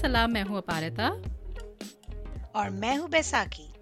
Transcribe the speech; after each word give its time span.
सलाम 0.00 0.32
मैं 0.32 0.42
हूँ 0.42 0.56
अपारता। 0.56 1.08
और 2.60 2.70
मैं 2.70 2.96
हूँ 2.96 3.10
बैसाखी। 3.10 3.72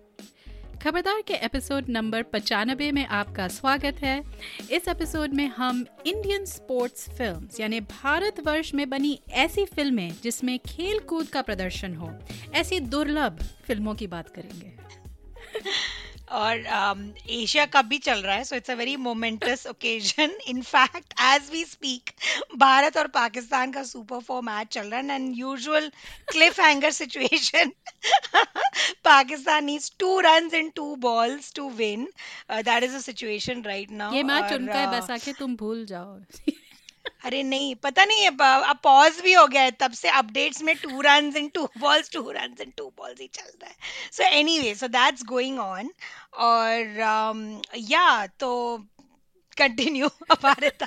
खबरदार 0.84 1.22
के 1.22 1.34
एपिसोड 1.34 1.88
नंबर 1.88 2.22
पचानबे 2.22 2.92
में 2.92 3.06
आपका 3.06 3.48
स्वागत 3.48 3.96
है। 4.02 4.24
इस 4.70 4.88
एपिसोड 4.88 5.34
में 5.34 5.46
हम 5.46 5.86
इंडियन 6.06 6.44
स्पोर्ट्स 6.44 7.10
फिल्म्स 7.10 7.60
यानी 7.60 7.80
भारतवर्ष 7.80 8.74
में 8.74 8.90
बनी 8.90 9.20
ऐसी 9.30 9.64
फ़िल्में 9.64 10.12
जिसमें 10.22 10.58
खेल 10.58 10.98
कूद 10.98 11.26
का 11.26 11.42
प्रदर्शन 11.42 11.94
हो। 11.94 12.12
ऐसी 12.54 12.80
दुर्लभ 12.80 13.38
फ़िल्मों 13.64 13.94
की 13.94 14.06
बात 14.06 14.28
करेंगे। 14.28 14.77
और 16.30 16.58
एशिया 17.30 17.64
um, 17.64 17.72
कप 17.72 17.84
भी 17.84 17.98
चल 17.98 18.18
रहा 18.22 18.34
है 18.34 18.44
so 18.44 18.56
it's 18.56 18.70
a 18.70 18.74
very 18.74 18.96
momentous 18.96 19.66
occasion 19.66 20.36
in fact 20.48 21.14
as 21.22 21.50
we 21.52 21.64
speak 21.64 22.10
Bharat 22.56 22.96
और 22.96 23.06
पाकिस्तान 23.14 23.72
का 23.72 23.82
सुपर 23.82 24.20
फोर 24.20 24.42
मैच 24.42 24.68
चल 24.72 24.86
रहा 24.86 25.00
है 25.00 25.14
and 25.14 25.38
usual 25.38 25.90
cliff 26.32 26.60
hanger 26.60 26.90
situation 26.90 27.72
Pakistan 29.04 29.64
needs 29.64 29.92
two 29.98 30.18
run 30.20 30.50
in 30.54 30.70
two 30.76 30.94
balls 31.00 31.52
to 31.54 31.68
win 31.78 32.08
that 32.52 32.82
is 32.82 32.96
a 32.96 33.00
situation 33.00 33.62
right 33.62 33.90
now 33.90 34.14
ये 34.14 34.22
match 34.22 34.52
उनका 34.52 34.78
है 34.78 35.00
बस 35.00 35.10
आके 35.10 35.32
तुम 35.32 35.56
भूल 35.56 35.84
जाओ। 35.86 36.18
अरे 37.24 37.42
नहीं 37.42 37.74
पता 37.74 38.04
नहीं 38.04 38.22
है 38.22 38.28
अब 38.28 38.80
पॉज 38.82 39.20
भी 39.20 39.32
हो 39.32 39.46
गया 39.46 39.62
है 39.62 39.70
तब 39.70 39.92
से 39.92 40.08
अपडेट्स 40.08 40.62
में 40.62 40.76
two 40.76 41.00
run 41.00 41.32
in 41.36 41.48
two 41.48 41.68
balls 41.78 42.10
two 42.10 42.30
run 42.30 42.56
in 42.60 42.72
two 42.76 42.92
balls 42.98 43.20
ही 43.20 43.26
चल 43.26 43.50
रहा 43.62 43.68
है। 43.68 43.76
So 44.12 44.22
anyway 44.58 44.74
so 44.74 44.88
that's 44.88 45.24
going 45.24 45.58
on 45.58 45.90
और 46.34 46.80
या 47.76 48.26
um, 48.26 48.32
तो 48.40 48.78
कंटिन्यू 49.58 50.06
हमारे 50.32 50.70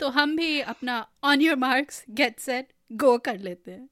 तो 0.00 0.08
हम 0.08 0.36
भी 0.36 0.60
अपना 0.60 1.06
on 1.24 1.40
your 1.40 1.56
marks 1.56 2.04
get 2.10 2.40
set 2.40 2.68
go 2.92 3.18
कर 3.18 3.38
लेते 3.38 3.70
हैं। 3.70 3.88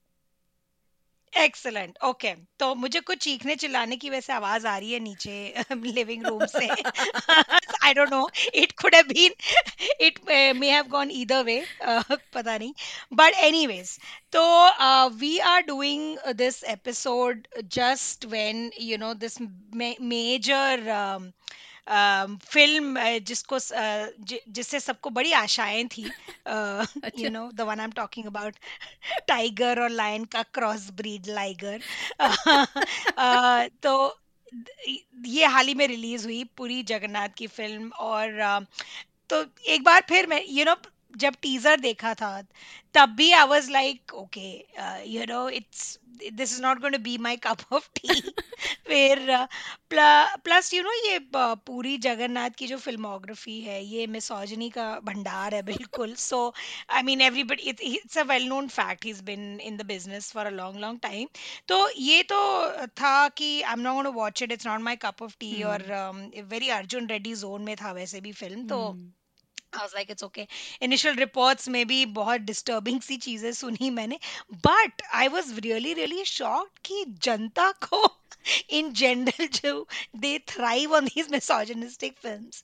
एक्सलेंट 1.36 1.98
ओके 2.04 2.32
तो 2.58 2.74
मुझे 2.74 3.00
कुछ 3.00 3.18
चीखने 3.18 3.54
चिल्लाने 3.56 3.96
की 3.96 4.10
वैसे 4.10 4.32
आवाज़ 4.32 4.66
आ 4.66 4.76
रही 4.78 4.92
है 4.92 4.98
नीचे 5.00 5.64
लिविंग 5.94 6.26
रूम 6.26 6.44
से। 6.46 6.68
I 6.68 7.94
don't 7.94 8.10
know 8.10 8.28
it 8.54 8.72
could 8.82 8.94
have 8.94 9.04
been 9.08 9.32
it 10.06 10.18
may 10.28 10.70
have 10.70 10.86
gone 10.90 11.10
either 11.12 11.42
way 11.44 11.62
पता 11.82 12.56
नहीं। 12.56 12.72
बट 13.12 13.34
एनीवेज 13.44 13.98
तो 14.36 14.44
we 15.18 15.36
are 15.52 15.62
doing 15.66 16.16
this 16.36 16.62
episode 16.76 17.46
just 17.74 18.24
when 18.26 18.70
you 18.80 18.98
know 18.98 19.12
this 19.24 19.40
major 19.40 20.90
film 21.88 23.18
जिसको 23.18 23.58
जिससे 24.48 24.80
सबको 24.80 25.10
बड़ी 25.10 25.32
आशाएँ 25.32 25.84
थी 25.84 26.10
you 27.18 27.30
know 27.30 27.50
the 27.54 27.60
one 27.60 27.80
I 27.80 27.84
am 27.84 27.92
talking 27.92 28.26
about 28.26 28.54
tiger 29.26 29.80
और 29.80 29.90
लायन 29.90 30.24
का 30.24 30.42
क्रॉस 30.42 30.90
ब्रीड 30.90 31.26
लाइगर 31.26 31.80
तो 33.82 34.20
ये 35.26 35.46
हाल 35.46 35.66
ही 35.66 35.74
में 35.74 35.86
रिलीज़ 35.86 36.24
हुई 36.24 36.44
पूरी 36.56 36.82
जगन्नाथ 36.82 37.28
की 37.28 37.46
फ़िल्म 37.46 37.88
और 37.88 38.66
तो 39.30 39.44
एक 39.66 39.84
बार 39.84 40.04
फिर 40.08 40.26
मैं 40.26 40.42
यू 40.46 40.56
you 40.56 40.66
नो 40.66 40.72
know, 40.72 40.93
जब 41.16 41.34
टीजर 41.42 41.80
देखा 41.80 42.14
था 42.14 42.40
तब 42.94 43.14
भी 43.16 43.30
I 43.32 43.46
was 43.46 43.70
like 43.70 44.14
okay 44.14 44.48
you 45.06 45.24
know 45.24 45.48
it's 45.50 45.98
this 46.22 46.52
is 46.52 46.62
not 46.62 46.80
going 46.80 46.94
to 46.94 47.02
be 47.02 47.16
my 47.18 47.36
cup 47.36 47.72
of 47.72 47.88
tea 47.94 48.20
फिर 48.88 49.46
प्लस 49.90 50.72
यू 50.74 50.82
नो 50.82 50.92
ये 51.06 51.18
पूरी 51.34 51.96
जगन्नाथ 51.98 52.50
की 52.58 52.66
जो 52.66 52.76
फिल्मोग्राफी 52.76 53.60
है 53.60 53.82
ये 53.84 54.06
मिसोजनी 54.06 54.68
का 54.70 54.88
भंडार 55.04 55.54
है 55.54 55.62
बिल्कुल. 55.62 56.14
So 56.14 56.52
I 56.90 57.02
mean 57.02 57.20
everybody 57.20 57.62
it's 57.62 58.18
a 58.18 58.22
well 58.22 58.46
known 58.48 58.68
fact 58.68 59.04
he 59.04 59.10
is 59.10 59.22
been 59.22 59.60
in 59.60 59.76
the 59.76 59.86
business 59.86 60.32
for 60.32 60.46
a 60.46 60.50
long 60.50 60.80
long 60.80 61.00
time 61.00 61.28
तो 61.68 61.88
ये 61.98 62.22
तो 62.22 62.40
था 62.86 63.28
कि 63.28 63.50
I 63.62 63.72
am 63.72 63.80
not 63.80 63.94
going 63.94 64.04
to 64.04 64.12
watch 64.12 64.42
it 64.42 64.52
it's 64.52 64.66
not 64.66 64.80
my 64.80 64.96
cup 64.96 65.22
of 65.22 65.36
tea 65.40 65.62
और 65.62 65.84
very 66.44 66.68
Arjun 66.68 67.06
Reddy 67.06 67.34
zone 67.34 67.62
में 67.62 67.76
था 67.76 67.92
वैसे 67.92 68.20
भी 68.20 68.32
फ़िल्म 68.32 68.66
तो 68.68 68.80
hmm. 69.74 69.80
I 69.80 69.84
was 69.84 69.94
like, 69.94 70.10
it's 70.10 70.22
okay. 70.22 70.46
Initial 70.80 71.14
reports 71.16 71.68
में 71.68 71.86
भी 71.86 72.04
बहुत 72.14 72.46
disturbing 72.46 73.00
सी 73.02 73.16
चीज़ें 73.16 73.52
सुनी 73.52 73.90
मैंने 73.90 74.18
but 74.62 75.02
I 75.12 75.28
was 75.28 75.54
really 75.60 75.94
really 75.94 76.24
shocked 76.24 76.78
कि 76.84 77.04
जनता 77.22 77.70
को 77.86 78.08
in 78.78 78.92
general 78.94 79.48
जो 79.48 79.86
they 80.14 80.38
thrive 80.38 80.92
on 80.92 81.06
these 81.06 81.30
misogynistic 81.30 82.18
films 82.18 82.62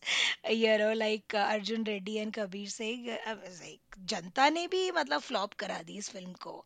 you 0.51 0.79
know 0.79 0.93
like 0.93 1.35
uh, 1.35 1.47
Arjun 1.55 1.85
Reddy 1.85 2.19
and 2.19 2.33
Kabir 2.33 2.67
Singh 2.67 3.11
I 3.27 3.35
was 3.35 3.61
like 3.61 3.81
जनता 4.09 4.49
ने 4.51 4.67
भी 4.73 4.91
मतलब 4.91 5.21
फ्लॉप 5.21 5.55
करा 5.59 5.81
दी 5.87 5.97
इस 5.99 6.09
फ़िल्म 6.11 6.33
को 6.43 6.65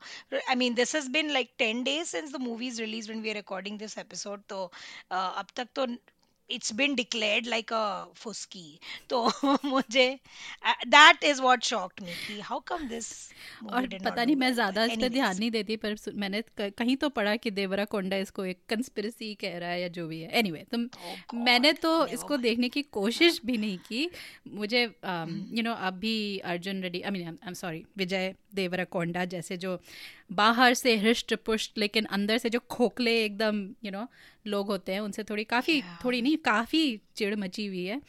I 0.49 0.54
mean 0.56 0.75
this 0.75 0.94
has 0.94 1.09
been 1.10 1.31
like 1.33 1.50
ten 1.59 1.83
days 1.84 2.09
since 2.09 2.33
the 2.33 2.41
movie 2.41 2.66
is 2.66 2.81
release 2.81 3.09
when 3.09 3.22
we 3.22 3.28
are 3.28 3.34
recording 3.37 3.78
this 3.78 3.97
episode 3.99 4.43
तो 4.49 4.65
uh, 5.12 5.31
अब 5.38 5.47
तक 5.56 5.69
तो 5.75 5.87
it's 6.49 6.72
been 6.72 6.94
declared 6.94 7.47
like 7.47 7.71
a 7.71 8.06
fusky. 8.15 8.78
तो 9.10 9.31
मुझे 9.65 10.19
that 10.88 11.25
is 11.25 11.41
what 11.41 11.65
shocked 11.65 12.03
me 12.03 12.16
कि 12.27 12.41
how 12.43 12.60
come 12.60 12.88
this 12.88 13.09
और 13.72 13.87
पता 14.05 14.25
नहीं 14.25 14.37
मैं 14.37 14.53
ज़्यादा 14.54 14.84
इस 14.84 14.97
पे 15.00 15.09
ध्यान 15.09 15.37
नहीं 15.38 15.50
देती 15.50 15.77
पर 15.77 15.97
मैंने 16.15 16.43
कहीं 16.60 16.97
तो 16.97 17.09
पढ़ा 17.09 17.34
कि 17.37 17.50
देवरा 17.50 17.84
कोंडा 17.84 18.16
इसको 18.16 18.44
एक 18.44 18.59
कंस्पिरेसी 18.69 19.34
कह 19.34 19.59
रहा 19.59 19.71
है 19.71 19.81
या 19.83 19.88
जो 19.88 20.06
भी 20.09 20.21
है। 20.21 20.31
एनीवे 20.31 20.59
anyway, 20.59 20.71
तो 20.71 20.78
oh 20.78 21.44
मैंने 21.44 21.72
तो 21.72 22.06
इसको 22.06 22.37
देखने 22.37 22.69
की 22.69 22.83
कोशिश 22.83 23.41
भी 23.47 23.56
नहीं 23.56 23.78
की। 23.88 24.09
मुझे 24.49 24.83
यू 24.83 25.62
नो 25.62 25.72
अभी 25.72 26.38
Arjun 26.38 26.83
Reddy 26.83 27.00
I 27.00 27.10
mean 27.10 27.28
I 27.28 27.49
am 27.49 27.54
sorry 27.54 27.84
Vijay 27.97 28.34
Deverakonda 28.84 29.25
जैसे 29.25 29.56
जो 29.56 29.81
बाहर 30.32 30.75
से 30.75 30.97
हृष्ट 30.97 31.34
पुष्ट 31.34 31.78
लेकिन 31.78 32.04
अंदर 32.04 32.38
से 32.38 32.50
जो 32.50 32.59
खोखले 32.59 33.25
एकदम 33.25 33.56
यू 33.56 33.75
you 33.84 33.92
नो 33.92 33.98
know, 33.98 34.09
लोग 34.47 34.66
होते 34.66 34.92
हैं 34.92 35.00
उनसे 35.00 35.25
थोड़ी 35.25 35.44
काफ़ी 35.44 35.81
yeah. 35.82 36.04
थोड़ी 36.04 36.22
नहीं 36.22 36.37
काफ़ी 36.37 37.00
चिड़ 37.16 37.37
मची 37.37 37.66
हुई 37.66 37.84
है। 37.84 38.03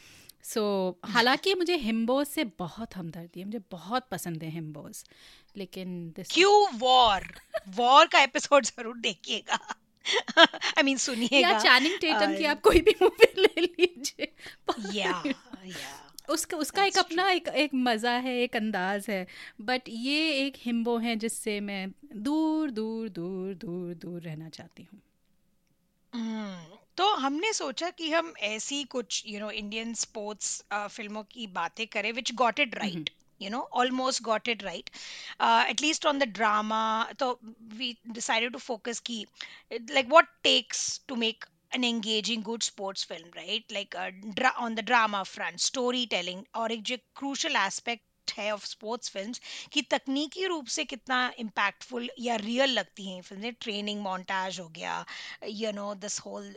सो 0.44 0.98
so, 1.04 1.12
हालाँकि 1.12 1.54
मुझे 1.54 1.76
हिम्बोज 1.76 2.28
से 2.28 2.44
बहुत 2.44 2.96
हमदर्दी 2.96 3.40
है 3.40 3.46
मुझे 3.46 3.62
बहुत 3.72 4.08
पसंद 4.12 4.44
है 4.44 4.50
हिम्बोज 4.50 5.04
लेकिन 5.58 6.14
क्यों 6.32 6.78
वॉर? 6.80 7.24
वॉर 7.76 8.06
का 8.06 8.22
एपिसोड 8.22 8.66
ज़रूर 8.66 8.98
देखिएगा। 8.98 9.76
आई 10.78 10.84
मीन 10.84 10.98
सुनिएगा। 10.98 11.50
या 11.50 11.60
चैनिंग 11.60 12.00
टेटम 12.00 12.38
की 12.38 12.46
आप 12.46 12.62
कोई 12.62 12.82
भी 12.82 12.96
मूवी 13.02 13.42
ले 13.42 13.62
लीजिए। 13.62 14.32
या 14.94 15.24
या 15.66 16.02
उसका 16.30 16.58
उसका 16.58 16.84
एक 16.84 16.98
अपना 16.98 17.30
एक 17.32 17.48
एक 17.48 17.72
मज़ा 17.74 18.12
है 18.12 18.38
एक 18.40 18.56
अंदाज 18.56 19.06
है। 19.10 19.28
बट 19.62 19.82
ये 19.90 20.32
एक 20.46 20.56
हिम्बो 20.58 20.98
है 20.98 21.16
जिससे 21.16 21.60
मैं 21.60 21.92
दूर 22.16 22.72
दूर 22.72 23.10
दूर 23.10 23.54
दूर 23.54 23.94
दूर 23.94 24.22
रहना 24.22 24.50
चाहती 24.50 24.84
हूँ। 24.84 25.02
हम्म, 26.14 26.78
तो 26.98 27.16
हमने 27.16 27.54
सोचा 27.54 27.90
कि 27.90 28.12
हम 28.12 28.34
ऐसी 28.40 28.84
कुछ 28.84 29.24
यू 29.28 29.40
नो 29.40 29.52
इंडियन 29.52 29.94
स्पोर्ट्स 29.94 30.64
फ़िल्मों 30.74 31.24
की 31.24 31.48
बातें 31.48 31.88
करें 31.88 32.12
which 32.14 32.34
got 32.34 32.60
it 32.60 32.76
right 32.76 33.10
you 33.42 33.50
know 33.50 33.68
almost 33.74 34.22
got 34.24 34.48
it 34.48 34.62
right. 34.64 34.90
uh, 35.40 35.66
at 35.70 35.82
least 35.82 36.06
on 36.06 36.20
the 36.20 36.26
drama 36.26 37.10
so 37.20 37.38
we 37.80 37.98
decided 38.14 38.54
to 38.54 38.60
focus 38.60 39.00
key 39.00 39.28
like 39.94 40.08
what 40.08 40.26
takes 40.44 41.00
to 41.00 41.16
make 41.16 41.46
an 41.72 41.84
engaging 41.84 42.42
good 42.42 42.62
sports 42.64 43.04
film 43.04 43.30
right 43.36 43.64
like 43.72 43.96
uh, 43.96 44.12
dra- 44.36 44.54
on 44.60 44.76
the 44.76 44.82
drama 44.84 45.24
front 45.26 45.60
storytelling 45.62 46.46
एक 46.72 46.84
जो 46.92 46.98
crucial 47.22 47.56
aspect 47.62 48.04
है 48.38 48.52
of 48.52 48.66
sports 48.66 49.10
films 49.12 49.40
कि 49.74 49.82
तकनीकी 49.92 50.46
रूप 50.48 50.68
से 50.76 50.84
कितना 50.86 51.18
impactful 51.40 52.10
या 52.20 52.36
real 52.44 52.70
लगती 52.80 53.10
हैं 53.10 53.22
फ़िल्में 53.22 53.54
ट्रेनिंग 53.62 54.02
मॉन्टाज 54.04 54.60
हो 54.60 54.68
गया 54.78 55.04
you 55.62 55.72
know 55.82 55.94
this 56.06 56.20
whole 56.26 56.54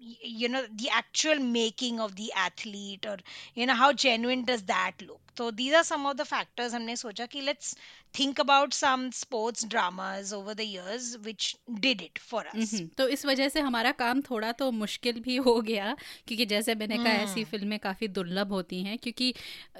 you 0.00 0.48
know 0.48 0.62
the 0.76 0.88
actual 0.90 1.38
making 1.38 2.00
of 2.00 2.14
the 2.16 2.32
athlete 2.32 3.04
or 3.06 3.16
you 3.54 3.66
know 3.66 3.74
how 3.74 3.92
genuine 3.92 4.44
does 4.44 4.62
that 4.62 4.92
look 5.06 5.20
so 5.36 5.50
these 5.50 5.74
are 5.74 5.84
some 5.84 6.06
of 6.06 6.16
the 6.16 6.24
factors 6.24 6.74
हमने 6.74 6.96
सोचा 6.96 7.26
कि 7.26 7.44
let's 7.44 7.74
think 8.12 8.38
about 8.38 8.74
some 8.74 9.10
sports 9.12 9.64
dramas 9.64 10.32
over 10.32 10.54
the 10.54 10.64
years 10.64 11.18
which 11.24 11.56
did 11.80 12.02
it 12.02 12.18
for 12.18 12.42
us 12.42 12.54
mm-hmm. 12.54 12.86
तो 12.98 13.08
इस 13.08 13.26
वजह 13.26 13.48
से 13.48 13.60
हमारा 13.60 13.92
काम 14.02 14.20
थोड़ा 14.30 14.52
तो 14.62 14.70
मुश्किल 14.72 15.20
भी 15.20 15.36
हो 15.48 15.60
गया 15.60 15.94
क्योंकि 16.26 16.46
जैसे 16.46 16.74
मैंने 16.74 16.96
कहा 16.96 17.12
ऐसी 17.24 17.44
फ़िल्में 17.44 17.78
काफ़ी 17.78 18.08
दुर्लभ 18.08 18.52
होती 18.52 18.82
हैं 18.82 18.98
क्योंकि 18.98 19.34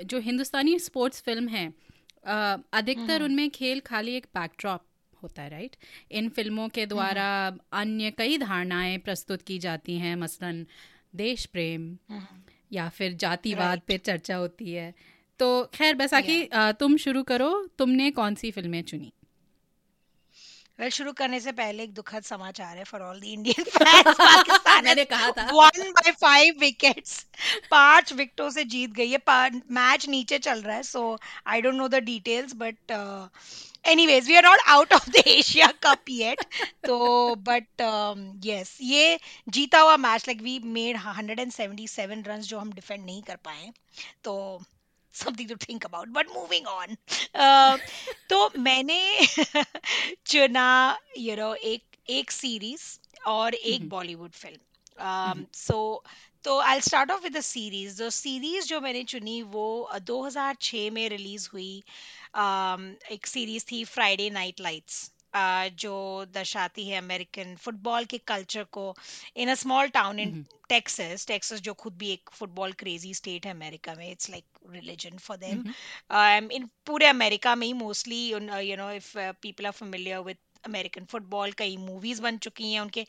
जो 0.04 0.18
हिंदुस्तानी 0.20 0.78
स्पोर्ट्स 0.78 1.22
फ़िल्म 1.22 1.48
हैं 1.48 1.72
अधिकतर 2.72 3.22
उनमें 3.22 3.48
खेल 3.50 3.80
खाली 3.80 4.16
एक 4.16 4.26
बैकड्रॉप 4.34 4.84
होता 5.22 5.42
है 5.42 5.48
राइट 5.48 5.76
इन 6.10 6.28
फ़िल्मों 6.28 6.68
के 6.68 6.86
द्वारा 6.86 7.28
अन्य 7.72 8.10
कई 8.10 8.38
धारणाएँ 8.38 8.98
प्रस्तुत 8.98 9.42
की 9.42 9.58
जाती 9.58 9.98
हैं 9.98 10.14
मसलन 10.16 10.66
देश 11.16 11.46
प्रेम 11.46 11.96
या 12.72 12.88
फिर 12.88 13.12
जातिवाद 13.12 13.80
पे 13.86 13.98
चर्चा 13.98 14.36
होती 14.36 14.72
है। 14.72 14.94
तो 15.40 15.64
खैर 15.74 15.94
बैसाखी 15.94 16.48
तुम 16.54 16.96
शुरू 16.96 17.22
करो 17.22 17.50
तुमने 17.78 18.10
कौन 18.10 18.34
सी 18.34 18.50
फ़िल्में 18.50 18.82
चुनी? 18.82 19.12
वेल 20.78 20.90
शुरू 20.90 21.12
करने 21.12 21.38
से 21.40 21.52
पहले 21.52 21.82
एक 21.82 21.92
दुखद 21.94 22.22
समाचार 22.22 22.76
है 22.76 22.84
for 22.84 23.00
all 23.02 23.20
the 23.20 23.24
Indian 23.24 23.64
fans 23.64 24.14
Pakistan 24.18 24.84
मैंने 24.84 25.04
कहा 25.04 25.30
था। 25.30 25.46
वन 25.54 25.90
बाय 25.92 26.12
फाइव 26.20 26.58
विकेट्स 26.60 27.14
पाँच 27.70 28.12
विकेटों 28.12 28.50
से 28.50 28.64
जीत 28.64 28.90
गई 28.90 29.10
है 29.10 29.18
मैच 29.70 30.08
नीचे 30.08 30.38
चल 30.38 30.62
रहा 30.62 30.76
है 30.76 30.82
so 30.82 31.02
I 31.46 31.60
don't 31.60 31.74
know 31.74 31.88
the 31.88 32.02
details 32.04 32.54
but 32.56 32.92
anyways 33.88 34.28
we 34.28 34.36
are 34.36 34.44
not 34.44 34.58
out 34.68 34.92
of 34.92 35.10
the 35.10 35.22
Asia 35.26 35.66
cup 35.82 36.10
yet 36.10 36.44
तो 36.86 37.34
बट 37.48 37.82
यस 38.46 38.76
ये 38.82 39.18
जीता 39.48 39.80
हुआ 39.80 39.96
match 39.96 40.28
like 40.28 40.42
we 40.42 40.58
made 40.58 40.96
177 40.96 42.26
runs 42.28 42.46
जो 42.46 42.58
हम 42.58 42.72
डिफेंड 42.72 43.04
नहीं 43.04 43.22
कर 43.22 43.36
पाए 43.44 43.70
तो 44.24 44.34
something 45.24 45.48
to 45.48 45.56
think 45.68 45.84
about 45.84 46.08
but 46.08 46.30
moving 46.30 46.66
on 46.66 46.96
तो 48.30 48.50
मैंने 48.58 49.00
चुना 50.26 50.68
यू 51.18 51.36
नो 51.36 51.54
एक 51.54 51.82
एक 52.10 52.30
सीरीज़ 52.30 52.98
और 53.26 53.54
एक 53.54 53.88
बॉलीवुड 53.88 54.32
फ़िल्म 54.32 55.44
सो 55.54 56.04
तो 56.44 56.58
I 56.60 56.80
start 56.80 57.10
off 57.10 57.22
with 57.22 57.36
the 57.36 57.40
series 57.40 57.96
जो 57.96 58.10
सीरीज़ 58.10 58.66
जो 58.66 58.80
मैंने 58.80 59.02
चुनी 59.04 59.42
वो 59.42 59.90
2006 60.10 60.90
में 60.90 61.08
रिलीज़ 61.08 61.48
हुई. 61.52 61.82
Um, 62.36 62.80
एक 63.10 63.26
सीरीज़ 63.26 63.64
थी 63.72 63.84
फ्राइडे 63.84 64.30
नाइट 64.30 64.60
लाइट्स 64.60 65.10
जो 65.34 66.24
दर्शाती 66.34 66.88
है 66.88 66.98
अमेरिकन 66.98 67.54
फुटबॉल 67.56 68.04
के 68.04 68.18
कल्चर 68.26 68.64
को 68.72 68.94
in 69.36 69.50
a 69.50 69.54
small 69.54 69.88
town 69.94 70.18
in 70.20 70.34
Texas 70.68 71.26
Texas 71.26 71.60
जो 71.62 71.74
खुद 71.74 71.96
भी 71.98 72.10
एक 72.12 72.30
फुटबॉल 72.32 72.72
क्रेजी 72.78 73.12
स्टेट 73.14 73.46
है 73.46 73.52
अमेरिका 73.52 73.94
में 73.94 74.10
it's 74.10 74.30
like 74.30 74.44
religion 74.70 75.16
for 75.18 75.36
them. 75.36 75.64
इन 76.52 76.68
पूरे 76.86 77.06
अमेरिका 77.06 77.54
में 77.54 77.66
ही 77.66 77.72
mostly 77.72 78.26
you 78.28 78.38
know 78.76 78.90
if 78.92 79.16
people 79.42 79.66
are 79.66 79.72
familiar 79.72 80.18
with 80.20 80.36
American 80.66 81.04
football 81.10 81.52
कई 81.58 81.76
मूवीज़ 81.76 82.22
बन 82.22 82.38
चुकी 82.38 82.72
हैं 82.72 82.80
उनके। 82.80 83.06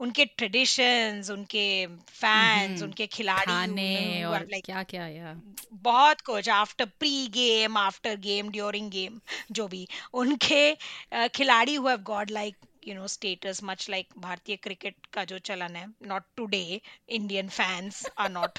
उनके 0.00 0.24
ट्रेडिशंस 0.24 1.30
उनके 1.30 1.64
फैंस 1.86 2.70
हम्म, 2.70 2.84
उनके 2.84 3.06
खिलाड़ी 3.06 3.52
खाने 3.52 4.24
और 4.24 4.46
लाइक 4.50 4.64
क्या 4.64 4.82
क्या 4.92 5.06
या। 5.08 5.34
बहुत 5.82 6.20
कुछ 6.26 6.48
after 6.48 6.84
pre 6.98 7.26
game 7.34 7.76
after 7.78 8.16
game 8.28 8.50
during 8.50 8.90
game 8.90 9.20
जो 9.52 9.66
भी। 9.68 9.86
उनके 10.22 11.28
खिलाड़ी 11.34 11.74
who 11.74 11.96
got 12.12 12.30
like 12.30 12.56
you 12.88 12.94
know 12.94 13.06
status 13.08 13.60
much 13.64 13.88
like 13.90 14.06
भारतीय 14.18 14.56
क्रिकेट 14.56 15.06
का 15.12 15.24
जो 15.32 15.38
चलन 15.50 15.76
है 15.76 15.86
not 16.08 16.22
today 16.36 16.80
Indian 17.18 17.48
fans 17.48 18.06
are 18.18 18.30
not 18.30 18.58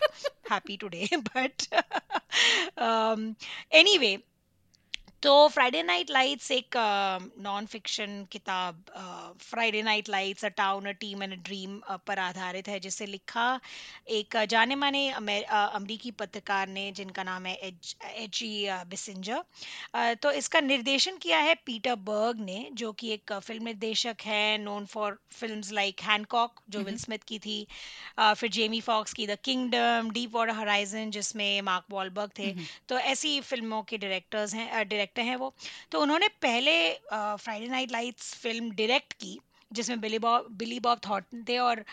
happy 0.52 0.78
today 0.78 1.08
but 1.16 1.68
anyway 3.80 4.18
तो 5.24 5.32
फ्राइडे 5.48 5.82
नाइट 5.84 6.10
लाइट्स 6.12 6.50
एक 6.52 6.76
नॉन 7.42 7.66
फिक्शन 7.72 8.26
किताब 8.32 8.84
Friday 9.42 9.82
night 9.82 10.08
lights 10.10 10.46
a 10.46 10.50
town 10.58 10.86
a 10.86 10.92
team 11.02 11.24
and 11.24 11.34
a 11.34 11.36
dream 11.46 11.78
पर 12.08 12.20
आधारित 12.20 12.68
है 12.68 12.80
जिसे 12.80 13.06
लिखा 13.06 13.44
एक 14.12 14.38
जाने 14.50 14.76
माने 14.76 15.10
अमरीकी 15.12 16.12
पत्रकार 16.22 16.68
ने 16.68 16.92
जिनका 16.92 17.24
नाम 17.24 17.46
है 17.46 17.54
एच 17.68 17.96
एच 18.06 18.42
ई 18.44 18.68
बिसिंजर। 18.90 20.16
तो 20.24 20.32
इसका 20.32 20.60
निर्देशन 20.62 21.18
किया 21.18 21.40
है 21.40 21.54
पीटर 21.66 21.96
बर्ग 22.10 22.40
ने 22.40 22.68
जो 22.74 22.92
कि 22.94 23.12
एक 23.14 23.34
फ़िल्म 23.34 23.64
निर्देशक 23.66 24.26
है 24.26 24.58
known 24.64 24.86
for 24.96 25.18
films 25.32 25.72
like 25.74 26.02
Hancock 26.04 26.62
जो 26.70 26.80
विल 26.80 26.98
स्मिथ 26.98 27.28
की 27.28 27.40
थी 27.40 27.66
फिर 28.20 28.50
जेमी 28.50 28.82
फॉक्स 28.82 29.14
की 29.14 29.28
the 29.28 29.38
Kingdom 29.44 30.10
Deep 30.14 30.36
Water 30.36 30.54
Horizon 30.56 31.12
जिसमें 31.12 31.62
मार्क 31.62 31.86
वॉलबर्ग 31.92 32.32
थे। 32.40 32.54
तो 32.90 32.98
ऐसी 33.14 33.40
फ़िल्मों 33.44 33.82
के 33.84 33.98
डायरेक्टर्स 33.98 34.54
हैं 34.56 34.70
डायरेक्टर 34.72 35.10
डायरेक्टर 35.12 35.30
हैं 35.30 35.36
वो। 35.38 35.54
तो 35.92 36.02
उन्होंने 36.02 36.28
पहले 36.42 36.74
Friday 37.14 37.68
night 37.68 37.92
lights 37.92 38.34
film 38.42 38.72
direct 38.76 39.14
की 39.14 39.40
जिसमें 39.72 40.00
बिली 40.02 40.20
बॉब 40.20 40.48
बिली 40.60 40.80
बॉब 40.80 41.00
थॉटन 41.08 41.44
थे 41.50 41.58
और 41.60 41.84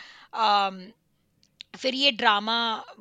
फिर 1.76 1.94
ये 1.94 2.11
ड्रामा 2.12 2.55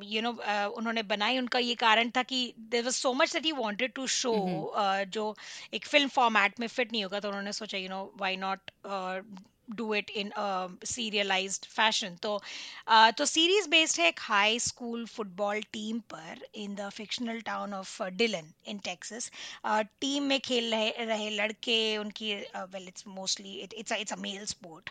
यू 0.04 0.22
नो 0.22 0.32
उन्होंने 0.78 1.04
बनाई। 1.04 1.38
उनका 1.38 1.60
ये 1.60 1.76
कारण 1.76 2.10
था 2.18 2.24
कि 2.24 2.40
there 2.72 2.84
was 2.84 2.96
so 2.96 3.14
much 3.14 3.34
that 3.34 3.46
he 3.46 3.52
wanted 3.52 3.94
to 3.94 4.08
show 4.08 4.34
जो 5.10 5.36
एक 5.74 5.86
फ़िल्म 5.86 6.08
फॉर्मेट 6.10 6.60
में 6.60 6.68
फिट 6.68 6.92
नहीं 6.92 7.04
होगा 7.04 7.20
तो 7.20 7.28
उन्होंने 7.28 7.54
सोचा 7.54 7.78
you 7.78 7.90
know 7.90 8.04
why 8.18 8.38
not 8.38 8.72
do 9.70 9.94
it 9.96 10.10
in 10.16 10.32
serialised 10.86 11.66
fashion 11.68 12.16
तो 12.22 12.36
uh, 12.38 13.12
तो 13.18 13.26
सीरीज़ 13.26 13.70
बेस्ड 13.70 14.02
है 14.02 14.08
एक 14.08 14.20
हाई 14.22 14.60
स्कूल 14.60 15.06
फुटबॉल 15.08 15.62
टीम 15.74 16.00
पर 16.14 16.46
in 16.56 16.76
the 16.76 16.90
fictional 16.94 17.42
town 17.46 17.74
of 17.74 18.04
Dillon 18.16 18.52
in 18.68 18.78
Texas 18.86 19.32
team 20.02 20.24
में 20.24 20.40
खेल 20.40 20.72
रहे 20.72 21.06
रहे 21.06 21.30
लड़के 21.32 21.78
उनकी 21.98 22.34
well 22.74 22.88
it's 22.88 23.08
mostly 23.10 23.54
it's 23.60 23.92
it's 23.92 24.14
a 24.14 24.16
male 24.20 24.46
sport 24.46 24.90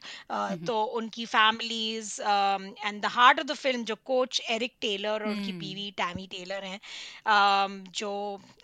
तो 0.66 0.82
उनकी 0.98 1.26
families 1.26 2.20
and 2.22 3.02
the 3.02 3.06
heart 3.12 3.40
of 3.40 3.46
the 3.46 3.54
film 3.56 3.84
जो 3.84 3.94
कोच 4.04 4.40
एरिक 4.50 4.74
टेलर 4.80 5.08
और 5.10 5.26
उनकी 5.26 5.52
बीवी 5.54 5.90
टैमी 5.96 6.26
टेलर 6.28 6.64
हैं 6.64 6.80
um, 7.26 7.76
जो 7.96 8.12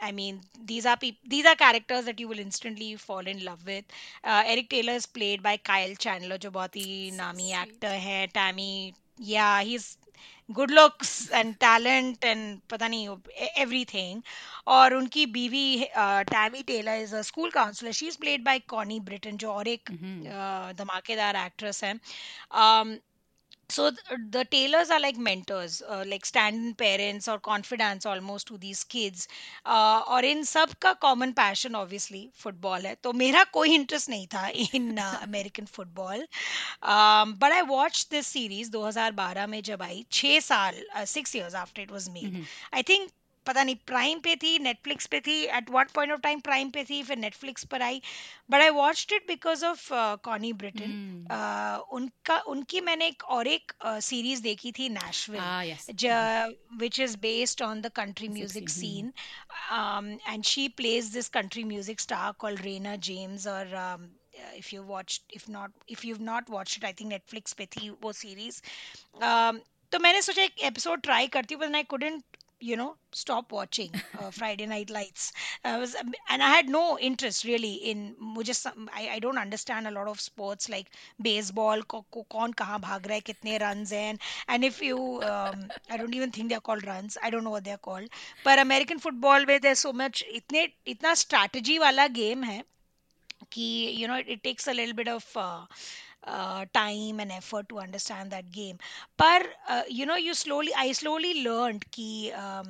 I 0.02 0.12
mean 0.12 0.40
these 0.66 0.86
are 0.86 0.98
these 1.28 1.46
are 1.46 1.54
characters 1.56 2.04
that 2.04 2.20
you 2.20 2.28
will 2.28 2.40
instantly 2.40 2.94
fall 2.98 3.28
in 3.28 3.40
love 3.40 3.58
with 3.66 3.84
Eric 4.26 4.66
Taylor 4.70 4.94
is 4.94 5.06
played 5.14 5.42
by 5.42 5.56
Kyle 5.66 5.94
Chandler 6.02 6.36
जो 6.38 6.50
बहुत 6.50 6.76
ही 6.76 7.10
नामी 7.14 7.50
एक्टर 7.62 7.94
है 8.06 8.26
Tami 8.34 8.72
yeah 9.28 9.56
he 9.58 9.74
is 9.74 9.86
good 10.48 10.70
looks 10.70 11.10
and 11.32 11.54
talent 11.56 12.24
and 12.24 12.58
पता 12.70 12.88
नहीं 12.88 13.08
everything 13.58 14.22
और 14.68 14.94
उनकी 14.94 15.26
बीवी 15.36 15.66
Tami 16.30 16.62
Taylor 16.62 17.02
is 17.02 17.14
a 17.16 17.22
school 17.22 17.50
counsellor 17.50 17.92
she 17.92 18.06
is 18.06 18.18
played 18.18 18.44
by 18.44 18.58
Connie 18.68 18.98
Britton 19.00 19.36
जो 19.36 19.52
और 19.52 19.68
एक 19.68 19.90
धमाकेदार 20.78 21.36
एक्ट्रेस 21.36 21.84
है. 21.84 21.94
Um, 22.54 22.98
so 23.71 23.91
the 24.31 24.45
tailors 24.45 24.89
are 24.89 24.99
like 24.99 25.17
mentors 25.17 25.81
uh, 25.87 26.03
like 26.07 26.25
stand 26.25 26.77
parents 26.77 27.27
or 27.27 27.37
confidants 27.37 28.05
almost 28.05 28.47
to 28.47 28.57
these 28.57 28.83
kids 28.85 29.27
uh, 29.65 30.01
और 30.07 30.25
इन 30.25 30.43
सब 30.43 30.73
का 30.81 30.93
common 31.01 31.31
passion 31.31 31.75
obviously 31.75 32.27
football 32.43 32.85
है 32.85 32.95
तो 33.03 33.13
मेरा 33.13 33.43
कोई 33.53 33.73
इंटरेस्ट 33.75 34.09
नहीं 34.09 34.27
था 34.27 34.47
in 34.75 34.97
American 34.97 35.65
football 35.65 36.25
but 36.83 37.51
I 37.51 37.61
watch 37.67 38.07
this 38.11 38.27
series 38.27 38.71
2012 38.71 39.47
में 39.47 39.61
जब 39.63 39.81
आई 39.81 40.05
छः 40.11 40.39
साल 40.39 40.81
six 41.05 41.35
years 41.35 41.55
after 41.55 41.81
it 41.81 41.91
was 41.91 42.09
made 42.09 42.43
I 42.73 42.83
think 42.83 43.09
पता 43.46 43.62
नहीं 43.64 43.74
प्राइम 43.86 44.18
पे 44.20 44.36
थी 44.36 44.58
नेटफ्लिक्स 44.58 45.06
पे 45.06 45.20
थी 45.20 45.38
at 45.56 45.70
one 45.70 45.86
point 45.94 46.12
of 46.12 46.20
time 46.20 46.40
Prime 46.40 46.70
पे 46.70 46.84
थी 46.84 47.02
फिर 47.02 47.16
नेटफ्लिक्स 47.18 47.64
पर 47.64 47.82
आई। 47.82 48.00
But 48.50 48.60
I 48.60 48.68
watched 48.68 49.12
it 49.12 49.26
because 49.28 49.64
of 49.64 49.88
Connie 50.24 50.52
Britton 50.62 51.26
उनका 51.92 52.38
उनकी 52.54 52.80
मैंने 52.80 53.06
एक 53.06 53.24
और 53.24 53.46
एक 53.46 53.72
सीरीज़ 53.84 54.38
uh, 54.38 54.44
देखी 54.44 54.72
थी 54.72 54.88
Nashville 54.88 55.40
which 56.76 57.00
is 57.00 57.16
based 57.18 57.62
on 57.62 57.80
the 57.80 57.92
country 57.96 58.28
music 58.28 58.68
scene 58.68 59.12
and 60.28 60.44
she 60.44 60.68
plays 60.76 61.12
this 61.14 61.28
country 61.28 61.64
music 61.64 62.00
star 62.00 62.32
call 62.38 62.56
Rayna 62.56 62.96
James 62.96 63.46
और 63.46 64.10
if 64.56 64.72
you 64.72 64.82
watched 64.82 65.24
if 65.30 65.48
not 65.48 65.70
if 65.86 66.04
you've 66.04 66.20
not 66.20 66.48
watched 66.48 66.78
it 66.78 66.84
i 66.84 66.92
think 66.92 67.12
netflix 67.12 67.52
पे 67.52 67.66
थी 67.66 67.90
वो 68.02 68.12
series 68.12 68.60
um, 69.22 69.58
तो 69.92 69.98
मैंने 69.98 70.22
सोचा 70.22 70.42
एक 70.42 70.60
episode 70.64 71.00
try 71.02 71.26
करती 71.28 71.54
हूँ 71.54 71.62
but 71.62 71.74
I 71.74 71.82
couldn't 71.84 72.36
you 72.62 72.76
know 72.76 72.96
stop 73.12 73.52
watching 73.52 73.90
uh, 74.18 74.30
friday 74.30 74.66
night 74.66 74.90
lights. 74.90 75.32
Uh, 75.64 75.76
was, 75.80 75.94
and 76.28 76.42
i 76.42 76.48
had 76.50 76.68
no 76.68 76.98
interest 76.98 77.44
really 77.44 77.74
in 77.92 78.14
just 78.42 78.66
I, 78.94 79.08
I 79.14 79.18
don't 79.18 79.38
understand 79.38 79.86
a 79.86 79.90
lot 79.90 80.08
of 80.08 80.20
sports 80.20 80.68
like 80.68 80.88
baseball 81.20 81.82
kitne 83.28 83.60
runs 83.60 83.92
and 84.48 84.64
if 84.64 84.80
you 84.82 84.98
um, 85.22 85.72
i 85.90 85.96
don't 85.96 86.14
even 86.14 86.30
think 86.30 86.48
they're 86.50 86.60
called 86.60 86.86
runs. 86.86 87.16
I 87.22 87.30
don't 87.30 87.44
know 87.44 87.50
what 87.50 87.64
they're 87.64 87.78
called. 87.90 88.08
But 88.44 88.58
american 88.58 88.98
football 88.98 89.44
where 89.46 89.60
there's 89.60 89.80
so 89.80 89.92
much 89.92 90.24
itne 90.40 90.72
itna 90.86 91.16
strategy 91.16 91.78
wala 91.78 92.08
game 92.08 92.42
hai 92.42 92.62
you 94.00 94.08
know 94.08 94.16
it, 94.16 94.28
it 94.28 94.42
takes 94.44 94.66
a 94.66 94.74
little 94.74 94.94
bit 94.94 95.08
of 95.08 95.24
uh, 96.23 96.37
uh, 96.37 96.65
time 96.73 97.19
and 97.19 97.31
effort 97.31 97.69
to 97.69 97.79
understand 97.79 98.31
that 98.31 98.51
game 98.51 98.77
but 99.17 99.47
uh, 99.69 99.83
you 99.87 100.05
know 100.05 100.15
you 100.15 100.33
slowly 100.33 100.71
i 100.77 100.91
slowly 100.91 101.43
learned 101.43 101.89
ki 101.91 102.31
um, 102.33 102.67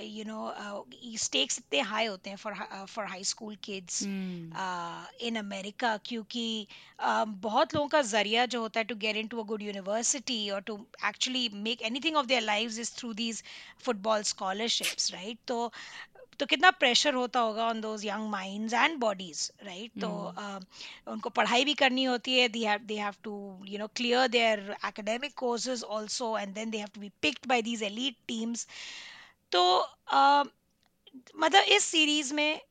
you 0.00 0.24
know 0.24 0.86
stakes 1.18 1.58
इतने 1.58 1.80
high 1.80 2.06
होते 2.06 2.30
हैं 2.30 2.36
for 2.36 2.54
for 2.88 3.06
high 3.06 3.24
school 3.24 3.56
kids 3.64 4.02
in 4.02 5.36
America 5.36 5.96
क्योंकि 6.06 6.66
uh, 7.04 7.26
बहुत 7.26 7.74
लोगों 7.74 7.88
का 7.88 8.02
जरिया 8.02 8.46
जो 8.46 8.60
होता 8.60 8.80
है 8.80 8.84
to 8.84 8.94
get 8.96 9.16
into 9.28 9.40
a 9.40 9.46
good 9.46 9.62
university 9.62 10.50
और 10.50 10.60
to 10.60 10.76
actually 11.06 11.48
make 11.54 11.82
anything 11.82 12.16
of 12.16 12.26
their 12.26 12.42
lives 12.42 12.78
is 12.78 12.96
through 12.98 13.12
these 13.14 13.42
football 13.84 14.22
scholarships 14.22 15.12
right 15.12 15.38
तो 15.48 15.72
तो 16.39 16.45
कितना 16.45 16.69
प्रेशर 16.71 17.13
होता 17.13 17.39
होगा 17.39 17.65
on 17.67 17.81
those 17.81 18.05
young 18.05 18.29
minds 18.29 18.73
and 18.73 18.97
bodies 18.99 19.51
right 19.63 19.99
तो 20.01 20.07
uh, 20.07 20.61
उनको 21.07 21.29
पढ़ाई 21.29 21.65
भी 21.65 21.73
करनी 21.73 22.03
होती 22.03 22.37
है 22.39 22.47
they 22.49 22.65
have 22.65 22.85
they 22.85 22.97
have 22.97 23.15
to 23.23 23.33
you 23.67 23.79
know 23.79 23.87
clear 23.95 24.27
their 24.27 24.75
academic 24.85 25.33
courses 25.37 25.83
also 25.91 26.37
and 26.37 26.53
then 26.53 26.69
they 26.69 26.77
have 26.77 26.89
to 26.93 27.01
be 27.01 27.11
picked 27.21 27.47
by 27.47 27.61
these 27.61 27.83
elite 27.83 28.15
teams 28.27 28.67
तो 29.51 29.63
मतलब 31.35 31.63
इस 31.71 31.83
सीरीज़ 31.85 32.33
में 32.33 32.61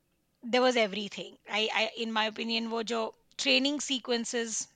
there 0.45 0.61
was 0.61 0.79
everything 1.19 1.53
I 1.53 1.67
I 1.69 1.87
in 2.03 2.13
my 2.13 2.29
opinion 2.29 2.67
वो 2.67 2.83
जो 2.93 3.03
training 3.39 3.81
sequences 3.81 4.69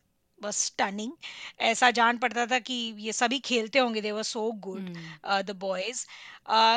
was 0.43 0.57
stunning. 0.59 1.13
ऐसा 1.61 1.91
जान 1.91 2.19
पड़ता 2.19 2.47
था 2.47 2.59
कि 2.61 2.75
ये 2.99 3.13
सभी 3.13 3.39
खेलते 3.49 3.79
होंगे 3.79 4.01
they 4.01 4.13
were 4.13 4.23
so 4.23 4.51
good 4.67 4.89
the 5.47 5.57
boys 5.61 6.05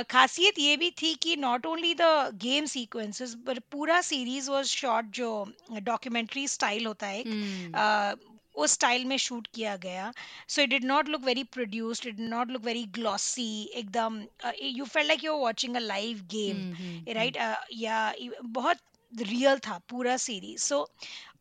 खासियत 0.10 0.60
ये 0.60 0.78
भी 0.78 0.90
थी 1.02 1.14
कि 1.24 1.36
not 1.38 1.66
only 1.66 1.94
the 1.96 2.12
game 2.44 2.66
sequences 2.76 3.36
but 3.48 3.60
पूरा 3.72 4.00
सीरीज़ 4.12 4.50
वाज 4.52 4.66
शॉट 4.68 5.12
जो 5.16 5.34
डॉक्यूमेंट्री 5.82 6.48
स्टाइल 6.48 6.86
होता 6.86 7.08
है 7.08 7.20
एक 7.20 7.28
uh, 7.74 8.34
उस 8.56 8.72
स्टाइल 8.72 9.06
में 9.06 9.18
शूट 9.18 9.48
किया 9.54 9.76
गया। 9.78 10.12
So 10.48 10.62
it 10.62 10.70
did 10.70 10.84
not 10.86 11.10
look 11.10 11.24
very 11.26 11.44
produced 11.54 12.06
it 12.08 12.16
did 12.16 12.30
not 12.30 12.52
look 12.52 12.64
very 12.66 12.84
glossy 12.98 13.48
एकदम 13.76 14.22
you 14.64 14.86
feel 14.86 15.08
like 15.08 15.24
you 15.24 15.34
are 15.34 15.42
watching 15.42 15.76
a 15.76 15.80
live 15.80 16.22
game 16.32 17.14
right 17.16 17.38
yeah 17.74 18.14
बहुत 18.44 18.78
रियल 19.14 19.60
था 19.68 19.78
पूरा 19.90 20.18
सीरीज़ 20.18 20.62
सो 20.62 20.88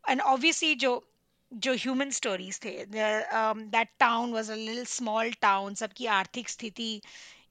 एंड 0.08 0.20
ऑब्वियसली 0.20 0.74
जो 0.84 0.92
जो 1.52 1.72
human 1.74 2.10
stories 2.10 2.58
थे 2.64 2.70
that 2.86 3.88
town 3.98 4.32
was 4.32 4.50
a 4.50 4.54
little 4.54 4.84
small 4.84 5.32
town 5.40 5.74
सबकी 5.74 6.06
आर्थिक 6.06 6.48
स्थिति 6.48 7.00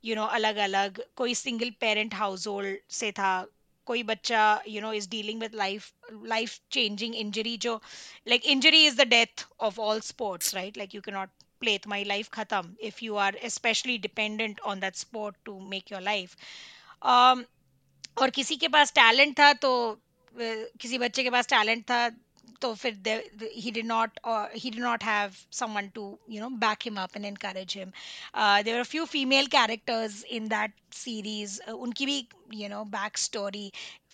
यू 0.05 0.15
नो 0.15 0.25
अलग 0.37 0.55
अलग 0.57 1.03
कोई 1.15 1.35
सिंगल 1.35 1.69
पेरेंट 1.79 2.13
हाउस 2.13 2.47
होल्ड 2.47 2.77
से 2.91 3.11
था, 3.11 3.47
कोई 3.87 4.03
बच्चा 4.03 4.41
you 4.67 4.81
know 4.81 4.91
is 4.93 5.09
dealing 5.09 5.39
with 5.41 5.55
life 5.55 5.91
life 6.25 6.59
changing 6.71 7.15
injury 7.15 7.55
जो 7.57 7.79
like 8.27 8.45
injury 8.45 8.85
is 8.85 8.97
the 8.97 9.07
death 9.07 9.45
of 9.59 9.79
all 9.79 9.99
sports 9.99 10.55
right 10.55 10.77
like 10.77 10.95
you 10.95 11.01
can 11.01 11.13
not 11.13 11.29
play 11.59 11.77
तुम्हारी 11.77 12.03
लाइफ 12.03 12.29
खत्म 12.29 12.75
if 12.81 13.03
you 13.03 13.15
are 13.15 13.39
specially 13.49 13.97
dependent 13.97 14.59
on 14.59 14.79
that 14.79 14.95
sport 14.95 15.35
to 15.45 15.59
make 15.69 15.91
your 15.91 16.01
life 16.01 16.35
और 18.17 18.29
किसी 18.29 18.55
के 18.55 18.67
पास 18.67 18.93
talent 18.93 19.39
था 19.39 19.53
तो 19.53 19.73
किसी 20.35 20.97
बच्चे 20.97 21.23
के 21.23 21.29
पास 21.29 21.47
टैलेंट 21.47 21.83
था 21.83 22.07
तो 22.62 22.72
फिर 22.74 23.22
he 23.54 23.70
did 23.70 23.86
not 23.86 24.18
or 24.24 24.48
he 24.54 24.70
did 24.70 24.80
not 24.80 25.02
have 25.02 25.36
someone 25.50 25.90
to 25.98 26.18
you 26.28 26.40
know 26.40 26.50
back 26.64 26.86
him 26.86 26.98
up 26.98 27.14
and 27.14 27.24
encourage 27.26 27.72
him 27.72 27.92
uh, 28.34 28.62
there 28.62 28.74
were 28.74 28.80
a 28.80 28.92
few 28.92 29.06
female 29.06 29.46
characters 29.46 30.22
in 30.38 30.48
that 30.48 30.72
series 30.90 31.60
uh, 31.68 31.72
unki 31.86 32.08
bhi 32.10 32.18
you 32.62 32.68
know 32.74 32.84
backstory 32.96 33.64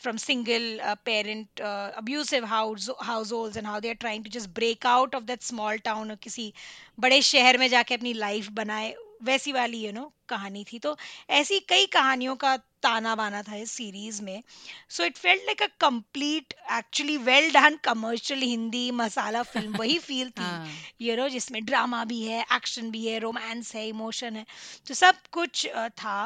from 0.04 0.18
single 0.18 0.80
uh, 0.80 0.94
parent 1.11 1.61
uh, 1.61 1.90
abusive 2.02 2.44
house 2.44 2.90
households 3.00 3.56
and 3.56 3.66
how 3.66 3.80
they 3.80 3.90
are 3.90 4.02
trying 4.06 4.23
to 4.28 4.30
just 4.38 4.52
break 4.61 4.84
out 4.84 5.14
of 5.14 5.26
that 5.32 5.42
small 5.42 5.78
town 5.90 6.11
or 6.11 6.16
किसी 6.28 6.52
बड़े 7.00 7.20
शहर 7.32 7.58
में 7.58 7.68
जाके 7.76 7.94
अपनी 7.94 8.12
life 8.26 8.50
बनाए 8.61 8.94
वैसी 9.21 9.51
वाली 9.51 9.85
you 9.85 9.91
know 9.91 10.11
कहानी 10.29 10.63
थी। 10.63 10.79
तो 10.79 10.95
ऐसी 11.31 11.59
कई 11.59 11.85
कहानियों 11.93 12.35
का 12.35 12.55
ताना 12.83 13.15
बाना 13.15 13.41
था 13.43 13.55
इस 13.55 13.71
सीरीज़ 13.71 14.21
में। 14.23 14.41
So 14.89 15.03
it 15.03 15.17
felt 15.17 15.41
like 15.45 15.61
a 15.63 15.67
complete 15.81 16.53
actually 16.71 17.17
well 17.17 17.51
done 17.53 17.75
commercial 17.83 18.41
Hindi 18.41 18.89
masala 18.91 19.43
film 19.43 19.75
वही 19.75 19.97
फील 20.07 20.29
थी 20.31 20.59
यू 21.01 21.15
नो 21.17 21.27
जिसमें 21.29 21.63
ड्रामा 21.65 22.03
भी 22.05 22.21
है 22.23 22.41
एक्शन 22.55 22.91
भी 22.91 23.05
है 23.07 23.19
रोमांस 23.19 23.73
है 23.75 23.88
इमोशन 23.88 24.35
है। 24.35 24.45
तो 24.88 24.93
सब 24.93 25.15
कुछ 25.31 25.67
था 25.99 26.19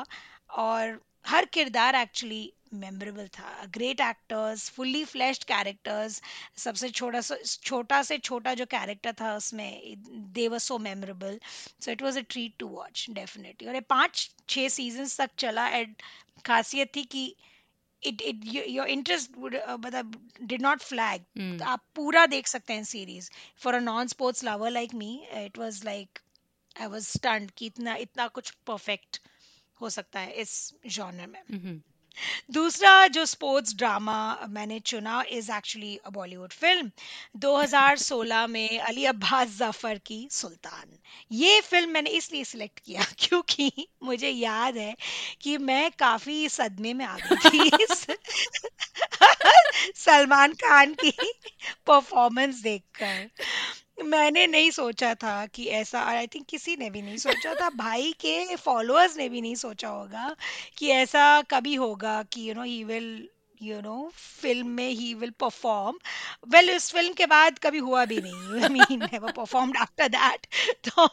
और 0.58 1.00
हर 1.28 1.46
किरदार 1.46 1.96
एक्चुअली 1.96 2.52
मेमोरेबल 2.74 3.28
था। 3.28 3.66
Great 3.74 4.02
actors 4.02 4.70
fully 4.70 5.04
fleshed 5.06 5.44
characters 5.44 6.22
सबसे 6.58 6.90
छोटा 6.90 7.22
छोटा 7.64 8.02
से 8.04 8.18
छोटा 8.20 8.54
जो 8.54 8.66
कैरेक्टर 8.66 9.14
था 9.22 9.36
उसमें 9.36 9.96
they 10.34 10.48
were 10.48 10.60
so 10.60 10.78
memorable 10.80 11.40
so 11.82 11.92
it 11.92 12.02
was 12.02 12.18
a 12.18 12.22
treat 12.30 12.58
to 12.60 12.68
watch 12.68 13.06
definitely 13.12 13.68
और 13.68 13.76
ये 13.76 13.82
पाँच 13.90 14.30
छः 14.50 14.70
सीज़न 14.70 15.08
तक 15.18 15.36
चला 15.38 15.68
एंड 15.68 15.96
खासियत 16.46 16.96
थी 16.96 17.04
कि 17.04 17.26
इट 18.04 18.22
इट 18.22 18.42
योर 18.70 18.88
इंटरेस्ट 18.88 19.38
मतलब 19.38 20.30
डिड 20.42 20.62
नॉट 20.62 20.82
फ्लैग 20.82 21.62
आप 21.64 21.84
पूरा 21.96 22.26
देख 22.26 22.48
सकते 22.48 22.74
हैं 22.74 22.84
series 22.84 23.30
for 23.58 23.74
a 23.74 23.80
non 23.80 24.08
sports 24.08 24.44
lover 24.44 24.72
like 24.72 24.94
me 24.94 25.16
it 25.34 25.58
was 25.58 25.84
like 25.86 26.20
I 26.82 26.88
was 26.88 27.08
stunned 27.08 27.52
कि 27.52 27.66
इतना 27.66 27.96
इतना 27.96 28.28
कुछ 28.28 28.52
परफेक्ट 28.68 29.22
हो 29.82 29.90
सकता 29.90 30.20
है 30.20 30.34
इस 30.42 30.52
जॉनर 30.88 31.28
में। 31.28 31.42
mm-hmm. 31.44 31.80
दूसरा 32.52 33.08
जो 33.08 33.26
स्पोर्ट्स 33.26 33.76
ड्रामा 33.76 34.18
मैंने 34.50 34.80
चुना 34.80 35.24
is 35.32 35.52
actually 35.52 35.96
a 35.98 36.10
Bollywood 36.10 36.52
film 36.54 36.92
2016 37.40 38.48
में 38.48 38.80
अली 38.80 39.06
अब्बास 39.06 39.48
ज़फ़र 39.58 39.98
की 40.06 40.28
सुल्तान। 40.32 40.98
ये 41.32 41.60
फ़िल्म 41.62 41.90
मैंने 41.90 42.10
इसलिए 42.10 42.44
सिलेक्ट 42.44 42.80
किया 42.80 43.04
क्योंकि 43.20 43.88
मुझे 44.04 44.30
याद 44.30 44.78
है 44.78 44.96
कि 45.42 45.58
मैं 45.64 45.90
काफ़ी 46.00 46.48
सदमे 46.50 46.94
में 46.94 47.06
आ 47.06 47.18
गई 47.20 47.36
थी 47.38 47.70
सलमान 49.96 50.54
खान 50.56 50.94
की 50.96 51.12
परफॉर्मेंस 51.88 52.62
देखकर। 52.62 53.30
मैंने 54.02 54.48
नहीं 54.48 54.72
सोचा 54.72 55.16
था 55.16 55.46
कि 55.46 55.66
ऐसा 55.66 56.02
आई 56.02 56.28
थिंक 56.28 56.46
किसी 56.46 56.76
ने 56.76 56.90
भी 56.90 57.02
नहीं 57.02 57.18
सोचा 57.18 57.54
था 57.54 57.70
भाई 57.76 58.14
के 58.20 58.56
फॉलोअर्स 58.56 59.18
ने 59.18 59.30
भी 59.30 59.42
नहीं 59.42 59.56
सोचा 59.56 59.90
होगा 59.90 60.36
कि 60.78 60.90
ऐसा 60.90 61.42
कभी 61.42 61.76
होगा 61.76 62.24
कि 62.24 62.50
you 62.50 62.54
know 62.54 62.64
he 62.64 62.84
will 62.84 63.30
you 63.62 63.82
know 63.82 64.12
film 64.16 64.68
में 64.68 64.90
ही 64.90 65.14
विल 65.14 65.30
परफॉर्म 65.30 66.00
वेल 66.48 66.70
इस 66.70 66.92
फ़िल्म 66.92 67.14
के 67.14 67.26
बाद 67.26 67.60
कभी 67.60 67.78
हुआ 67.78 68.06
भी 68.06 68.22
नहीं 68.22 68.62
I 68.62 68.70
mean 68.70 69.04
never 69.04 69.32
performed 69.32 69.78
after 69.78 70.08
that 70.08 70.48
तो 70.90 71.08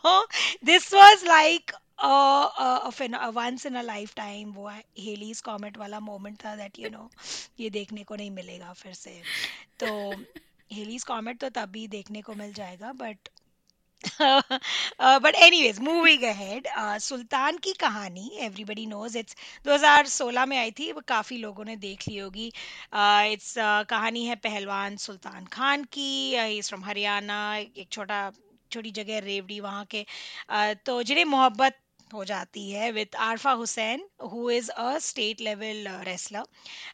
this 0.64 0.94
was 0.94 1.24
like 1.24 1.72
once 3.34 3.66
in 3.66 3.74
a 3.74 3.82
lifetime 4.14 4.52
वो 4.52 4.68
हेलीज 4.98 5.40
कॉमेट 5.40 5.78
वाला 5.78 6.00
मोमेंट 6.00 6.44
था 6.44 6.56
दैट 6.56 6.78
यू 6.78 6.90
नो 6.90 7.10
ये 7.60 7.70
देखने 7.70 8.04
को 8.04 8.16
नहीं 8.16 8.30
मिलेगा 8.30 8.72
फिर 8.72 8.92
से. 8.92 9.22
तो 9.78 10.14
हेलीज 10.70 11.04
कॉमेट 11.04 11.38
तो 11.40 11.48
तभी 11.50 11.86
देखने 11.88 12.22
को 12.22 12.34
मिल 12.34 12.52
जाएगा 12.52 12.92
but 12.92 13.28
but 15.22 15.34
anyways 15.34 15.78
moving 15.78 16.22
ahead 16.22 16.68
Sultan 17.00 17.58
की 17.58 17.72
कहानी 17.72 18.30
एवरीबडी 18.40 18.86
नोज़ 18.86 19.18
इट्स 19.18 19.36
2016 19.66 20.46
में 20.46 20.56
आई 20.58 20.70
थी 20.70 20.90
वो 20.92 21.00
काफ़ी 21.08 21.36
लोगों 21.36 21.64
ने 21.64 21.76
देख 21.76 22.08
ली 22.08 22.16
होगी। 22.18 22.46
इट्स 22.46 23.58
uh, 23.58 23.64
uh, 23.64 23.88
कहानी 23.88 24.24
है 24.24 24.36
पहलवान 24.36 24.96
सुल्तान 24.96 25.44
खान 25.52 25.84
की 25.84 26.08
इज़ 26.58 26.68
फ्रॉम 26.68 26.84
हरियाणा 26.84 27.56
एक 27.56 27.88
छोटा 27.92 28.30
छोटी 28.72 28.90
जगह 28.90 29.18
रेवड़ी 29.18 29.60
वहाँ 29.60 29.84
के। 29.84 30.04
Uh, 30.52 30.74
तो 30.86 31.02
जिन्हें 31.02 31.24
मोहब्बत 31.24 31.78
हो 32.14 32.24
जाती 32.24 32.70
है 32.70 32.90
with 32.92 33.16
Aarfa 33.26 33.52
Hussain 33.60 34.04
who 34.32 34.50
is 34.50 34.70
a 34.70 34.98
state 35.06 35.40
level 35.40 35.88
wrestler 36.04 36.44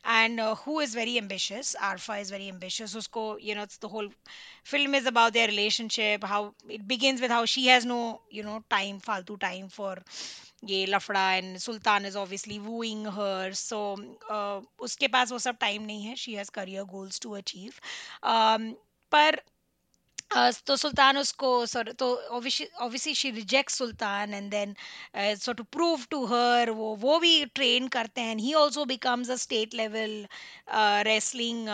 and 0.07 0.41
who 0.61 0.81
is 0.83 0.97
very 0.99 1.17
ambitious 1.19 1.75
Aarfa 1.91 2.17
is 2.17 2.33
very 2.33 2.49
ambitious 2.49 2.97
उसको 2.97 3.27
you 3.43 3.55
know 3.55 3.65
the 3.65 3.91
whole 3.93 4.11
film 4.67 4.97
is 4.97 5.07
about 5.09 5.33
their 5.33 5.49
relationship 5.51 6.25
how 6.25 6.51
it 6.71 6.89
begins 6.93 7.21
with 7.21 7.33
how 7.33 7.47
she 7.55 7.67
has 7.67 7.87
no 7.87 8.01
you 8.35 8.43
know 8.43 8.59
time 8.71 8.99
फालतू 9.07 9.37
time 9.47 9.69
for 9.69 10.03
ये 10.65 10.85
लफड़ा 10.87 11.31
and 11.33 11.57
Sultan 11.59 12.07
is 12.07 12.17
obviously 12.19 12.59
wooing 12.59 13.07
her 13.19 13.53
so 13.55 13.81
उसके 14.85 15.09
पास 15.09 15.33
वो 15.33 15.39
सब 15.39 15.57
time 15.61 15.83
नहीं 15.83 16.05
है. 16.05 16.15
She 16.17 16.35
has 16.35 16.51
career 16.55 16.85
goals 16.93 17.21
to 17.21 17.33
achieve 17.37 17.73
पर 19.13 19.41
तो 20.31 20.75
सुल्तान 20.77 21.17
उसको 21.19 21.51
तो 21.99 22.07
obviously 22.37 23.15
she 23.15 23.31
reject 23.31 23.71
Sultan 23.71 24.35
and 24.35 24.51
then 24.51 24.75
so 25.41 25.53
to 25.53 25.63
prove 25.73 26.05
to 26.11 26.25
her 26.27 26.71
वो 26.71 26.95
वो 27.01 27.19
भी 27.19 27.45
ट्रेन 27.55 27.89
करते 27.89 28.21
हैं 28.21 28.37
he 28.37 28.53
also 28.55 28.85
becomes 28.85 29.31
a 29.31 29.37
state 29.45 29.75
level 29.75 30.27
wrestling 31.09 31.67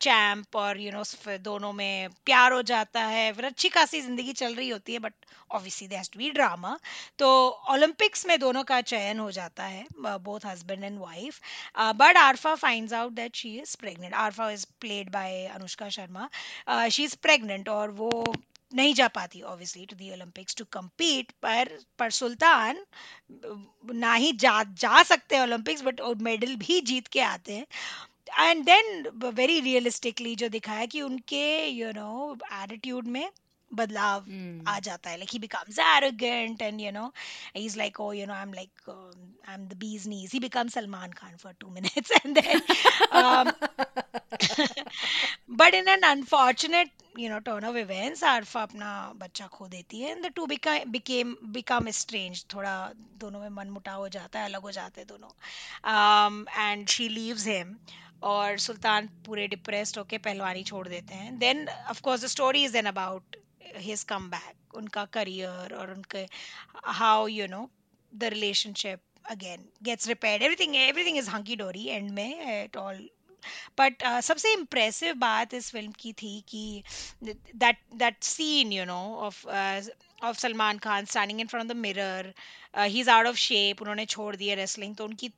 champ 0.00 0.56
और 0.56 0.80
यू 0.80 0.92
नो 0.92 1.02
दोनों 1.40 1.72
में 1.72 2.08
प्यार 2.26 2.52
हो 2.52 2.62
जाता 2.72 3.04
है। 3.06 3.32
फिर 3.32 3.44
अच्छी 3.44 3.68
खासी 3.68 4.00
ज़िंदगी 4.00 4.32
चल 4.32 4.54
रही 4.54 4.68
होती 4.68 4.92
है 4.92 4.98
but 4.98 5.14
obviously 5.50 5.86
there 5.88 6.02
to 6.12 6.18
be 6.18 6.30
drama 6.30 6.78
तो 7.18 7.28
ओलंपिक्स 7.70 8.26
में 8.26 8.38
दोनों 8.40 8.62
का 8.64 8.80
चयन 8.80 9.18
हो 9.18 9.30
जाता 9.30 9.64
है 9.64 9.86
both 10.20 10.46
husband 10.46 10.84
and 10.84 10.98
wife 10.98 11.40
but 11.96 12.16
Aarfa 12.16 12.54
finds 12.56 12.92
out 12.92 13.12
that 13.12 13.36
she 13.36 13.56
is 13.60 13.76
pregnant 13.80 14.14
Aarfa 14.16 14.50
is 14.50 14.66
played 14.80 15.10
by 15.12 15.44
Anushka 15.54 15.88
Sharma 15.88 16.28
she 16.88 17.04
is 17.04 17.16
pregnant 17.22 17.68
और 17.68 17.90
वो 18.00 18.34
नहीं 18.74 18.94
जा 18.94 19.06
पाती 19.14 19.40
obviously 19.42 19.84
to 19.86 19.96
the 19.96 20.10
Olympics 20.12 20.56
to 20.56 20.64
compete 20.72 21.32
पर 21.42 21.68
पर 21.98 22.10
सुल्तान 22.18 22.84
ना 24.04 24.14
ही 24.14 24.32
जा 24.44 24.62
जा 24.82 25.02
सकते 25.02 25.36
हैं 25.36 25.42
ओलंपिक्स 25.42 25.82
बट 25.84 26.00
मेडल 26.22 26.54
भी 26.56 26.80
जीत 26.92 27.08
के 27.08 27.20
आते 27.20 27.54
हैं. 27.54 27.66
एंड 28.38 28.64
देन 28.64 29.06
वेरी 29.34 29.60
रियलिस्टिकली 29.60 30.34
जो 30.36 30.48
दिखाया 30.48 30.86
कि 30.86 31.00
उनके 31.02 31.44
यू 31.68 31.90
नो 31.92 32.36
एटीट्यूड 32.62 33.06
में 33.16 33.30
बदलाव 33.70 34.20
mm. 34.20 34.68
आ 34.68 34.78
जाता 34.80 35.10
है. 35.10 35.16
Like 35.16 35.30
he 35.32 35.38
becomes 35.38 35.78
arrogant 35.78 36.62
and 36.62 36.80
you 36.80 36.90
know 36.92 37.12
is 37.56 37.76
like 37.78 38.00
oh 38.00 38.12
you 38.12 38.26
know 38.26 38.34
I 38.34 38.42
am 38.42 38.52
like 38.54 38.90
I 38.90 39.54
am 39.54 39.66
the 39.68 39.76
bee's 39.80 40.06
knees 40.08 40.32
he 40.32 40.40
become 40.40 40.68
Salman 40.68 41.12
Khan 41.18 41.36
for 41.42 41.52
two 41.60 41.68
minutes 41.70 42.10
and 42.12 42.38
then 42.38 42.60
but 45.56 45.74
in 45.74 45.88
an 45.88 46.02
unfortunate 46.10 46.90
you 47.18 47.28
know 47.30 47.38
turn 47.46 47.64
of 47.64 47.76
events 47.76 48.22
Aarfa 48.24 48.62
अपना 48.62 48.90
बच्चा 49.16 49.46
खो 49.52 49.66
देती 49.68 50.00
है 50.00 50.28
to 50.30 50.46
became 50.46 51.34
become 51.52 51.90
strange 51.98 52.44
थोड़ा 52.54 52.74
दोनों 53.20 53.40
में 53.40 53.48
मन 53.48 53.70
मुटाव 53.70 54.00
हो 54.00 54.08
जाता 54.08 54.38
है, 54.38 54.44
अलग 54.44 54.62
हो 54.62 54.70
जाते 54.72 55.00
हैं 55.00 55.08
दोनों। 55.08 55.30
एंड 56.58 56.88
शी 56.88 57.08
लीव्स 57.08 57.46
हिम 57.46 57.74
और 58.30 58.58
सुल्तान 58.58 59.06
पूरे 59.26 59.46
डिप्रेस्ड 59.48 59.98
होके 59.98 60.18
पहलवानी 60.18 60.62
छोड़ 60.62 60.86
देते 60.88 61.14
हैं। 61.14 61.38
Then 61.38 61.66
of course 61.68 62.24
the 62.24 62.26
story 62.28 62.64
is 62.64 62.72
then 62.72 62.86
about 62.86 63.36
his 63.76 64.02
comeback 64.30 64.74
उनका 64.76 65.04
करियर 65.14 65.74
और 65.74 65.92
उनके 65.94 66.26
how 67.00 67.26
you 67.28 67.46
know 67.48 67.68
the 68.12 68.24
relationship 68.34 69.00
again 69.30 69.68
gets 69.82 70.08
repair 70.08 70.42
everything 70.42 70.76
everything 70.76 71.18
is 71.18 71.30
hunky 71.30 71.56
dory 71.56 71.86
and 71.88 72.10
में 72.10 72.62
इट 72.62 72.76
ऑल 72.76 73.08
बट 73.78 74.02
uh, 74.02 74.20
सबसे 74.20 74.52
इम्प्रेसिव 74.52 75.14
बात 75.24 75.54
इस 75.54 75.70
फ़िल्म 75.72 75.92
की 76.00 76.12
थी 76.22 76.40
कि 76.48 76.82
that 77.24 77.78
that 78.04 78.22
scene 78.24 78.72
you 78.72 78.84
know 78.84 79.00
of 79.28 79.46
of 79.48 80.38
Salman 80.38 80.78
Khan 80.88 81.04
standing 81.14 81.40
in 81.40 81.46
front 81.46 81.70
of 81.70 81.76
the 81.76 81.80
mirror 81.80 82.32
he 82.78 83.00
is 83.00 83.10
out 83.10 83.26
of 83.26 83.36
shape 83.48 83.82
उन्होंने 83.82 84.06
छोड़ 84.16 84.34
दिया 84.36 84.54
रेसलिंग 84.64 84.96
तो 84.96 85.04
उनकी 85.04 85.32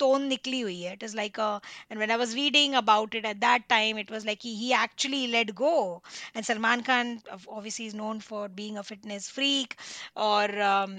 tone 0.00 0.28
nikli 0.32 0.60
hui 0.66 0.76
hai. 0.82 0.94
It 0.98 1.02
is 1.08 1.14
like 1.14 1.38
a, 1.38 1.60
and 1.90 2.00
when 2.02 2.10
I 2.10 2.16
was 2.16 2.34
reading 2.34 2.74
about 2.80 3.14
it 3.14 3.26
at 3.30 3.40
that 3.40 3.68
time, 3.68 3.98
it 3.98 4.10
was 4.10 4.24
like 4.24 4.42
he, 4.42 4.54
he 4.56 4.72
actually 4.72 5.26
let 5.28 5.54
go. 5.54 6.02
And 6.34 6.46
Salman 6.46 6.82
Khan 6.82 7.20
obviously 7.48 7.86
is 7.86 7.94
known 7.94 8.20
for 8.20 8.48
being 8.48 8.78
a 8.78 8.82
fitness 8.82 9.28
freak, 9.28 9.76
or 10.16 10.60
um, 10.62 10.96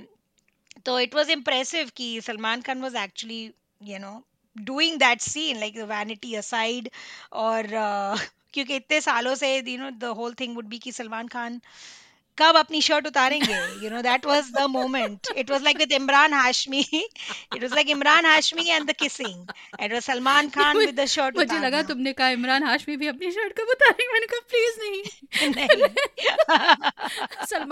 so 0.85 0.97
it 0.97 1.13
was 1.13 1.29
impressive 1.29 1.93
कि 1.95 2.23
Salman 2.23 2.61
Khan 2.63 2.81
was 2.81 2.95
actually, 2.95 3.53
you 3.81 3.99
know, 3.99 4.23
doing 4.55 4.97
that 4.97 5.21
scene 5.21 5.59
like 5.59 5.75
the 5.75 5.85
vanity 5.85 6.35
aside 6.35 6.89
और 7.33 7.63
uh, 7.63 8.21
क्योंकि 8.53 8.75
इतने 8.75 9.01
सालों 9.01 9.35
से 9.35 9.61
you 9.61 9.77
know 9.77 9.91
the 9.99 10.13
whole 10.13 10.33
thing 10.33 10.55
would 10.55 10.69
be 10.73 10.79
कि 10.79 10.91
सलमान 10.91 11.27
खान 11.27 11.61
कब 12.39 12.55
अपनी 12.55 12.81
shirt 12.81 13.07
उतारेंगे? 13.07 13.85
You 13.85 13.89
know 13.89 14.01
that 14.01 14.25
was 14.25 14.51
the 14.51 14.61
moment 14.61 15.19
it 15.37 15.51
was 15.51 15.63
like 15.63 15.77
with 15.77 15.91
Imran 15.91 16.33
Hashmi 16.33 16.85
it 16.91 17.61
was 17.61 17.73
like 17.73 17.89
Imran 17.89 18.25
Hashmi 18.25 18.69
and 18.69 18.89
the 18.89 18.93
kissing 18.93 19.47
was 19.81 20.01
Salman 20.01 20.49
Khan 20.49 20.77
with 20.77 20.99
the 20.99 21.05
shirt 21.05 21.37
मुझे 21.37 21.59
लगा 21.59 21.83
तुमने 21.83 22.13
कहा 22.13 22.29
इमरान 22.29 22.63
हाशमी 22.63 22.97
भी 22.97 23.07
अपनी 23.07 23.31
शर्ट 23.31 23.53
कब 23.53 23.67
उतारेंगे? 23.69 24.13
मैंने 24.13 24.25
कहा 24.25 24.39
प्लीज़ 24.49 24.79
नहीं. 24.79 25.89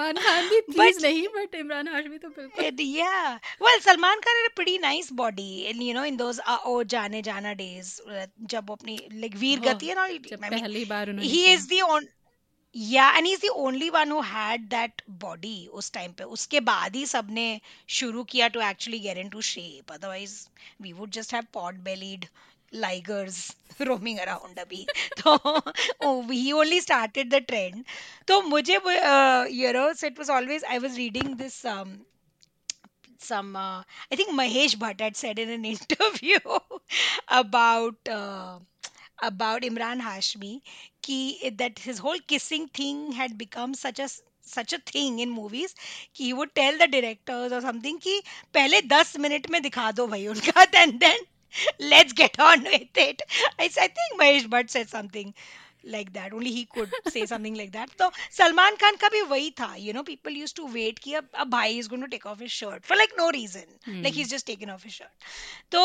सलमान 0.09 0.23
खान 0.23 0.49
भी 0.49 0.59
प्लीज़ 0.61 0.95
but, 0.95 1.03
नहीं 1.03 1.27
बट 1.27 1.55
इमरान 1.55 1.87
हाशमी 1.87 2.17
तो 2.17 2.29
बिल्कुल। 2.29 2.85
Yeah 2.97 3.33
well 3.61 3.79
Salman 3.79 4.19
Khan 4.19 4.35
had 4.35 4.51
a 4.51 4.53
pretty 4.55 4.77
nice 4.79 5.11
body 5.13 5.61
and 5.61 5.81
you 5.81 5.93
know 5.93 6.03
in 6.05 6.17
those 6.17 6.39
O 6.65 6.83
Jaane 6.93 7.21
Jaana 7.21 7.53
days 7.55 7.95
जब 8.45 8.71
अपनी 8.71 8.99
लाइक 9.13 9.35
वीर 9.35 9.59
गति 9.59 9.87
है 9.87 9.95
ना 9.95 10.07
पहली 10.47 10.85
बार 10.85 11.09
उन्होंने 11.09 11.29
he 11.29 11.45
is 11.53 11.67
the 11.73 12.07
yeah 12.75 13.09
and 13.17 13.27
is 13.27 13.41
the 13.41 13.49
only 13.57 13.89
one 13.89 14.11
who 14.11 14.19
had 14.21 14.67
that 14.69 15.01
body 15.21 15.67
उस 15.73 15.91
time 15.93 16.11
पे। 16.11 16.23
उसके 16.35 16.59
बाद 16.65 16.95
ही 16.95 17.05
सबने 17.05 17.45
शुरू 17.89 18.23
किया 18.23 18.47
to 18.47 18.61
actually 18.61 18.99
get 18.99 19.17
into 19.17 19.41
shape 19.41 19.91
otherwise 19.91 20.35
we 20.81 20.93
would 20.93 21.11
just 21.11 21.33
have 21.33 21.45
pot 21.53 21.75
bellied 21.87 22.25
ligers 22.73 23.51
roaming 23.87 24.19
around 24.19 24.59
अभी 24.59 24.85
तो 25.17 26.31
he 26.31 26.53
only 26.53 26.79
started 26.79 27.29
the 27.31 27.41
trend 27.41 27.85
तो 28.27 28.41
मुझे 28.49 28.79
uh, 28.85 29.45
you 29.49 29.73
know 29.73 29.93
so 29.93 30.07
it 30.07 30.17
was 30.17 30.29
always 30.29 30.63
I 30.63 30.79
was 30.79 30.97
reading 30.97 31.35
this 31.37 31.65
um, 31.65 32.05
some 33.19 33.55
uh, 33.55 33.83
I 34.11 34.15
think 34.15 34.31
Mahesh 34.31 34.75
Bhatt 34.75 35.01
had 35.01 35.15
said 35.15 35.39
in 35.39 35.49
an 35.49 35.65
interview 35.65 36.39
about 37.27 37.95
uh, 38.09 38.59
about 39.21 39.61
Imran 39.63 40.01
Hashmi 40.01 40.61
ki 41.01 41.51
that 41.57 41.79
his 41.79 41.99
whole 41.99 42.19
kissing 42.27 42.67
thing 42.67 43.11
had 43.11 43.37
become 43.37 43.73
such 43.73 43.99
a 43.99 44.09
such 44.41 44.73
a 44.73 44.79
thing 44.79 45.19
in 45.19 45.29
movies 45.29 45.75
कि 46.15 46.25
he 46.25 46.33
would 46.33 46.53
tell 46.55 46.77
the 46.77 46.87
directors 46.87 47.51
or 47.51 47.61
something 47.61 47.99
कि 47.99 48.21
पहले 48.53 48.81
दस 48.93 49.17
minute 49.25 49.49
में 49.49 49.61
दिखा 49.61 49.91
दो 49.99 50.07
भाई 50.07 50.27
उनका 50.27 50.71
then 50.71 50.97
then 50.99 51.19
let's 51.78 52.12
get 52.12 52.38
on 52.38 52.64
with 52.64 52.96
it 52.96 53.22
I, 53.58 53.64
I 53.64 53.68
think 53.68 54.20
Mahesh 54.20 54.48
Bhatt 54.48 54.70
said 54.70 54.88
something 54.88 55.34
like 55.86 56.12
that 56.14 56.32
only 56.32 56.50
he 56.50 56.64
could 56.64 56.90
say 57.08 57.26
something 57.26 57.54
like 57.54 57.72
that 57.72 57.90
so 57.98 58.10
salman 58.30 58.76
khan 58.82 58.96
ka 59.02 59.10
bhi 59.14 59.22
wahi 59.32 59.50
tha 59.60 59.68
you 59.86 59.92
know 59.92 60.02
people 60.02 60.32
used 60.32 60.56
to 60.56 60.66
wait 60.76 61.00
ki 61.06 61.16
ab, 61.20 61.28
ab 61.34 61.50
bhai 61.50 61.78
is 61.78 61.88
going 61.88 62.04
to 62.06 62.08
take 62.14 62.26
off 62.26 62.40
his 62.40 62.52
shirt 62.52 62.86
for 62.90 62.96
like 62.96 63.14
no 63.18 63.30
reason 63.36 63.64
hmm. 63.84 64.02
like 64.02 64.14
he's 64.20 64.30
just 64.34 64.46
taken 64.46 64.70
off 64.74 64.82
his 64.82 64.94
shirt 64.94 65.28
so 65.72 65.82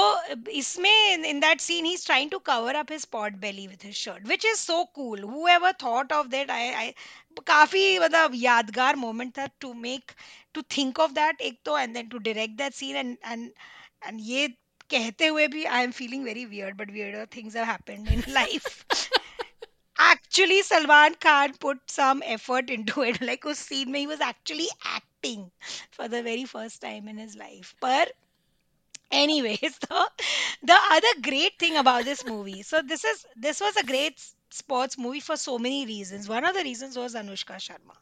isme 0.62 0.94
in, 1.14 1.26
in 1.26 1.40
that 1.46 1.62
scene 1.62 1.86
he's 1.86 2.06
trying 2.06 2.30
to 2.36 2.40
cover 2.52 2.76
up 2.84 2.90
his 2.90 3.06
pot 3.06 3.40
belly 3.40 3.68
with 3.68 3.82
his 3.82 3.96
shirt 3.96 4.24
which 4.34 4.46
is 4.46 4.60
so 4.60 4.86
cool 4.96 5.18
whoever 5.18 5.74
thought 5.86 6.12
of 6.20 6.30
that 6.38 6.50
i 6.60 6.68
i 6.84 6.94
काफी 7.48 8.00
मतलब 8.00 8.32
यादगार 8.36 8.96
moment 8.96 9.38
था 9.38 9.46
to 9.62 9.74
make 9.84 10.12
to 10.54 10.62
think 10.76 11.00
of 11.00 11.12
that 11.12 11.42
एक 11.50 11.60
तो 11.66 11.78
and 11.78 11.94
then 11.94 12.08
to 12.10 12.18
direct 12.26 12.56
that 12.58 12.74
scene 12.74 12.96
and 12.96 13.18
and 13.26 13.52
and 14.08 14.20
ये 14.22 14.48
कहते 14.91 15.27
हुए 15.27 15.47
भी 15.49 15.65
I 15.67 15.85
am 15.85 15.91
feeling 15.93 16.25
very 16.25 16.45
weird 16.47 16.77
but 16.77 16.91
weird 16.91 17.29
things 17.37 17.57
have 17.57 17.65
happened 17.65 18.09
in 18.09 18.23
life 18.29 18.85
actually 19.97 20.63
Salman 20.63 21.15
Khan 21.23 21.53
put 21.61 21.81
some 21.91 22.23
effort 22.27 22.71
into 22.71 23.05
it 23.05 23.23
like 23.23 23.47
उस 23.47 23.59
scene 23.59 23.91
में 23.91 23.99
he 24.01 24.07
was 24.07 24.23
actually 24.29 24.69
acting 24.97 25.49
for 25.97 26.09
the 26.09 26.23
very 26.25 26.45
first 26.45 26.81
time 26.83 27.09
in 27.09 27.19
his 27.19 27.37
life 27.37 27.73
पर 27.83 28.13
anyways 29.15 29.79
the 29.85 30.07
the 30.65 30.79
other 30.93 31.21
great 31.21 31.61
thing 31.63 31.77
about 31.77 32.05
this 32.05 32.27
movie 32.27 32.63
so 32.63 32.81
this 32.85 33.05
is 33.05 33.25
this 33.41 33.63
was 33.63 33.79
a 33.79 33.83
great 33.87 34.21
sports 34.53 34.99
movie 34.99 35.21
for 35.21 35.37
so 35.37 35.57
many 35.59 35.85
reason 35.85 36.27
one 36.29 36.45
of 36.45 36.55
the 36.55 36.63
reason 36.63 36.93
was 36.97 37.17
Anushka 37.19 37.59
Sharma 37.59 38.01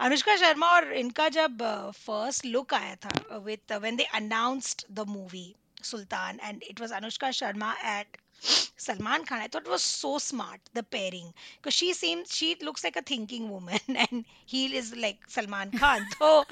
Anushka 0.00 0.36
Sharma 0.36 0.70
और 0.70 0.92
इनका 0.94 1.28
जब 1.36 1.62
first 1.96 2.46
look 2.46 2.74
आया 2.74 2.94
था 3.04 3.36
with 3.46 3.72
when 3.82 3.96
they 3.96 4.04
announced 4.14 4.84
the 4.90 5.08
movie 5.08 5.46
Sultan 5.82 6.40
and 6.42 6.62
it 6.62 6.80
was 6.80 6.92
Anushka 6.92 7.30
Sharma 7.38 7.74
at 7.82 8.06
Salman 8.76 9.24
Khan. 9.24 9.40
I 9.40 9.48
thought 9.48 9.66
it 9.66 9.70
was 9.70 9.82
so 9.82 10.18
smart 10.18 10.60
the 10.74 10.82
pairing 10.82 11.32
because 11.56 11.74
she 11.74 11.92
seems 11.94 12.34
she 12.34 12.56
looks 12.62 12.84
like 12.84 12.96
a 12.96 13.02
thinking 13.02 13.50
woman 13.50 13.80
and 13.88 14.24
he 14.46 14.76
is 14.76 14.94
like 14.96 15.18
Salman 15.28 15.72
Khan. 15.72 16.06
So 16.18 16.44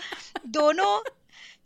dono 0.50 1.02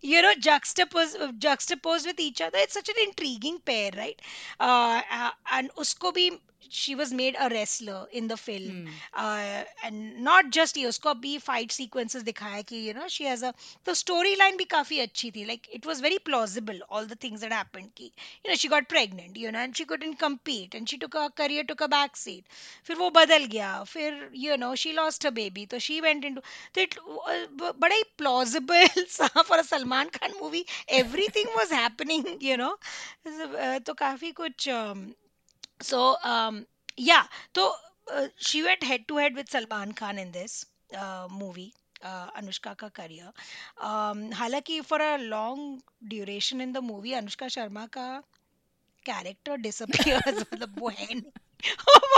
you 0.00 0.22
know 0.22 0.34
juxtaposed 0.34 1.16
juxtaposed 1.38 2.06
with 2.06 2.20
each 2.20 2.40
other 2.40 2.58
it's 2.58 2.74
such 2.74 2.88
an 2.88 2.96
intriguing 3.04 3.58
pair 3.60 3.90
right 3.96 4.20
uh, 4.58 5.00
uh, 5.10 5.30
and 5.52 5.70
usko 5.76 6.12
bhi 6.18 6.26
she 6.68 6.94
was 6.94 7.12
made 7.12 7.36
a 7.38 7.48
wrestler 7.48 8.06
in 8.12 8.28
the 8.28 8.36
film 8.36 8.86
hmm. 8.86 8.88
uh, 9.14 9.64
and 9.84 10.22
not 10.22 10.50
just 10.50 10.76
ये 10.76 10.86
उसको 10.86 11.14
भी 11.20 11.40
fight 11.42 11.72
sequences 11.72 12.22
दिखाया 12.24 12.62
कि 12.70 12.82
you 12.86 12.94
know 12.94 13.08
she 13.08 13.24
has 13.24 13.42
a 13.42 13.52
the 13.84 13.94
storyline 14.00 14.58
भी 14.58 14.64
काफ़ी 14.74 14.98
अच्छी 15.06 15.30
थी 15.36 15.46
like 15.46 15.68
it 15.78 15.86
was 15.86 16.00
very 16.00 16.18
plausible 16.18 16.80
all 16.88 17.06
the 17.06 17.16
things 17.24 17.40
that 17.40 17.52
happened 17.52 17.90
कि 17.96 18.10
you 18.44 18.50
know 18.50 18.56
she 18.56 18.68
got 18.68 18.88
pregnant 18.88 19.36
you 19.36 19.52
know 19.52 19.58
and 19.58 19.76
she 19.76 19.84
couldn't 19.84 20.18
compete 20.24 20.74
and 20.74 20.88
she 20.88 20.98
took 20.98 21.14
a 21.14 21.30
career 21.30 21.64
took 21.64 21.80
a 21.80 21.88
back 21.88 22.16
seat 22.16 22.44
फिर 22.86 22.96
वो 22.96 23.10
बदल 23.18 23.44
गया 23.54 23.72
फिर 23.94 24.28
you 24.44 24.56
know 24.56 24.74
she 24.74 24.92
lost 25.00 25.22
her 25.22 25.34
baby 25.40 25.66
so 25.70 25.78
she 25.78 26.00
went 26.08 26.24
into 26.24 26.42
तो 26.74 26.82
it 26.82 26.98
बड़ा 27.80 27.94
ही 27.94 28.02
plausible 28.18 28.88
for 29.50 29.58
a 29.58 29.64
Salman 29.64 30.10
Khan 30.10 30.38
movie 30.40 30.66
everything 30.88 31.46
was 31.56 31.70
happening 31.70 32.26
you 32.40 32.56
know 32.56 32.74
तो 33.26 33.94
काफ़ी 33.94 34.32
कुछ 34.40 34.68
um, 34.68 35.04
so 35.80 36.16
um, 36.24 36.66
yeah 36.96 37.24
so 37.54 37.72
uh, 38.12 38.28
she 38.36 38.62
went 38.62 38.82
head 38.82 39.06
to 39.08 39.16
head 39.16 39.34
with 39.34 39.50
salman 39.50 39.92
khan 39.92 40.18
in 40.18 40.32
this 40.32 40.64
uh, 40.96 41.28
movie 41.30 41.72
uh, 42.02 42.30
Anushka 42.40 42.76
ka 42.76 42.90
career 42.90 43.32
um, 43.80 44.30
हालाँकि 44.40 44.84
for 44.84 45.00
a 45.00 45.18
long 45.18 45.80
duration 46.08 46.60
in 46.60 46.72
the 46.72 46.82
movie 46.82 47.12
Anushka 47.12 47.50
Sharma 47.56 47.88
का 47.90 48.22
character 49.04 49.56
disappears 49.58 50.44
मतलब 50.52 50.78
वो 50.80 50.88
है 50.88 51.06
नहीं 51.14 51.32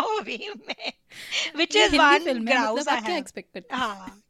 movie 0.01 0.39
में 0.69 0.93
which 1.55 1.75
is 1.77 1.95
one 1.97 2.45
grouse 2.45 2.87
I 2.87 3.01
have 3.01 3.25
हाँ 3.73 4.23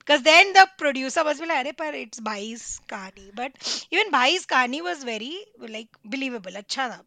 because 0.00 0.22
then 0.22 0.52
the 0.54 0.66
producer 0.78 1.22
was 1.24 1.40
like 1.40 1.50
अरे 1.50 1.72
पर 1.80 1.94
it's 1.94 2.20
भाई's 2.28 2.62
कहानी 2.92 3.34
but 3.40 3.52
even 3.90 4.10
भाई's 4.12 4.46
कहानी 4.52 4.80
was 4.86 5.04
very 5.04 5.32
like 5.76 5.98
believable 6.14 6.56
अच्छा 6.62 6.88
था 6.88 7.00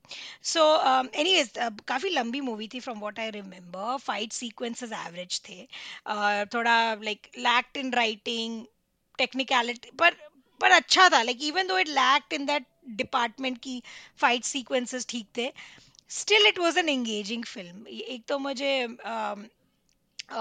so 0.53 0.65
um, 0.91 1.09
anyways 1.23 1.49
uh, 1.57 1.71
काफ़ी 1.87 2.09
लंबी 2.17 2.41
मूवी 2.49 2.67
थी 2.73 2.81
from 2.87 2.99
what 3.05 3.19
I 3.19 3.29
remember 3.37 3.97
fight 3.99 4.37
sequences 4.41 4.93
average 4.99 5.41
थे 5.49 5.57
uh, 6.05 6.45
थोड़ा 6.55 6.77
like 7.09 7.31
lacked 7.47 7.81
in 7.83 7.91
writing 7.99 8.61
technicality 9.23 9.95
पर 10.03 10.15
पर 10.61 10.71
अच्छा 10.71 11.09
था 11.09 11.23
like 11.25 11.41
even 11.51 11.67
though 11.67 11.81
it 11.85 11.93
lacked 12.01 12.37
in 12.39 12.45
that 12.51 12.69
department 13.03 13.61
की 13.67 13.81
fight 14.23 14.51
sequences 14.53 15.09
ठीक 15.09 15.27
थे 15.37 15.51
still 16.21 16.49
it 16.53 16.59
was 16.59 16.77
an 16.77 16.89
engaging 16.89 17.43
film 17.55 17.85
एक 17.87 18.25
तो 18.27 18.39
मुझे 18.39 18.73
um, 19.15 19.45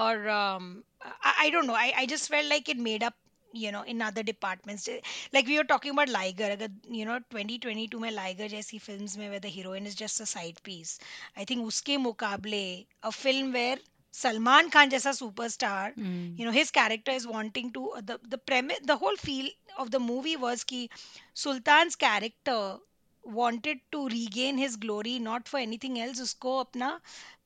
or 0.04 0.28
um, 0.28 0.84
I, 1.01 1.33
I 1.45 1.49
don't 1.49 1.67
know 1.67 1.75
I, 1.75 1.93
I 1.97 2.05
just 2.05 2.29
felt 2.29 2.45
like 2.47 2.69
it 2.69 2.77
made 2.77 3.03
up 3.03 3.15
you 3.53 3.71
know 3.71 3.81
in 3.83 4.01
other 4.01 4.23
departments 4.23 4.87
like 5.33 5.47
we 5.47 5.57
were 5.57 5.63
talking 5.63 5.91
about 5.91 6.09
Liger 6.09 6.49
you 6.89 7.05
know 7.05 7.19
2022 7.31 7.99
में 8.05 8.11
Liger 8.11 8.47
जैसी 8.55 8.81
films 8.81 9.17
में 9.17 9.29
where 9.29 9.39
the 9.39 9.49
heroine 9.49 9.85
is 9.85 9.95
just 9.95 10.19
a 10.19 10.25
side 10.25 10.61
piece 10.63 10.99
I 11.35 11.45
think 11.45 11.65
उसके 11.67 11.97
मुकाबले 12.07 12.65
a 13.03 13.11
film 13.11 13.53
where 13.53 13.77
Salman 14.17 14.71
Khan 14.71 14.89
जैसा 14.89 15.11
superstar, 15.15 15.93
mm. 15.95 16.37
you 16.39 16.45
know, 16.45 16.51
his 16.51 16.71
character 16.71 17.11
is 17.11 17.27
wanting 17.27 17.71
to 17.73 17.91
uh, 17.91 18.01
the 18.03 18.19
the 18.27 18.37
premise, 18.39 18.79
the 18.83 18.95
whole 18.97 19.15
feel 19.15 19.49
of 19.77 19.91
the 19.91 19.99
movie 19.99 20.35
was 20.35 20.63
कि 20.63 20.89
Sultan's 21.35 21.95
character 21.95 22.77
wanted 23.23 23.79
to 23.91 24.07
regain 24.07 24.57
his 24.57 24.75
glory 24.77 25.19
not 25.19 25.47
for 25.47 25.59
anything 25.59 25.99
else 25.99 26.21
उसको 26.21 26.57
अपना 26.63 26.89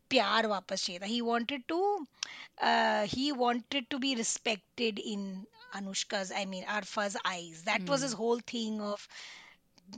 प्यार 0.09 0.47
वापस 0.47 0.85
चाहिए 0.85 0.99
था 0.99 1.07
he 1.11 1.21
wanted 1.27 1.67
to 1.73 1.79
uh, 2.69 3.07
he 3.15 3.31
wanted 3.43 3.89
to 3.89 3.99
be 3.99 4.15
respected 4.15 4.99
in 5.13 5.27
Anushka's 5.79 6.31
I 6.31 6.45
mean 6.45 6.65
Arfa's 6.77 7.17
eyes 7.25 7.61
that 7.69 7.81
mm. 7.81 7.89
was 7.89 8.01
his 8.01 8.13
whole 8.13 8.41
thing 8.53 8.81
of 8.81 9.07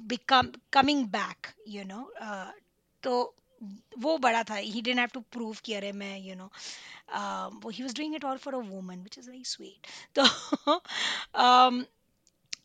become 0.08 0.52
coming 0.71 1.08
back 1.08 1.54
you 1.78 1.86
know 1.93 2.04
uh, 2.19 2.52
तो 3.04 3.34
वो 3.99 4.17
बड़ा 4.17 4.43
था 4.43 4.56
he 4.56 4.82
didn't 4.82 4.99
have 4.99 5.10
to 5.13 5.19
prove 5.32 5.58
कि 5.65 5.73
अरे 5.73 5.91
मैं 5.99 6.17
you 6.19 6.36
know 6.36 6.49
वो 7.63 7.69
he 7.69 7.84
was 7.84 7.93
doing 7.95 8.15
it 8.15 8.26
all 8.26 8.38
for 8.45 8.56
a 8.56 8.60
woman 8.69 8.99
which 8.99 9.17
is 9.17 9.30
very 9.30 9.43
sweet 9.45 9.88
तो 10.15 10.23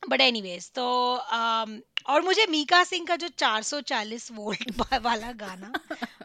but 0.09 0.21
anyways 0.21 0.71
तो 0.75 0.87
um, 1.37 1.81
और 2.06 2.22
मुझे 2.22 2.46
मीका 2.50 2.84
सिंह 2.84 3.06
का 3.08 3.16
जो 3.16 3.28
440 3.40 4.32
वोल्ट 4.32 4.72
वाला 5.04 5.32
गाना 5.42 5.72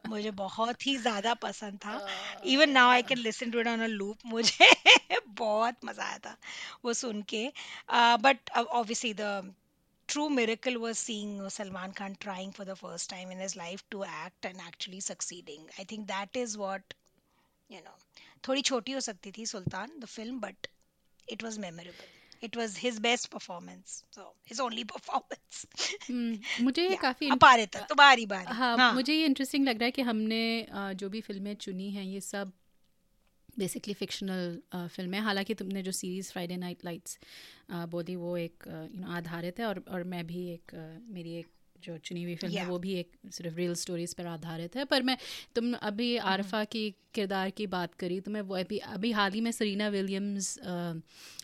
मुझे 0.08 0.30
बहुत 0.40 0.86
ही 0.86 0.96
ज़्यादा 0.96 1.34
पसंद 1.42 1.78
था। 1.78 2.00
Even 2.46 2.70
now 2.70 2.90
I 2.90 3.02
can 3.02 3.18
listen 3.18 3.50
to 3.50 3.60
it 3.60 3.68
on 3.68 3.80
a 3.80 3.86
loop 3.86 4.18
मुझे 4.26 4.70
बहुत 5.38 5.84
मज़ा 5.84 6.04
आया 6.04 6.18
था 6.18 6.36
वो 6.84 6.92
सुन 6.92 7.22
के। 7.32 7.46
But 8.24 8.50
obviously 8.50 9.14
the 9.14 9.54
true 10.08 10.28
miracle 10.28 10.76
was 10.76 10.96
seeing 10.96 11.48
Salman 11.50 11.92
Khan 11.92 12.14
trying 12.20 12.52
for 12.52 12.66
the 12.66 12.74
first 12.74 13.10
time 13.10 13.32
in 13.32 13.42
his 13.42 13.58
life 13.58 13.82
to 13.90 14.04
act 14.04 14.46
and 14.46 14.60
actually 14.68 15.00
succeeding 15.00 15.66
I 15.78 15.84
think 15.90 16.06
that 16.06 16.36
is 16.36 16.56
what 16.58 16.94
you 17.70 17.80
know 17.80 17.98
थोड़ी 18.48 18.62
छोटी 18.62 18.92
हो 18.92 19.00
सकती 19.00 19.32
थी 19.38 19.46
Sultan 19.46 19.98
the 19.98 20.06
film 20.06 20.40
but 20.40 20.66
it 21.28 21.44
was 21.44 21.60
memorable 21.60 22.17
It 22.42 22.56
was 22.56 22.76
his 22.76 22.98
best 23.00 23.30
performance. 23.30 24.04
So 24.10 24.22
his 24.44 24.60
only 24.60 24.84
performance. 24.94 25.66
hmm, 26.10 26.34
मुझे 26.60 26.82
ये 26.82 26.88
yeah, 26.88 27.02
काफ़ी 27.02 27.30
अपारिता 27.30 27.80
तुम्हारी 27.88 28.26
बारी 28.26 28.52
हाँ, 28.52 28.76
हाँ। 28.78 28.94
मुझे 28.94 29.14
ये 29.14 29.26
इंटरेस्टिंग 29.26 29.64
लग 29.64 29.78
रहा 29.78 29.84
है 29.84 29.90
कि 29.90 30.02
हमने 30.02 30.66
जो 30.94 31.08
भी 31.08 31.20
फ़िल्में 31.20 31.54
चुनी 31.54 31.90
हैं 31.90 32.04
ये 32.04 32.20
सब 32.20 32.52
बेसिकली 33.58 33.94
फिक्शनल 33.94 34.60
फ़िल्म 34.74 35.14
है। 35.14 35.20
हालाँकि 35.20 35.54
तुमने 35.54 35.82
जो 35.82 35.92
सीरीज़ 35.92 36.32
फ्राइडे 36.32 36.56
नाइट 36.56 36.84
लाइट्स 36.84 37.18
बोली 37.70 38.16
वो 38.16 38.36
एक 38.36 38.64
यू 38.94 39.00
नो 39.00 39.10
आधारित 39.10 39.60
है 39.60 39.66
और 39.66 39.84
और 39.90 40.04
मैं 40.04 40.26
भी 40.26 40.48
एक 40.48 40.74
मेरी 41.08 41.34
एक 41.34 41.48
जो 41.82 41.98
चुनी 41.98 42.22
हुई 42.22 42.34
फ़िल्म 42.36 42.54
yeah. 42.54 42.64
है 42.64 42.70
वो 42.70 42.78
भी 42.78 42.94
एक 42.94 43.10
सिर्फ़ 43.32 43.54
रियल 43.54 43.74
स्टोरीज 43.74 44.14
पर 44.14 44.26
आधारित 44.26 44.76
है 44.76 44.84
पर 44.84 45.02
मैं 45.02 45.18
तुम 45.54 45.74
अभी. 45.74 46.16
आरफा 46.16 46.64
की 46.64 46.94
किरदार 47.14 47.50
की 47.50 47.66
बात 47.66 47.94
करी 47.94 48.20
तो 48.20 48.30
मैं 48.30 48.40
वो 48.40 48.56
अभी 48.56 48.78
अभी 48.78 49.12
हाल 49.12 49.32
ही 49.32 49.40
में 49.40 49.50
सरीना 49.52 49.88
विलियम्स 49.88 50.58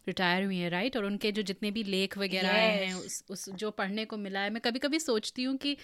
रिटायर 0.07 0.45
हुई 0.45 0.57
हैं 0.57 0.71
राइट 0.71 0.97
और 0.97 1.05
उनके 1.05 1.33
जो 1.33 1.43
जितने 1.43 1.71
भी 1.71 1.83
लेख 1.83 2.19
वगैरह 2.19 2.49
yes. 2.49 2.59
हैं 2.59 2.95
उस 2.95 3.25
उस 3.31 3.49
जो 3.49 3.71
पढ़ने 3.71 4.05
को 4.05 4.17
मिला 4.17 4.41
है 4.41 4.51
मैं 4.51 4.61
कभी 4.61 4.79
कभी 4.79 4.99
सोचती 4.99 5.43
हूँ 5.43 5.57
कि 5.57 5.77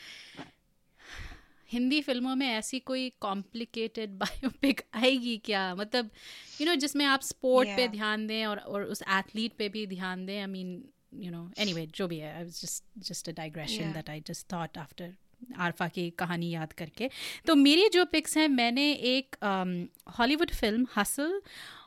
हिंदी 1.73 2.01
फ़िल्मों 2.01 2.35
में 2.35 2.49
ऐसी 2.49 2.79
कोई 2.81 3.13
कॉम्प्लिकेटेड 3.21 4.11
बायोपिक 4.11 4.81
आएगी 4.95 5.37
क्या 5.39 5.75
मतलब 5.75 6.11
यू 6.61 6.67
नो 6.67 6.75
जिसमें 6.75 7.05
आप 7.05 7.23
स्पोर्ट 7.23 7.69
yeah. 7.69 7.81
पे 7.81 7.89
ध्यान 7.89 8.27
दें 8.27 8.47
और 8.47 8.59
और 8.59 8.83
उस 8.83 9.03
एथलीट 9.03 9.53
पे 9.53 9.69
भी 9.69 9.87
ध्यान 9.87 10.27
दें 10.27 10.41
I 10.41 10.47
mean 10.47 10.85
you 11.15 11.31
know 11.31 11.51
anyway 11.59 11.87
जो 11.87 12.09
भी 12.09 12.19
है 12.19 12.35
I 12.37 12.43
was 12.43 12.61
just 12.61 12.85
just 13.09 13.29
a 13.29 13.33
digression 13.33 13.93
that 13.93 14.11
I 14.11 14.21
just 14.27 14.53
thought 14.53 14.79
after 14.79 15.15
Arfa 15.59 15.89
की 15.89 16.11
कहानी 16.11 16.51
याद 16.51 16.73
करके। 16.73 17.11
तो 17.47 17.55
मेरी 17.55 17.89
जो 17.89 18.05
पिक्स 18.05 18.37
हैं 18.37 18.49
मैंने 18.49 18.93
एक 18.93 19.37
हॉलीवुड 20.19 20.51
फ़िल्म 20.51 20.87
हसल 20.97 21.41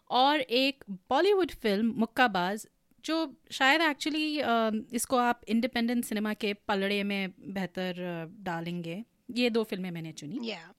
और 0.09 0.39
एक 0.39 0.83
बॉलीवुड 1.09 1.51
फ़िल्म 1.51 1.93
मुक्काबाज 1.97 2.67
जो 3.05 3.15
शायद 3.51 3.81
एक्चुअली 3.81 4.37
uh, 4.41 4.93
इसको 4.93 5.17
आप 5.17 5.41
इंडिपेंडेंट 5.47 6.05
सिनेमा 6.05 6.33
के 6.33 6.53
पलड़े 6.53 7.03
में 7.03 7.33
बेहतर 7.47 7.93
uh, 7.93 8.45
डालेंगे। 8.45 9.03
ये 9.31 9.49
दो 9.49 9.63
फ़िल्में 9.63 9.91
मैंने 9.91 10.11
चुनी। 10.11 10.39
Yeah. 10.49 10.71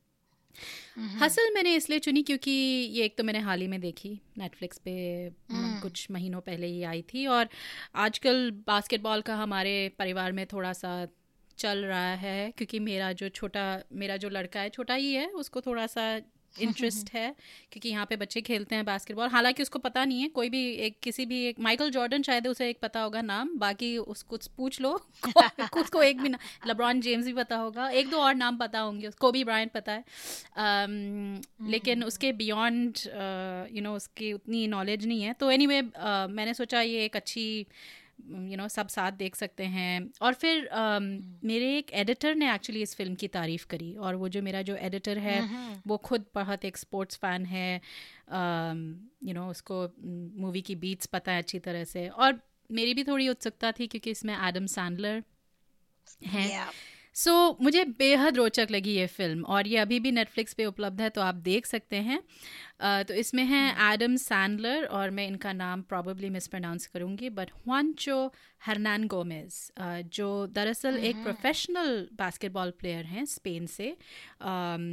Mm-hmm. 0.54 1.22
हसल 1.22 1.54
मैंने 1.54 1.74
इसलिए 1.74 1.98
चुनी 1.98 2.22
क्योंकि 2.22 2.50
ये 2.50 3.04
एक 3.04 3.18
तो 3.18 3.24
मैंने 3.24 3.38
हाल 3.38 3.60
ही 3.60 3.66
में 3.66 3.80
देखी 3.80 4.20
नेटफ्लिक्स 4.38 4.78
पे 4.78 5.30
mm. 5.30 5.82
कुछ 5.82 6.10
महीनों 6.10 6.40
पहले 6.40 6.66
ही 6.66 6.82
आई 6.82 7.02
थी 7.02 7.26
और 7.26 7.48
आजकल 7.94 8.50
बास्केटबॉल 8.66 9.20
का 9.20 9.36
हमारे 9.36 9.92
परिवार 9.98 10.32
में 10.32 10.46
थोड़ा 10.46 10.72
सा 10.72 11.08
चल 11.58 11.78
रहा 11.78 12.14
है 12.14 12.50
क्योंकि 12.50 12.78
मेरा 12.78 13.12
जो 13.12 13.28
छोटा 13.28 13.82
मेरा 13.92 14.16
जो 14.16 14.28
लड़का 14.28 14.60
है 14.60 14.68
छोटा 14.68 14.94
ही 14.94 15.14
है 15.14 15.26
उसको 15.28 15.60
थोड़ा 15.60 15.86
सा 15.86 16.20
इंटरेस्ट 16.60 17.10
है 17.14 17.34
क्योंकि 17.72 17.88
यहाँ 17.88 18.06
पे 18.06 18.16
बच्चे 18.16 18.40
खेलते 18.40 18.74
हैं 18.74 18.84
बास्केटबॉल 18.84 19.28
हालाँकि 19.28 19.62
उसको 19.62 19.78
पता 19.78 20.04
नहीं 20.04 20.22
है 20.22 20.28
कोई 20.28 20.48
भी 20.48 20.70
एक 20.72 20.98
किसी 21.02 21.26
भी 21.26 21.44
एक 21.44 21.60
माइकल 21.60 21.90
जॉर्डन 21.90 22.22
शायद 22.22 22.46
उसे 22.46 22.70
एक 22.70 22.78
पता 22.82 23.00
होगा 23.00 23.22
नाम 23.22 23.58
बाकी 23.58 23.98
उसको 23.98 24.38
पूछ 24.56 24.80
लो 24.80 25.02
खुद 25.72 25.88
को 25.88 26.02
एक 26.02 26.20
भी 26.20 26.28
ना 26.28 26.38
लब्रॉन 26.66 27.00
जेम्स 27.00 27.26
भी 27.26 27.32
पता 27.32 27.56
होगा 27.56 27.88
एक 27.88 28.10
दो 28.10 28.16
और 28.16 28.34
नाम 28.34 28.56
पता 28.56 28.80
होंगे 28.80 29.06
उसको 29.06 29.32
भी 29.32 29.44
ब्रायन 29.44 29.70
पता 29.74 29.92
है। 29.92 30.04
um, 30.58 31.70
लेकिन 31.70 31.98
हम्म। 31.98 32.06
उसके 32.06 32.32
बियॉन्ड 32.32 32.98
यू 33.76 33.82
नो 33.82 33.96
उसकी 33.96 34.32
उतनी 34.32 34.66
नॉलेज 34.66 35.06
नहीं 35.06 35.22
है। 35.22 35.32
तो 35.32 35.50
एनी 35.50 35.66
anyway, 35.66 35.92
uh, 35.92 36.30
मैंने 36.30 36.54
सोचा 36.54 36.80
ये 36.80 37.04
एक 37.04 37.16
अच्छी 37.16 37.66
यू 38.20 38.56
नो 38.56 38.68
सब 38.68 38.88
साथ 38.88 39.12
देख 39.12 39.34
सकते 39.34 39.64
हैं। 39.64 40.10
और 40.22 40.34
फिर 40.34 40.64
um, 40.66 41.02
मेरे 41.44 41.78
एक 41.78 41.92
एडिटर 41.92 42.34
ने 42.34 42.54
एक्चुअली 42.54 42.82
इस 42.82 42.94
फ़िल्म 42.94 43.14
की 43.14 43.28
तारीफ़ 43.28 43.66
करी। 43.66 43.94
और 43.94 44.14
वो 44.14 44.28
जो 44.28 44.42
मेरा 44.42 44.62
जो 44.62 44.76
एडिटर 44.76 45.18
है 45.18 45.40
वो 45.86 45.96
खुद 45.96 46.24
बहुत 46.34 46.64
एक 46.64 46.76
स्पोर्ट्स 46.76 47.16
फ़ैन 47.16 47.46
है। 47.46 47.80
यू 49.24 49.34
नो 49.34 49.48
उसको 49.50 49.88
मूवी 50.40 50.62
की 50.62 50.74
बीट्स 50.74 51.06
पता 51.06 51.32
है 51.32 51.38
अच्छी 51.38 51.58
तरह 51.58 51.84
से। 51.84 52.08
और 52.08 52.40
मेरी 52.70 52.94
भी 52.94 53.04
थोड़ी 53.04 53.28
उत्सुकता 53.28 53.72
थी 53.72 53.86
क्योंकि 53.86 54.10
इसमें 54.10 54.34
एडम 54.48 54.66
सैंडलर 54.66 55.22
हैं। 56.26 56.48
Yeah. 56.50 56.74
सो 57.14 57.30
so, 57.30 57.62
मुझे 57.62 57.84
बेहद 57.98 58.36
रोचक 58.36 58.68
लगी 58.70 58.94
ये 58.94 59.06
फ़िल्म 59.06 59.44
और 59.44 59.66
ये 59.66 59.76
अभी 59.78 60.00
भी 60.00 60.10
नेटफ्लिक्स 60.12 60.54
पे 60.54 60.64
उपलब्ध 60.64 61.00
है 61.00 61.08
तो 61.10 61.20
आप 61.20 61.34
देख 61.34 61.66
सकते 61.66 61.96
हैं। 61.96 62.18
uh, 62.18 63.08
तो 63.08 63.14
इसमें 63.14 63.44
हैं 63.44 63.92
एडम 63.92 64.16
सैंडलर 64.16 64.84
और 64.84 65.10
मैं 65.10 65.26
इनका 65.28 65.52
नाम 65.52 65.82
प्रॉबली 65.82 66.30
मिस 66.30 66.46
प्रोनाउंस 66.46 66.86
करूँगी 66.86 67.30
बट 67.30 67.50
हुआनचो 67.50 68.32
हरनान 68.66 69.06
गोमेज 69.06 69.72
जो 70.12 70.46
दरअसल 70.46 70.98
एक 70.98 71.22
प्रोफेशनल 71.22 72.08
बास्केटबॉल 72.18 72.70
प्लेयर 72.70 73.04
हैं 73.04 73.24
स्पेन 73.24 73.66
से। 73.66 73.96
um, 74.40 74.88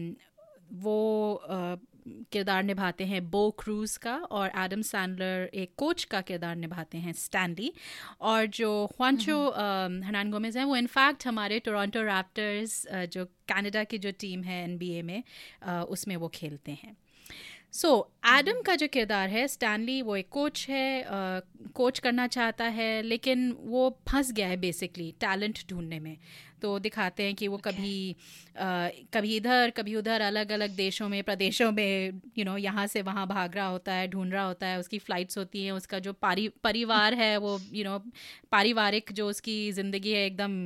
वो 0.73 0.99
uh, 1.45 1.77
किरदार 2.07 2.63
निभाते 2.63 3.05
हैं 3.05 3.21
बो 3.31 3.49
क्रूज़ 3.59 3.97
का 3.99 4.15
और 4.31 4.51
एडम 4.57 4.81
सैंडलर 4.83 5.49
एक 5.53 5.73
कोच 5.77 6.03
का 6.03 6.21
किरदार 6.21 6.55
निभाते 6.55 6.97
हैं 6.97 7.13
स्टैनली। 7.15 7.71
और 8.21 8.45
जो 8.57 8.71
ख्वांचो 8.87 9.37
हनान 10.05 10.31
गोमेज 10.31 10.57
हैं 10.57 10.65
वो 10.65 10.75
इनफैक्ट 10.75 11.27
हमारे 11.27 11.59
टोरंटो 11.59 12.01
रैप्टर्स 12.03 12.85
जो 13.13 13.25
कनाडा 13.49 13.83
की 13.83 13.97
जो 13.97 14.11
टीम 14.19 14.43
है 14.43 14.63
एनबीए 14.63 15.01
में 15.01 15.23
उसमें 15.89 16.15
वो 16.15 16.27
खेलते 16.27 16.71
हैं। 16.73 16.95
सो 17.73 17.87
so, 17.89 18.37
एडम 18.37 18.61
का 18.61 18.75
जो 18.75 18.87
किरदार 18.87 19.29
है 19.29 19.47
स्टैनली 19.47 20.01
वो 20.01 20.15
एक 20.15 20.27
कोच 20.29 20.65
है 20.69 21.03
कोच 21.75 21.99
करना 21.99 22.25
चाहता 22.27 22.65
है 22.69 23.01
लेकिन 23.01 23.51
वो 23.65 23.89
फंस 24.09 24.31
गया 24.31 24.47
है 24.47 24.57
बेसिकली 24.57 25.11
टैलेंट 25.19 25.59
ढूँढने 25.69 25.99
में। 25.99 26.17
तो 26.61 26.77
दिखाते 26.79 27.23
हैं 27.23 27.35
कि 27.35 27.47
वो 27.47 27.57
कभी 27.57 28.15
आ, 28.57 28.89
कभी 29.13 29.35
इधर 29.35 29.69
कभी 29.77 29.95
उधर 29.95 30.21
अलग 30.21 30.51
अलग 30.51 30.75
देशों 30.75 31.07
में 31.09 31.21
प्रदेशों 31.23 31.71
में 31.71 32.21
यू 32.37 32.45
नो 32.45 32.55
यहाँ 32.57 32.85
से 32.87 33.01
वहाँ 33.01 33.25
भाग 33.27 33.55
रहा 33.55 33.67
होता 33.67 33.93
है 33.93 34.07
ढूंढ 34.07 34.33
रहा 34.33 34.43
होता 34.45 34.67
है 34.67 34.79
उसकी 34.79 34.99
फ़्लाइट्स 34.99 35.37
होती 35.37 35.63
हैं 35.65 35.71
उसका 35.71 35.99
जो 35.99 36.13
पारि 36.21 36.47
परिवार 36.63 37.13
है 37.13 37.35
वो 37.37 37.57
यू 37.73 37.83
नो 37.83 37.97
पारिवारिक 38.51 39.11
जो 39.13 39.27
उसकी 39.29 39.55
ज़िंदगी 39.71 40.11
है 40.11 40.25
एकदम 40.25 40.59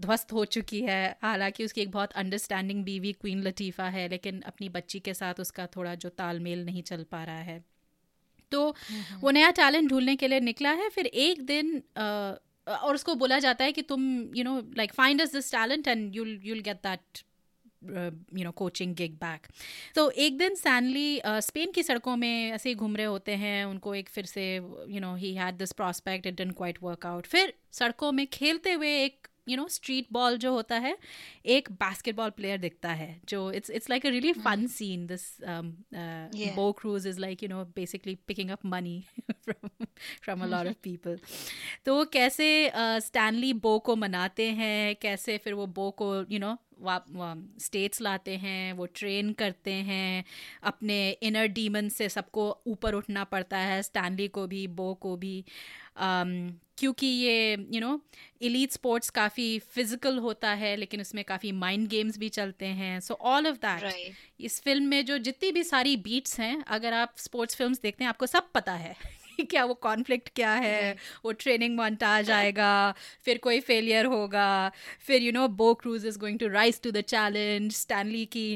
ध्वस्त 0.00 0.32
हो 0.32 0.44
चुकी 0.46 0.80
है। 0.82 1.00
हालाँकि 1.22 1.64
उसकी 1.64 1.80
एक 1.80 1.90
बहुत 1.90 2.12
अंडरस्टैंडिंग 2.14 2.84
बीवी 2.84 3.12
क्वीन 3.12 3.42
लतीफ़ा 3.42 3.88
है 3.88 4.08
लेकिन 4.08 4.40
अपनी 4.46 4.68
बच्ची 4.68 5.00
के 5.00 5.14
साथ 5.14 5.40
उसका 5.40 5.66
थोड़ा 5.76 5.94
जो 5.96 6.08
तालमेल 6.18 6.64
नहीं 6.64 6.82
चल 6.82 7.04
पा 7.10 7.24
रहा 7.24 7.40
है। 7.42 7.62
तो 8.52 8.74
वो 9.20 9.30
नया 9.30 9.50
टैलेंट 9.56 9.88
ढूँढने 9.90 10.14
के 10.16 10.28
लिए 10.28 10.40
निकला 10.40 10.70
है 10.72 10.88
फिर 10.88 11.06
एक 11.06 11.42
दिन 11.46 11.76
आ, 11.96 12.34
और 12.70 12.94
उसको 12.94 13.14
बोला 13.14 13.38
जाता 13.38 13.64
है 13.64 13.72
कि 13.72 13.82
तुम 13.82 14.20
you 14.34 14.44
know 14.44 14.60
like 14.76 14.92
find 14.92 15.22
us 15.22 15.32
this 15.32 15.52
talent 15.52 15.88
and 15.88 16.16
you'll 16.16 16.40
you'll 16.44 16.60
get 16.60 16.76
that 16.76 17.18
you 18.38 18.44
know 18.44 18.50
coaching 18.50 18.94
gig 18.94 19.12
back 19.14 19.46
तो 19.94 20.10
एक 20.10 20.38
दिन 20.38 20.54
सैनली 20.54 21.20
स्पेन 21.26 21.72
की 21.72 21.82
सड़कों 21.82 22.16
में 22.16 22.50
ऐसे 22.52 22.68
ही 22.68 22.74
घूम 22.74 22.96
रहे 22.96 23.06
होते 23.06 23.32
हैं, 23.32 23.64
उनको 23.64 23.94
एक 23.94 24.08
फिर 24.08 24.26
से 24.26 24.56
you 24.88 25.00
know 25.00 25.14
he 25.14 25.34
had 25.34 25.54
this 25.54 25.72
prospect 25.72 26.26
it 26.26 26.34
didn't 26.34 26.56
quite 26.56 26.78
work 26.82 27.06
out 27.06 27.26
फिर 27.26 27.54
सड़कों 27.72 28.12
में 28.12 28.26
खेलते 28.26 28.72
हुए 28.72 29.04
एक 29.04 29.26
यू 29.50 29.56
नो 29.56 29.66
स्ट्रीट 29.68 30.06
बॉल 30.12 30.36
जो 30.38 30.52
होता 30.52 30.78
है 30.78 30.96
एक 31.54 31.70
बास्केटबॉल 31.80 32.30
प्लेयर 32.30 32.58
दिखता 32.58 32.92
है 32.92 33.10
जो 33.28 33.50
it's 33.52 33.70
it's 33.70 33.90
like 33.90 34.06
a 34.06 34.10
really 34.10 34.32
fun 34.32 34.66
scene 34.66 35.06
this 35.06 35.26
Bo 36.56 36.70
Cruz 36.72 37.06
is 37.06 37.20
like 37.20 37.42
you 37.42 37.48
know 37.48 37.64
basically 37.76 38.14
picking 38.26 38.50
up 38.50 38.66
money 38.66 38.98
from 39.48 40.42
a 40.42 40.46
lot 40.46 40.66
of 40.66 40.82
people 40.82 41.18
तो 41.84 41.96
वो 41.96 42.04
कैसे 42.12 42.48
स्टैनली 42.76 43.52
uh, 43.52 43.60
बो 43.62 43.78
को 43.78 43.96
मनाते 43.96 44.50
हैं 44.52 44.96
कैसे 44.96 45.38
फिर 45.38 45.54
वो 45.54 45.66
बो 45.66 45.90
को 45.90 46.14
यू 46.30 46.38
नो 46.38 46.56
स्टेट्स 47.60 48.00
लाते 48.00 48.36
हैं 48.36 48.72
वो 48.72 48.86
ट्रेन 48.86 49.32
करते 49.32 49.72
हैं 49.72 50.24
अपने 50.62 50.98
इनर 51.22 51.46
डीमन 51.48 51.88
से 51.88 52.08
सबको 52.08 52.50
ऊपर 52.66 52.94
उठना 52.94 53.24
पड़ता 53.24 53.58
है 53.58 53.82
स्टैनली 53.82 54.28
को 54.28 54.46
भी 54.46 54.66
बो 54.66 54.92
को 54.94 55.16
भी 55.16 55.44
um, 55.96 56.52
क्योंकि 56.80 57.06
ये 57.06 57.66
यू 57.72 57.80
नो 57.80 58.00
इलीट 58.42 58.72
स्पोर्ट्स 58.72 59.10
काफ़ी 59.10 59.58
फ़िज़िकल 59.74 60.18
होता 60.18 60.50
है 60.54 60.74
लेकिन 60.76 61.00
उसमें 61.00 61.24
काफ़ी 61.24 61.52
माइंड 61.52 61.88
गेम्स 61.88 62.18
भी 62.18 62.28
चलते 62.28 62.66
हैं 62.80 62.98
सो 63.00 63.14
ऑल 63.14 63.46
ऑफ़ 63.46 63.56
दैट 63.56 63.82
इस 64.40 64.60
फ़िल्म 64.62 64.84
में 64.84 65.04
जो 65.04 65.18
जितनी 65.18 65.52
भी 65.52 65.64
सारी 65.64 65.96
बीट्स 65.96 66.40
हैं 66.40 66.62
अगर 66.68 66.92
आप 66.92 67.14
स्पोर्ट्स 67.18 67.56
फिल्म्स 67.56 67.80
देखते 67.80 68.04
हैं 68.04 68.08
आपको 68.08 68.26
सब 68.26 68.50
पता 68.54 68.72
है। 68.72 68.94
क्या 69.44 69.64
वो 69.64 69.74
कॉन्फ्लिक्ट 69.74 70.28
क्या 70.34 70.52
है? 70.54 70.96
वो 71.24 71.32
ट्रेनिंग 71.32 71.80
आ 71.80 72.20
जाएगा 72.22 72.94
फिर 73.24 73.38
कोई 73.38 73.60
फेलियर 73.60 74.06
होगा 74.06 74.48
फिर 75.00 75.22
you 75.22 75.32
know 75.32 75.46
Bo 75.48 75.72
Cruz 75.74 76.06
is 76.06 76.18
going 76.18 76.38
to 76.38 76.48
rise 76.48 76.80
to 76.80 76.90
the 76.90 77.00
challenge 77.08 77.72
Stanley 77.72 78.24
की 78.26 78.48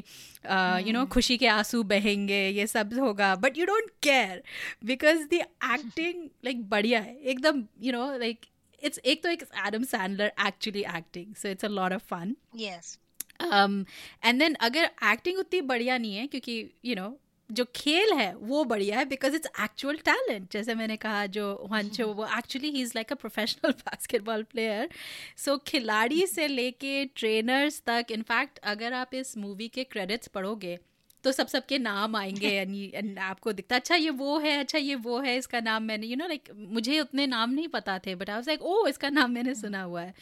यू 0.86 0.92
नो 0.92 1.04
खुशी 1.06 1.36
के 1.36 1.46
आँसू 1.46 1.82
बहेंगे 1.82 2.48
ये 2.48 2.66
सब 2.66 2.98
होगा। 3.00 3.34
But 3.36 3.58
you 3.58 3.66
don't 3.66 3.90
care 4.02 4.42
because 4.84 5.26
the 5.28 5.32
acting 5.34 6.28
like 6.44 6.68
बढ़िया 6.70 7.00
है। 7.00 7.16
एकदम 7.16 7.64
यू 7.82 7.92
नो 7.92 8.06
लाइक 8.18 8.46
इट्स 8.82 8.98
एक 8.98 9.22
तो 9.22 9.28
एक 9.28 9.42
Adam 9.66 9.84
Sandler 9.84 10.32
actually 10.46 10.84
acting 10.96 11.34
so 11.34 11.48
it's 11.48 11.64
a 11.64 11.68
lot 11.68 11.92
of 11.92 12.02
fun 12.04 12.36
yes 12.56 12.98
and 13.42 14.38
then 14.38 14.54
अगर 14.54 14.90
एक्टिंग 15.04 15.38
उतनी 15.38 15.60
बढ़िया 15.60 15.98
नहीं 15.98 16.16
है 16.16 16.26
क्योंकि 16.26 16.58
यू 16.60 16.94
you 16.94 17.00
नो 17.00 17.08
know, 17.08 17.18
जो 17.50 17.64
खेल 17.76 18.12
है 18.12 18.34
वो 18.36 18.62
बढ़िया 18.64 18.98
है 18.98 19.04
बिकॉज़ 19.04 19.34
इट्स 19.36 19.48
एक्चुअल 19.62 19.96
टैलेंट 20.04 20.50
जैसे 20.52 20.74
मैंने 20.74 20.96
कहा 20.96 21.24
जो 21.26 21.46
वंचो 21.70 22.06
वो 22.12 22.26
actually 22.38 22.70
he 22.70 22.82
is 22.82 22.92
like 22.94 23.12
a 23.12 23.14
professional 23.14 23.72
basketball 23.80 24.42
player 24.42 24.88
so 25.36 25.56
खिलाड़ी 25.66 26.26
से 26.26 26.48
लेके 26.48 27.04
ट्रेनर्स 27.16 27.82
तक 27.86 28.06
इनफैक्ट 28.10 28.58
अगर 28.66 28.92
आप 28.92 29.14
इस 29.14 29.36
मूवी 29.38 29.68
के 29.68 29.84
क्रेडिट्स 29.84 30.28
पढ़ोगे 30.28 30.78
तो 31.24 31.32
सब 31.32 31.46
सबके 31.46 31.78
नाम 31.78 32.16
आएँगे 32.16 32.48
एंड 32.94 33.18
आपको 33.18 33.52
दिखता 33.52 33.76
अच्छा 33.76 33.94
ये 33.94 34.10
वो 34.10 34.38
है 34.38 34.56
अच्छा 34.58 34.78
ये 34.78 34.94
वो 34.94 35.18
है 35.20 35.36
इसका 35.36 35.60
नाम 35.60 35.82
मैंने 35.82 36.06
यू 36.06 36.16
नो 36.16 36.26
लाइक 36.26 36.48
मुझे 36.56 37.00
उतने 37.00 37.26
नाम 37.26 37.50
नहीं 37.50 37.68
पता 37.68 37.98
थे 37.98 38.14
but 38.14 38.30
I 38.30 38.36
was 38.36 38.48
like 38.48 38.62
oh 38.62 38.86
इसका 38.86 39.08
नाम 39.10 39.30
मैंने 39.30 39.54
सुना 39.54 39.82
हुआ 39.82 40.02
है. 40.02 40.14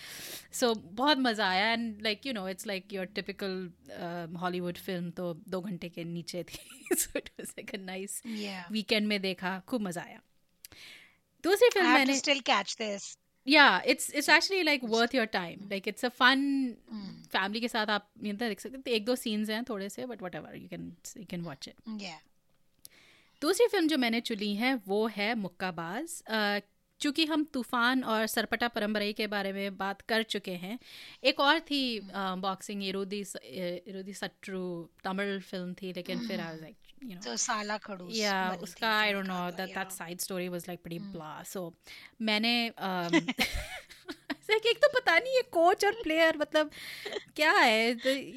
सो 0.52 0.74
so, 0.74 0.80
बहुत 0.92 1.18
मज़ा 1.18 1.48
आया 1.48 1.72
and 1.72 2.02
like 2.02 2.26
you 2.26 2.32
know 2.32 2.48
it's 2.48 2.66
like 2.66 2.92
your 2.92 3.06
typical 3.14 3.70
Hollywood 4.40 4.78
film 4.78 5.10
तो 5.10 5.32
दो 5.48 5.60
घंटे 5.60 5.88
के 5.88 6.04
नीचे 6.04 6.42
थी 6.42 6.94
so 6.94 7.18
it 7.18 7.28
was 7.40 7.48
like 7.48 7.74
a 7.74 7.78
nice 7.78 8.22
weekend 8.72 9.06
में 9.06 9.20
देखा 9.20 9.58
खूब 9.68 9.82
मज़ा 9.82 10.02
आया। 10.02 10.20
दूसरी 11.44 11.68
फ़िल्म 11.68 11.90
मैंने 11.90 12.16
still 12.16 12.40
catch 12.40 12.76
this 12.80 13.16
yeah 13.46 13.80
it's 13.84 14.08
it's 14.10 14.28
actually 14.28 14.62
like 14.64 14.82
worth 14.82 15.14
your 15.14 15.26
time. 15.26 15.68
Like 15.70 15.86
it's 15.86 16.04
a 16.04 16.10
fun 16.10 16.42
family 17.32 17.60
के 17.60 17.68
साथ 17.68 17.90
आप 17.90 18.08
ये 18.24 18.32
देख 18.32 18.60
सकते 18.60 18.90
एक 18.90 19.04
दो 19.04 19.16
सीन्स 19.16 19.50
हैं 19.50 19.62
थोड़े 19.68 19.88
से 19.88 20.06
but 20.06 20.22
whatever 20.34 20.56
you 20.56 20.68
can 20.68 20.92
you 21.16 21.24
can 21.30 21.42
watch 21.42 21.68
it 21.68 21.74
दूसरी 23.42 23.66
फ़िल्म 23.66 23.88
जो 23.88 23.96
मैंने 23.98 24.20
चुनी 24.20 24.54
है 24.56 24.74
वो 24.86 25.06
है 25.06 25.34
मुक्काबाज। 25.34 26.22
चूँकि 27.00 27.24
हम 27.26 27.44
तूफ़ान 27.44 28.02
और 28.04 28.26
सरपटा 28.26 28.68
परम्बरई 28.68 29.12
के 29.12 29.26
बारे 29.26 29.52
में 29.52 29.76
बात 29.76 30.00
कर 30.00 30.22
चुके 30.22 30.52
हैं 30.64 30.78
एक 31.24 31.40
और 31.40 31.60
थी 31.60 32.00
बॉक्सिंग 32.14 32.84
इरुदी 32.84 33.24
इरुदी 33.88 34.12
सट्रू 34.12 34.62
तमिल 35.04 35.40
फ़िल्म 35.40 35.74
थी 35.82 35.92
लेकिन 35.92 36.26
फिर 36.28 36.40
I 36.40 36.56
like 36.56 36.91
you 37.02 37.14
know 37.14 37.20
so 37.20 37.36
sala 37.36 37.78
khadus 37.86 38.10
yeah 38.10 38.56
uska 38.66 38.86
i 38.86 39.12
don't 39.12 39.26
know 39.26 39.50
that 39.50 39.74
that 39.74 39.92
side 39.92 40.20
story 40.20 40.48
was 40.48 40.68
like 40.68 40.82
pretty 40.82 41.00
mm. 41.00 41.12
blah 41.12 41.42
so 41.42 41.72
मैंने 42.20 42.72
um, 42.78 43.12
कि 44.48 44.68
एक 44.68 44.78
तो 44.78 44.88
पता 44.94 45.18
नहीं 45.18 45.34
ये 45.34 45.42
कोच 45.52 45.84
और 45.84 45.92
प्लेयर 46.02 46.38
मतलब 46.38 46.70
क्या 47.36 47.52
है 47.52 47.90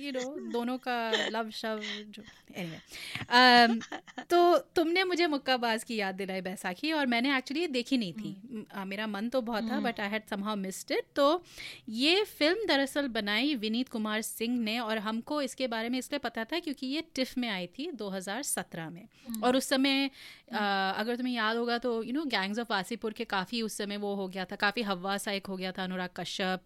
यू 0.06 0.12
नो 0.12 0.24
दोनों 0.52 0.78
का 0.78 0.98
लव 1.30 1.50
शव 1.52 1.82
जो 2.08 2.24
anyway, 2.56 2.82
um, 3.30 3.82
तो 4.30 4.58
तुमने 4.76 5.04
मुझे 5.04 5.28
मुक्काबाज 5.28 5.84
की 5.84 5.96
याद 5.96 6.16
दिलाई 6.16 6.42
बैसाखी 6.42 6.92
और 6.92 7.06
मैंने 7.06 7.38
एक्चुअली 7.38 7.68
देखी 7.68 7.98
नहीं 7.98 8.14
थी 8.14 8.66
hmm. 8.68 8.86
मेरा 8.86 9.08
मन 9.08 9.30
तो 9.30 9.42
बहुत 9.42 9.70
था 9.72 9.80
but 9.80 10.00
I 10.00 10.10
had 10.10 10.24
somehow 10.30 10.56
missed 10.56 10.92
it 10.92 11.06
तो 11.16 11.44
ये 11.90 12.24
फ़िल्म 12.24 12.68
दरअसल 12.68 13.08
बनाई 13.08 13.56
विनीत 13.56 13.90
कुमार 13.90 14.22
सिंह 14.22 14.60
ने 14.60 14.80
और 14.80 14.98
हमको 14.98 15.42
इसके 15.42 15.68
बारे 15.68 15.90
में 15.90 16.00
इसलिए 16.00 16.20
पता 16.20 16.44
था 16.44 16.60
क्योंकि 16.60 16.88
ये 16.88 17.04
टिफ 17.16 17.38
में 17.38 17.50
आई 17.50 17.68
थी 17.68 17.92
2017 17.92 18.90
में 18.92 19.04
hmm. 19.04 19.44
और 19.44 19.56
उस 19.56 19.70
समय 19.70 20.10
अगर 20.54 21.16
तुम्हें 21.16 21.34
याद 21.34 21.58
होगा 21.58 21.78
तो 21.78 21.92
you 22.04 22.14
know 22.14 22.24
Gangs 22.26 22.60
of 22.60 22.68
Wasseypur 22.70 23.14
के 23.14 23.26
काफ़ी 23.26 23.62
उस 23.62 23.78
समय 23.78 23.98
वो 23.98 24.14
हो 24.16 24.28
गया 24.28 24.46
था 24.46 24.56
काफ़ी 24.56 24.82
हवा 24.82 25.18
सा 25.18 25.32
एक 25.32 25.48
हो 25.48 25.58
गया 25.58 25.72
था 25.72 25.84
अनुराग 25.84 26.10
कश्यप 26.16 26.62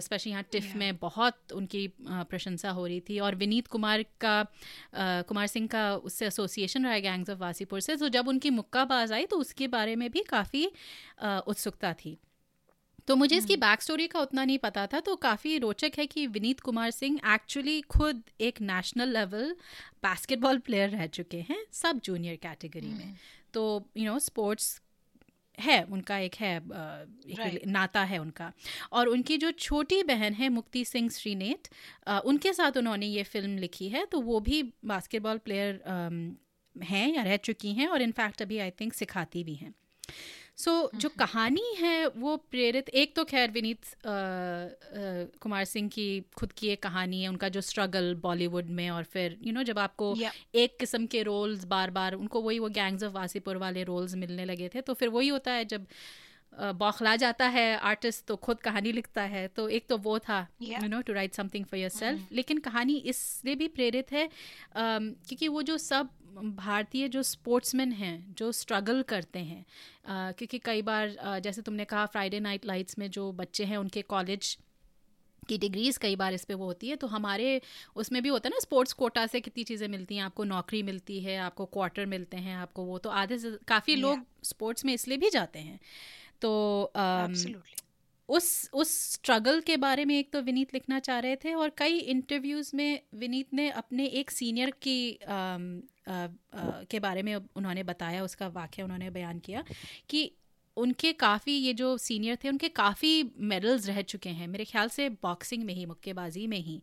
स्पेशली 0.00 0.32
यहाँ 0.32 0.44
टिफ 0.52 0.74
में 0.76 0.96
बहुत 0.96 1.52
उनकी 1.52 1.86
प्रशंसा 2.02 2.70
हो 2.70 2.86
रही 2.86 3.00
थी 3.00 3.18
और 3.18 3.34
विनीत 3.34 3.66
कुमार 3.66 4.04
का 4.20 4.42
कुमार 5.28 5.46
सिंह 5.46 5.66
का 5.66 5.94
उससे 5.94 6.26
एसोसिएशन 6.26 6.84
रहा 6.84 6.92
है 6.92 7.00
गैंग्स 7.00 7.30
ऑफ़ 7.30 7.38
वासीपुर 7.38 7.80
से 7.80 7.96
तो 7.96 8.08
जब 8.08 8.28
उनकी 8.28 8.50
मुक्काबाज 8.50 9.12
आई 9.12 9.26
तो 9.26 9.36
उसके 9.36 9.68
बारे 9.68 9.96
में 9.96 10.10
भी 10.10 10.22
काफ़ी 10.28 10.66
उत्सुकता 11.22 11.92
थी। 11.94 12.18
तो 13.10 13.14
मुझे 13.16 13.36
इसकी 13.36 13.56
बैक 13.56 13.74
hmm. 13.74 13.84
स्टोरी 13.84 14.06
का 14.06 14.20
उतना 14.20 14.44
नहीं 14.44 14.58
पता 14.58 14.86
था 14.86 14.98
तो 15.00 15.14
काफ़ी 15.16 15.56
रोचक 15.58 15.92
है 15.98 16.06
कि 16.06 16.26
विनीत 16.26 16.60
कुमार 16.60 16.90
सिंह 16.90 17.18
एक्चुअली 17.26 17.80
खुद 17.90 18.22
एक 18.40 18.60
नेशनल 18.60 19.08
लेवल 19.08 19.54
बास्केटबॉल 20.02 20.58
प्लेयर 20.58 20.90
रह 20.90 21.06
चुके 21.06 21.40
हैं 21.40 21.64
सब 21.72 22.00
जूनियर 22.04 22.36
कैटेगरी 22.36 22.86
में 22.86 23.04
hmm. 23.04 23.18
तो 23.54 23.64
यू 23.96 24.04
नो 24.04 24.18
स्पोर्ट्स 24.18 24.80
है 25.58 25.82
उनका 25.82 26.18
एक 26.18 26.34
है 26.34 26.56
एक 26.56 27.38
right. 27.38 27.66
नाता 27.66 28.02
है 28.04 28.18
उनका 28.18 28.52
और 28.92 29.08
उनकी 29.08 29.36
जो 29.36 29.50
छोटी 29.58 30.02
बहन 30.02 30.34
है 30.34 30.48
मुक्ति 30.48 30.84
सिंह 30.84 31.08
श्रीनेत 31.08 31.68
उनके 32.24 32.52
साथ 32.52 32.76
उन्होंने 32.76 33.06
ये 33.06 33.22
फ़िल्म 33.22 33.58
लिखी 33.58 33.88
है 33.88 34.04
तो 34.06 34.20
वो 34.20 34.40
भी 34.40 34.62
बास्केटबॉल 34.84 35.38
प्लेयर 35.38 35.82
हैं 36.76 37.06
या 37.14 37.22
रह 37.22 37.36
चुकी 37.36 37.74
हैं 37.74 37.88
और 37.88 38.02
इनफैक्ट 38.02 38.42
अभी 38.42 38.58
आई 38.58 38.70
थिंक 38.70 38.92
सिखाती 38.94 39.44
भी 39.44 39.54
हैं 39.54 39.74
सो 40.58 40.70
so, 40.70 41.00
जो 41.00 41.08
कहानी 41.08 41.74
है 41.78 42.06
वो 42.06 42.36
प्रेरित 42.50 42.88
एक 42.94 43.14
तो 43.16 43.24
खैर 43.24 43.50
विनीत 43.50 43.84
कुमार 45.42 45.64
सिंह 45.64 45.88
की 45.88 46.08
खुद 46.36 46.52
की 46.52 46.68
एक 46.68 46.82
कहानी 46.82 47.22
है 47.22 47.28
उनका 47.28 47.48
जो 47.48 47.60
स्ट्रगल 47.60 48.14
बॉलीवुड 48.22 48.70
में 48.70 48.88
और 48.90 49.04
फिर 49.04 49.30
यू 49.32 49.38
you 49.38 49.54
नो 49.54 49.60
know, 49.60 49.66
जब 49.66 49.78
आपको 49.78 50.14
yeah. 50.14 50.32
एक 50.54 50.76
किस्म 50.80 51.06
के 51.06 51.22
रोल्स 51.22 51.64
बार 51.66 51.90
बार 51.90 52.14
उनको 52.14 52.40
वही 52.40 52.58
वो 52.58 52.68
गैंग्स 52.70 53.04
ऑफ़ 53.04 53.12
वासीपुर 53.12 53.56
वाले 53.56 53.84
रोल्स 53.84 54.14
मिलने 54.14 54.44
लगे 54.44 54.68
थे 54.74 54.80
तो 54.80 54.94
फिर 54.94 55.08
वही 55.08 55.28
होता 55.28 55.52
है 55.52 55.64
जब 55.64 55.86
बौखला 56.76 57.14
जाता 57.16 57.46
है 57.48 57.76
आर्टिस्ट 57.78 58.24
तो 58.26 58.36
खुद 58.36 58.60
कहानी 58.60 58.92
लिखता 58.92 59.22
है 59.24 59.46
तो 59.48 59.68
एक 59.68 59.86
तो 59.88 59.96
वो 59.98 60.18
था 60.18 60.46
you 60.62 60.88
know 60.88 61.00
to 61.00 61.12
write 61.12 61.34
something 61.34 61.64
for 61.64 61.80
yourself 61.90 62.32
लेकिन 62.32 62.58
कहानी 62.58 62.96
इसलिए 63.06 63.54
भी 63.54 63.68
प्रेरित 63.68 64.12
है 64.12 64.26
um, 64.26 65.12
क्योंकि 65.28 65.48
वो 65.48 65.62
जो 65.62 65.78
सब 65.78 66.08
भारतीय 66.34 67.08
जो 67.08 67.22
स्पोर्ट्समैन 67.22 67.92
हैं 67.92 68.34
जो 68.34 68.52
स्ट्रगल 68.52 69.02
करते 69.02 69.38
हैं 69.38 69.64
uh, 69.64 70.38
क्योंकि 70.38 70.58
कई 70.58 70.82
बार 70.82 71.10
uh, 71.10 71.38
जैसे 71.38 71.62
तुमने 71.62 71.84
कहा 71.84 72.06
फ्राइडे 72.06 72.40
नाइट 72.40 72.66
लाइट्स 72.66 72.98
में 72.98 73.10
जो 73.10 73.30
बच्चे 73.32 73.64
हैं 73.64 73.76
उनके 73.76 74.02
कॉलेज 74.02 74.56
की 75.48 75.58
डिग्रीज 75.58 75.96
कई 75.96 76.16
बार 76.16 76.34
इस 76.34 76.44
पर 76.44 76.54
वो 76.54 76.64
होती 76.64 76.88
है 76.88 76.96
तो 76.96 77.06
हमारे 77.06 77.60
उसमें 77.96 78.22
भी 78.22 78.28
होता 78.28 78.48
है 78.48 78.50
ना 78.50 78.58
स्पोर्ट्स 78.58 78.92
कोटा 78.92 79.26
से 79.26 79.40
कितनी 79.40 79.64
चीज़ें 79.64 79.88
मिलती 79.88 80.16
हैं 80.16 80.22
आपको 80.22 80.44
नौकरी 80.44 80.82
मिलती 80.82 81.20
है 81.20 81.36
आपको 81.38 81.64
क्वार्टर 81.66 82.06
मिलते 82.06 82.36
हैं 82.36 82.56
आपको 82.56 82.84
वो 82.84 82.98
तो 82.98 83.10
आधे 83.10 83.38
से 83.38 83.50
काफ़ी 83.68 83.92
yeah. 83.92 84.02
लोग 84.02 84.24
स्पोर्ट्स 84.42 84.84
में 84.84 84.94
इसलिए 84.94 85.18
भी 85.18 85.30
जाते 85.30 85.58
हैं 85.58 85.80
तो 86.40 86.92
um, 86.94 87.34
उस 88.30 88.48
उस 88.72 88.90
स्ट्रगल 89.12 89.60
के 89.60 89.76
बारे 89.76 90.04
में 90.04 90.18
एक 90.18 90.32
तो 90.32 90.40
विनीत 90.42 90.74
लिखना 90.74 90.98
चाह 90.98 91.18
रहे 91.18 91.36
थे 91.36 91.54
और 91.54 91.72
कई 91.78 91.98
इंटरव्यूज़ 92.14 92.70
में 92.76 93.00
विनीत 93.14 93.54
ने 93.54 93.68
अपने 93.70 94.06
एक 94.20 94.30
सीनियर 94.30 94.70
की 94.82 94.98
आ, 95.14 95.34
आ, 95.34 96.14
आ, 96.14 96.28
के 96.90 97.00
बारे 97.00 97.22
में 97.22 97.34
उन्होंने 97.34 97.82
बताया 97.82 98.24
उसका 98.24 98.48
वाक्य 98.48 98.82
उन्होंने 98.82 99.10
बयान 99.10 99.38
किया 99.38 99.64
कि 100.08 100.30
उनके 100.76 101.12
काफ़ी 101.12 101.52
ये 101.52 101.72
जो 101.72 101.96
सीनियर 101.98 102.38
थे 102.44 102.48
उनके 102.48 102.68
काफ़ी 102.68 103.30
मेडल्स 103.38 103.86
रह 103.86 104.02
चुके 104.02 104.28
हैं। 104.28 104.46
मेरे 104.48 104.64
ख्याल 104.64 104.88
से 104.88 105.08
बॉक्सिंग 105.08 105.64
में 105.64 105.74
ही 105.74 105.86
मुक्केबाजी 105.86 106.46
में 106.46 106.58
ही। 106.58 106.82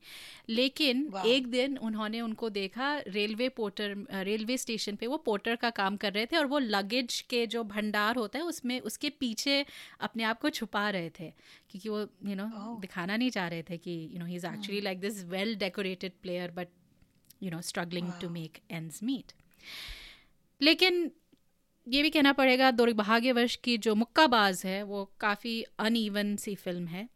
लेकिन 0.50 1.14
एक 1.26 1.48
दिन 1.48 1.78
उन्होंने 1.78 2.22
उनको 2.22 2.50
देखा 2.50 2.98
रेलवे 3.08 3.50
पोर्टर 3.50 3.96
रेलवे 4.24 4.58
स्टेशन 4.58 4.96
पे 4.96 5.08
वो 5.08 5.18
पोर्टर 5.18 5.56
का 5.56 5.70
काम 5.70 5.98
कर 5.98 6.14
रहे 6.14 6.26
थे 6.26 6.38
और 6.38 6.46
वो 6.46 6.60
लगेज 6.60 7.22
के 7.22 7.46
जो 7.48 7.64
भंडार 7.64 8.16
होता 8.16 8.40
है 8.40 8.46
उसमें 8.46 8.80
उसके 8.80 9.10
पीछे 9.10 9.66
अपने 10.00 10.24
आप 10.24 10.42
को 10.42 10.50
छुपा 10.50 10.90
रहे 10.90 11.10
थे। 11.10 11.30
क्योंकि 11.70 11.90
वो 11.90 12.00
you 12.00 12.06
you 12.26 12.36
know 12.36 12.44
know, 12.44 12.76
oh. 12.76 12.82
दिखाना 12.82 13.18
नहीं 13.18 13.30
चाह 13.30 13.48
रहे 13.48 13.64
थे 13.64 13.78
कि 13.78 14.10
you 14.14 14.20
know 14.20 14.26
he 14.26 14.36
is 14.36 14.48
actually 14.48 14.82
like 14.82 15.00
this 15.00 15.24
well 15.24 15.56
decorated 15.56 16.12
player 16.22 16.52
but 16.52 16.68
you 17.44 17.52
know 17.52 17.62
struggling 17.62 18.12
to 18.22 18.30
make 18.30 18.58
ends 18.72 19.04
meet 19.04 19.32
लेकिन 20.62 21.12
ये 21.88 22.02
भी 22.04 22.10
कहना 22.10 22.32
पड़ेगा 22.34 22.72
दुर्भाग्यवश 22.72 23.56
की 23.56 23.78
जो 23.78 23.94
मुक्काबाज 23.96 24.62
है 24.66 24.82
वो 24.84 25.04
काफ़ी 25.20 25.62
अनइवन 25.80 26.36
सी 26.36 26.56
फ़िल्म 26.56 26.88
है 26.88 27.08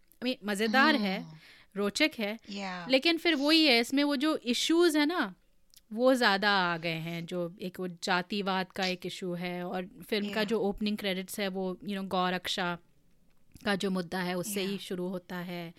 मज़ेदार 0.45 0.95
है 0.95 1.21
हाँ। 1.21 1.39
रोचक 1.75 2.11
है 2.19 2.37
yeah. 2.37 2.89
लेकिन 2.91 3.17
फिर 3.17 3.35
वही 3.35 3.65
है 3.65 3.79
इसमें 3.79 4.03
वो 4.03 4.15
जो 4.15 4.35
इश्यूज़ 4.45 4.97
है 4.97 5.05
ना 5.05 5.33
वो 5.91 6.13
ज़्यादा 6.13 6.49
आ 6.49 6.77
गए 6.77 6.99
हैं 6.99 7.25
जो 7.25 7.51
एक 7.61 7.79
वो 7.79 7.87
जातिवाद 8.03 8.71
का 8.71 8.85
एक 8.85 9.05
इशू 9.05 9.33
है 9.33 9.63
और 9.65 9.89
फ़िल्म 10.01 10.25
yeah. 10.25 10.35
का 10.35 10.43
जो 10.43 10.59
ओपनिंग 10.59 10.97
क्रेडिट्स 10.97 11.39
है 11.39 11.47
वो 11.47 11.77
यू 11.83 11.95
नो 11.95 12.03
गौरक्षा 12.07 12.77
का 13.65 13.75
जो 13.75 13.89
मुद्दा 13.89 14.19
है 14.19 14.35
उससे 14.35 14.59
yeah. 14.59 14.71
ही 14.71 14.77
शुरू 14.77 15.07
होता 15.07 15.35
है 15.35 15.73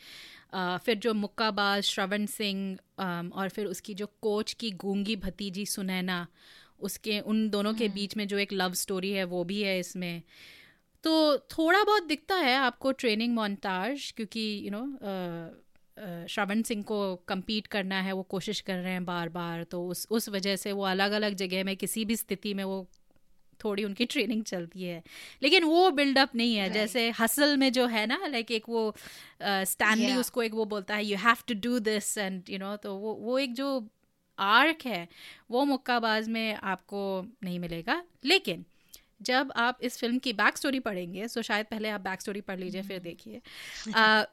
uh, 0.55 0.79
फिर 0.79 0.99
जो 0.99 1.15
मुक्काबाज 1.15 1.83
श्रवण 1.83 2.27
सिंह 2.27 2.77
um, 3.01 3.33
और 3.33 3.49
फिर 3.49 3.67
उसकी 3.67 3.95
जो 3.95 4.07
कोच 4.23 4.53
की 4.53 4.71
गूँगी 4.71 5.17
भतीजी 5.17 5.67
सुनैना 5.67 6.27
उसके 6.83 7.21
उन 7.21 7.49
दोनों 7.51 7.75
के 7.75 7.89
बीच 7.89 8.17
में 8.17 8.27
जो 8.29 8.39
एक 8.39 8.53
लव 8.53 8.73
स्टोरी 8.75 9.11
है 9.11 9.25
वो 9.25 9.45
भी 9.45 9.61
है 9.63 9.79
इसमें 9.79 10.23
तो 11.05 11.39
थोड़ा 11.39 11.83
बहुत 11.85 12.07
दिखता 12.07 12.37
है 12.37 12.57
आपको 12.57 12.93
ट्रेनिंग 12.93 13.35
मोन्टाज 13.35 14.13
क्योंकि 14.17 14.47
यू 14.65 14.71
नो 14.71 14.85
श्रवण 16.29 16.63
सिंह 16.63 16.83
को 16.83 16.99
compete 17.31 17.67
करना 17.67 18.01
है 18.01 18.13
वो 18.13 18.23
कोशिश 18.23 18.61
कर 18.61 18.77
रहे 18.77 18.93
हैं 18.93 19.05
बार 19.05 19.29
बार 19.29 19.65
तो 19.65 19.87
उस 19.89 20.07
उस 20.11 20.29
वजह 20.29 20.57
से 20.57 20.73
वो 20.73 20.83
अलग 20.85 21.13
अलग 21.13 21.35
जगह 21.35 21.65
में 21.65 21.77
किसी 21.77 22.05
भी 22.05 22.17
स्थिति 22.17 22.55
में 22.55 22.65
वो 22.65 22.87
थोड़ी 23.65 23.85
उनकी 23.85 24.05
ट्रेनिंग 24.05 24.43
चलती 24.45 24.83
है 24.83 25.03
लेकिन 25.43 25.65
वो 25.65 25.91
बिल्डअप 25.91 26.35
नहीं 26.35 26.55
है 26.55 26.63
right. 26.63 26.81
जैसे 26.81 27.11
हसल 27.11 27.57
में 27.57 27.73
जो 27.73 27.87
है 27.87 28.07
ना 28.07 28.27
लाइक 28.27 28.51
एक 28.51 28.69
वो 28.69 28.95
स्टैनली 29.43 30.03
uh, 30.03 30.09
yeah. 30.09 30.21
उसको 30.21 30.43
एक 30.43 30.55
वो 30.55 30.65
बोलता 30.65 30.95
है 30.95 31.05
you 31.07 31.17
have 31.17 31.45
to 31.49 31.55
do 31.69 31.79
this 31.79 32.17
and 32.19 32.51
you 32.51 32.59
know 32.59 32.77
तो 32.77 32.97
वो 32.97 33.15
वो 33.15 33.39
एक 33.39 33.55
जो 33.55 33.69
आर्क 34.39 34.87
है 34.87 35.09
वो 35.51 35.65
मुक्काबाज 35.65 36.29
में 36.29 36.55
आपको 36.55 37.03
नहीं 37.45 37.59
मिलेगा 37.59 38.03
लेकिन 38.25 38.65
जब 39.23 39.53
आप 39.57 39.79
इस 39.83 39.99
फ़िल्म 39.99 40.19
की 40.19 40.33
बैक 40.33 40.57
स्टोरी 40.57 40.81
पढ़ेंगे 40.81 41.27
तो 41.27 41.43
शायद 41.43 41.67
पहले 41.67 41.89
आप 41.89 42.01
बैक 42.01 42.21
स्टोरी 42.21 42.41
पढ़ 42.41 42.59
लीजिए 42.59 42.83
फिर 42.83 42.99
देखिए 42.99 43.41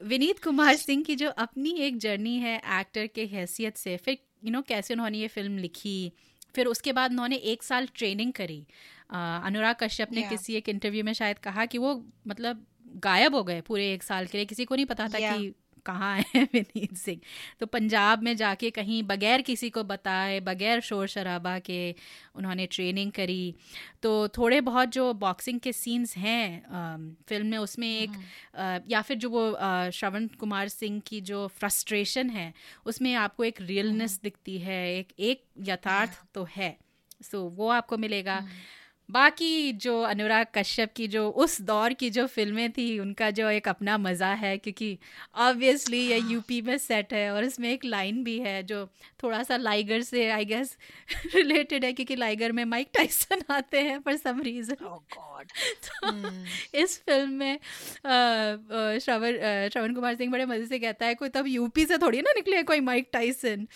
विनीत 0.08 0.42
कुमार 0.44 0.76
सिंह 0.76 1.04
की 1.04 1.16
जो 1.16 1.28
अपनी 1.28 1.70
एक 1.80 1.98
जर्नी 1.98 2.36
है 2.38 2.56
एक्टर 2.80 3.06
के 3.06 3.26
हैसियत 3.26 3.76
से 3.76 3.96
फिर 3.96 4.18
यू 4.44 4.50
नो 4.50 4.62
कैसे 4.62 4.94
उन्होंने 4.94 5.18
ये 5.18 5.28
फ़िल्म 5.28 5.58
लिखी 5.58 6.12
फिर 6.54 6.66
उसके 6.66 6.92
बाद 6.92 7.10
उन्होंने 7.10 7.36
एक 7.36 7.62
साल 7.62 7.88
ट्रेनिंग 7.94 8.32
करी 8.32 8.66
अनुराग 9.10 9.76
कश्यप 9.80 10.12
ने 10.12 10.20
yeah. 10.20 10.30
किसी 10.30 10.54
एक 10.54 10.68
इंटरव्यू 10.68 11.04
में 11.04 11.12
शायद 11.12 11.38
कहा 11.38 11.66
कि 11.66 11.78
वो 11.78 11.94
मतलब 12.26 12.66
गायब 12.96 13.34
हो 13.34 13.42
गए 13.44 13.60
पूरे 13.60 13.92
एक 13.92 14.02
साल 14.02 14.26
के 14.26 14.38
लिए 14.38 14.44
किसी 14.46 14.64
को 14.64 14.74
नहीं 14.74 14.86
पता 14.86 15.08
था 15.08 15.18
yeah. 15.18 15.38
कि 15.38 15.54
कहाँ 15.80 16.16
है 16.16 16.42
विनीत 16.54 16.96
सिंह 16.96 17.20
तो 17.60 17.66
पंजाब 17.66 18.22
में 18.22 18.34
जाके 18.36 18.70
कहीं 18.70 19.02
बगैर 19.02 19.42
किसी 19.42 19.70
को 19.70 19.84
बताए 19.84 20.40
बगैर 20.40 20.80
शोर 20.80 21.06
शराबा 21.06 21.58
के 21.58 21.80
उन्होंने 22.34 22.66
ट्रेनिंग 22.66 23.12
करी 23.12 23.54
तो 24.02 24.12
थोड़े 24.28 24.60
बहुत 24.60 24.88
जो 24.88 25.12
बॉक्सिंग 25.14 25.60
के 25.60 25.72
सीन्स 25.72 26.16
हैं 26.16 27.16
फ़िल्म 27.28 27.46
में 27.46 27.58
उसमें 27.58 27.88
एक 27.88 28.10
आ, 28.10 28.62
हम्म। 28.62 28.90
या 28.90 29.02
फिर 29.02 29.16
जो 29.16 29.30
वो 29.30 29.44
श्रवण 29.90 30.26
कुमार 30.40 30.68
सिंह 30.68 31.00
की 31.06 31.20
जो 31.20 31.46
फ्रस्ट्रेशन 31.58 32.30
है 32.30 32.52
उसमें 32.86 33.14
आपको 33.14 33.44
एक 33.44 33.60
रियलनेस 33.60 34.12
हम्म। 34.12 34.22
दिखती 34.22 34.58
है 34.58 34.82
एक 34.98 35.12
एक 35.20 35.44
यथार्थ 35.68 36.22
तो 36.34 36.46
है 36.56 36.76
सो 37.22 37.38
so, 37.38 37.56
वो 37.56 37.68
आपको 37.68 37.96
मिलेगा। 37.96 38.40
बाकी 39.10 39.72
जो 39.74 40.00
अनुराग 40.02 40.46
कश्यप 40.54 40.92
की 40.96 41.06
जो 41.08 41.28
उस 41.38 41.60
दौर 41.62 41.92
की 41.92 42.10
जो 42.10 42.26
फ़िल्में 42.26 42.70
थी 42.72 42.98
उनका 42.98 43.30
जो 43.30 43.48
एक 43.50 43.68
अपना 43.68 43.96
मज़ा 43.98 44.32
है 44.34 44.56
क्योंकि 44.58 44.96
ऑब्वियसली 45.38 46.00
ये 46.00 46.18
यूपी 46.20 46.60
में 46.62 46.76
सेट 46.78 47.12
है 47.12 47.30
और 47.30 47.44
इसमें 47.44 47.68
एक 47.70 47.84
लाइन 47.84 48.22
भी 48.24 48.38
है 48.38 48.62
जो 48.62 48.84
थोड़ा 49.22 49.42
सा 49.42 49.56
लाइगर 49.56 50.02
से 50.02 50.28
आई 50.30 50.44
गेस 50.44 50.76
रिलेटेड 51.34 51.84
है 51.84 51.92
क्योंकि 51.92 52.16
लाइगर 52.16 52.52
में 52.52 52.64
माइक 52.64 52.90
टाइसन 52.94 53.42
आते 53.50 53.80
हैं 53.80 53.98
फॉर 54.00 54.16
सम 54.16 54.40
रीज़न 54.40 54.74
तो 54.74 56.10
hmm. 56.10 56.32
इस 56.74 56.98
फ़िल्म 57.02 57.30
में 57.30 57.58
श्रवण 58.98 59.38
श्रवण 59.68 59.94
कुमार 59.94 60.14
सिंह 60.14 60.32
बड़े 60.32 60.46
मज़े 60.46 60.66
से 60.66 60.78
कहता 60.78 61.06
है 61.06 61.14
कोई 61.14 61.28
तब 61.28 61.46
यूपी 61.46 61.86
से 61.86 61.98
थोड़ी 61.98 62.20
ना 62.20 62.32
निकले 62.36 62.62
कोई 62.62 62.80
माइक 62.80 63.08
टाइसन 63.12 63.66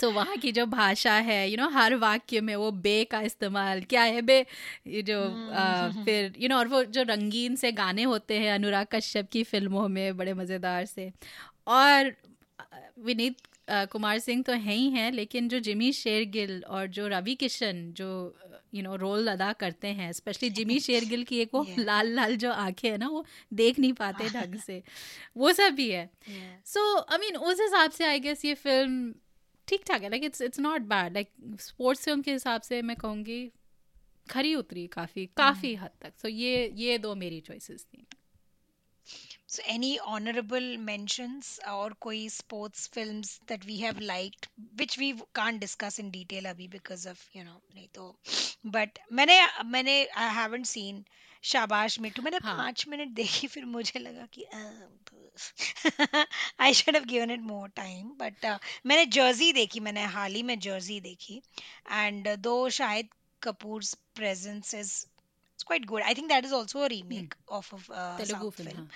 तो 0.00 0.10
वहाँ 0.10 0.36
की 0.36 0.52
जो 0.52 0.66
भाषा 0.68 1.14
है 1.14 1.40
यू 1.44 1.50
you 1.50 1.60
नो 1.60 1.66
know, 1.66 1.76
हर 1.76 1.94
वाक्य 1.96 2.40
में 2.40 2.54
वो 2.56 2.70
बे 2.80 3.02
का 3.04 3.20
इस्तेमाल 3.20 3.55
कमाल 3.56 3.80
क्या 3.80 4.02
है 4.02 4.22
बे? 4.22 4.38
ये 4.86 5.02
जो 5.02 5.20
आ, 5.22 5.64
हम्म। 5.88 6.04
फिर 6.04 6.24
यू 6.24 6.30
you 6.30 6.48
नो 6.48 6.54
know, 6.54 6.58
और 6.58 6.68
वो 6.68 6.84
जो 6.84 7.02
रंगीन 7.02 7.56
से 7.56 7.72
गाने 7.72 8.02
होते 8.02 8.38
हैं 8.38 8.52
अनुराग 8.52 8.86
कश्यप 8.92 9.28
की 9.32 9.42
फ़िल्मों 9.44 9.88
में 9.88 10.16
बड़े 10.16 10.34
मज़ेदार 10.34 10.84
से। 10.84 11.12
और 11.66 12.14
विनीत 13.04 13.36
कुमार 13.92 14.18
सिंह 14.18 14.42
तो 14.42 14.52
हैं 14.52 14.74
ही 14.74 14.88
हैं 14.90 15.12
लेकिन 15.12 15.48
जो 15.48 15.58
जिमी 15.58 15.92
शेरगिल 15.92 16.62
और 16.68 16.86
जो 16.86 17.08
रवि 17.08 17.34
किशन 17.34 17.92
जो 17.96 18.08
यू 18.74 18.82
नो 18.82 18.96
रोल 18.96 19.28
अदा 19.28 19.52
करते 19.52 19.88
हैं 19.88 20.12
स्पेशली 20.12 20.50
जिमी 20.50 20.78
शेरगिल 20.86 21.24
की 21.24 21.38
एक 21.38 21.50
वो 21.54 21.64
yeah. 21.64 21.78
लाल 21.78 22.14
लाल 22.14 22.36
जो 22.36 22.52
आँखें 22.52 22.90
हैं 22.90 22.98
ना 22.98 23.08
वो 23.08 23.24
देख 23.52 23.78
नहीं 23.78 23.92
पाते 23.92 24.28
ढंग 24.28 24.54
से। 24.54 24.82
वो 25.36 25.52
सब 25.52 25.74
भी 25.74 25.90
है। 25.90 26.10
सो 26.66 26.98
आई 26.98 27.18
मीन 27.18 27.36
उस 27.36 27.60
हिसाब 27.60 27.90
से 27.90 28.04
आई 28.04 28.20
गेस 28.20 28.44
ये 28.44 28.54
फ़िल्म 28.54 29.14
ठीक 29.68 29.84
ठाक 29.86 30.02
है 30.02 30.08
like 30.08 30.24
it's 30.24 30.40
it's 30.40 30.60
not 30.60 30.82
bad 30.82 31.14
like 31.14 31.30
sports 31.60 32.04
film 32.04 32.22
के 32.22 32.32
हिसाब 32.32 32.60
से 32.60 32.82
मैं 32.82 32.96
कहूँगी 32.96 33.52
खरी 34.30 34.54
उतरी 34.54 34.86
काफ़ी 34.86 35.26
काफ़ी 35.36 35.74
हद 35.74 35.90
तक। 36.02 36.12
सो 36.18 36.28
so 36.28 36.34
ये 36.34 36.72
ये 36.74 36.98
दो 36.98 37.14
मेरी 37.14 37.40
चॉइसेस 37.40 37.84
थी। 37.84 38.06
So 39.48 39.62
any 39.66 39.98
honorable 40.00 40.76
mentions 40.78 41.60
or 41.72 41.90
koi 42.00 42.28
sports 42.28 42.86
films 42.88 43.38
that 43.46 43.64
we 43.64 43.78
have 43.80 44.00
liked, 44.00 44.48
which 44.76 44.98
we 44.98 45.14
can't 45.34 45.60
discuss 45.60 45.98
in 45.98 46.10
detail 46.10 46.48
abhi 46.52 46.68
because 46.70 47.06
of 47.06 47.22
you 47.32 47.44
know 47.44 47.60
नहीं 47.76 47.88
तो 47.94 48.14
but 48.72 48.98
मैंने 49.12 49.38
मैंने 49.66 49.96
I 50.16 50.28
haven't 50.40 50.72
seen 50.72 51.04
शाबाश 51.44 51.98
मिठू 52.00 52.22
मैंने 52.22 52.38
हाँ. 52.44 52.56
पाँच 52.56 52.84
मिनट 52.88 53.08
देखी 53.14 53.46
फिर 53.46 53.64
मुझे 53.64 53.98
लगा 53.98 54.26
कि 54.36 54.44
I 56.60 56.74
should 56.74 56.96
have 56.96 57.04
given 57.04 57.30
it 57.30 57.40
more 57.40 57.68
time 57.76 58.08
but 58.20 58.46
मैंने 58.86 59.04
जर्सी 59.16 59.52
देखी 59.52 59.80
मैंने 59.80 60.04
हाल 60.14 60.34
ही 60.34 60.42
में 60.42 60.58
जर्सी 60.58 61.00
देखी 61.00 61.40
and 61.92 62.28
though 62.48 62.56
Shahid 62.78 63.08
Kapoor 63.42 63.84
presence 64.14 64.74
is 64.74 64.92
quite 65.64 65.86
good. 65.86 66.02
I 66.02 66.14
think 66.14 66.28
that 66.28 66.44
is 66.44 66.52
also 66.52 66.82
a 66.82 66.88
remake 66.88 67.34
hmm. 67.34 67.54
of 67.54 67.72
a 67.72 67.92
uh, 67.92 68.16
Telugu 68.18 68.50
film. 68.50 68.68
film. 68.68 68.90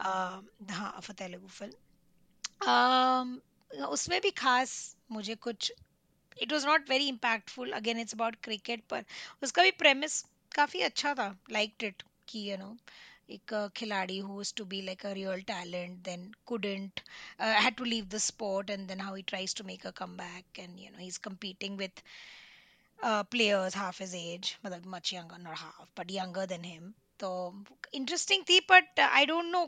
हाँ 0.00 0.94
uh, 0.94 0.98
of 0.98 1.10
a 1.10 1.14
Telugu 1.14 1.48
film. 1.48 1.72
Um, 2.66 3.40
उसमें 3.88 4.20
भी 4.22 4.30
खास 4.30 4.74
मुझे 5.12 5.34
कुछ 5.34 5.72
it 6.42 6.52
was 6.52 6.64
not 6.66 6.88
very 6.90 7.08
impactful 7.08 7.70
again 7.78 8.00
it's 8.00 8.14
about 8.14 8.36
cricket 8.44 8.82
पर 8.90 9.04
उसका 9.42 9.62
भी 9.62 9.70
premise 9.82 10.20
काफ़ी 10.54 10.80
अच्छा 10.88 11.14
था 11.14 11.28
लाइक 11.52 11.84
इट 11.84 12.02
कि 12.28 12.50
यू 12.50 12.56
नो 12.56 12.76
एक 13.34 13.54
खिलाड़ी 13.76 14.20
who 14.22 14.34
was 14.40 14.52
to 14.58 14.64
be 14.72 14.80
like 14.88 15.04
a 15.04 15.14
real 15.18 15.40
talent 15.46 16.04
then 16.08 16.26
couldn't 16.50 17.02
uh, 17.40 17.52
had 17.64 17.76
to 17.76 17.88
leave 17.92 18.08
the 18.08 18.20
sport 18.20 18.70
and 18.74 18.88
then 18.88 19.00
how 19.06 19.14
he 19.14 19.24
tries 19.32 19.54
to 19.60 19.66
make 19.70 19.84
a 19.84 19.92
comeback 20.00 20.60
and 20.64 20.78
you 20.84 20.90
know 20.92 21.02
he's 21.06 21.18
competing 21.28 21.76
with 21.76 22.02
uh, 23.02 23.24
players 23.24 23.74
half 23.74 23.98
his 23.98 24.14
age 24.14 24.58
मतलब 24.64 24.86
much 24.86 25.12
younger 25.12 25.38
not 25.38 25.56
half 25.56 25.88
but 25.94 26.10
younger 26.10 26.46
than 26.46 26.62
him 26.62 26.94
तो 27.20 27.28
interesting 27.94 28.42
थी 28.48 28.58
but 28.70 29.00
I 29.00 29.26
don't 29.26 29.44
no 29.44 29.62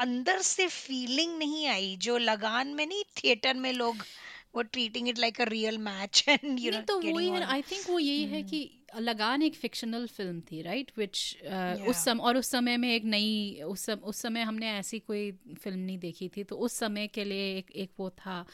अंदर 0.00 0.42
से 0.48 0.66
feeling 0.68 1.36
नहीं 1.38 1.66
आई 1.68 1.96
जो 2.00 2.18
लगान 2.18 2.68
में 2.74 2.86
नहीं 2.86 3.02
थिएटर 3.16 3.54
में 3.54 3.72
लोग 3.72 4.04
वो 4.54 4.62
treating 4.62 5.08
it 5.08 5.18
like 5.18 5.40
a 5.40 5.44
real 5.44 5.78
match 5.78 6.24
and 6.28 6.60
you 6.60 6.72
know 6.72 6.80
तो 6.80 7.00
वही 7.00 7.28
है 7.28 7.42
आई 7.44 7.62
थिंक 7.62 7.90
वो 7.90 7.98
यही 7.98 8.24
है 8.24 8.42
कि 8.42 8.78
लगान 8.98 9.42
एक 9.42 9.54
फिक्शनल 9.54 10.06
फ़िल्म 10.06 10.40
थी 10.40 10.62
राइट 10.62 10.92
विच 10.98 11.38
uh, 11.52 11.88
उस 11.88 12.04
समय 12.04 12.20
और 12.20 12.36
उस 12.36 12.50
समय 12.50 12.76
में 12.76 12.94
एक 12.94 13.04
नई 13.04 13.60
उस 13.66 13.80
सम, 13.80 13.94
उस 13.94 14.16
समय 14.16 14.42
हमने 14.42 14.70
ऐसी 14.70 14.98
कोई 14.98 15.32
फ़िल्म 15.32 15.78
नहीं 15.78 15.98
देखी 15.98 16.28
थी 16.28 16.44
तो 16.44 16.56
उस 16.56 16.72
समय 16.72 17.06
के 17.06 17.24
लिए 17.24 17.58
एक 17.58 17.70
एक 17.70 17.90
वो 18.00 18.10
था। 18.10 18.46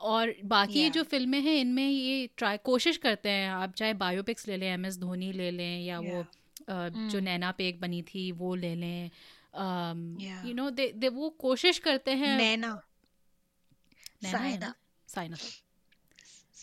और 0.00 0.34
बाकी 0.44 0.80
yeah. 0.80 0.92
जो 0.92 1.02
फ़िल्में 1.02 1.40
हैं 1.40 1.54
इनमें 1.54 1.90
ये 1.90 2.30
ट्राई 2.36 2.56
कोशिश 2.56 2.96
करते 2.96 3.28
हैं 3.28 3.50
आप 3.50 3.74
चाहे 3.74 3.94
बायोपिक्स 3.94 4.48
ले 4.48 4.56
लें 4.56 4.74
एम 4.74 4.86
एस 4.86 4.98
धोनी 4.98 5.32
ले 5.32 5.50
लें 5.50 5.84
या 5.84 6.00
yeah. 6.00 6.12
वो 6.12 6.22
uh, 6.22 6.90
mm. 6.90 7.08
जो 7.12 7.20
नैना 7.20 7.50
पेक 7.50 7.80
बनी 7.80 8.02
थी 8.02 8.32
वो 8.32 8.54
ले 8.54 8.74
लें। 8.74 9.10
यू 10.48 10.54
नो 10.54 10.70
दे 10.70 11.08
वो 11.08 11.30
कोशिश 11.30 11.78
करते 11.78 12.10
हैं। 12.10 12.38
नैना 12.38 12.82
साइना 14.24 14.74
साइना 15.14 15.36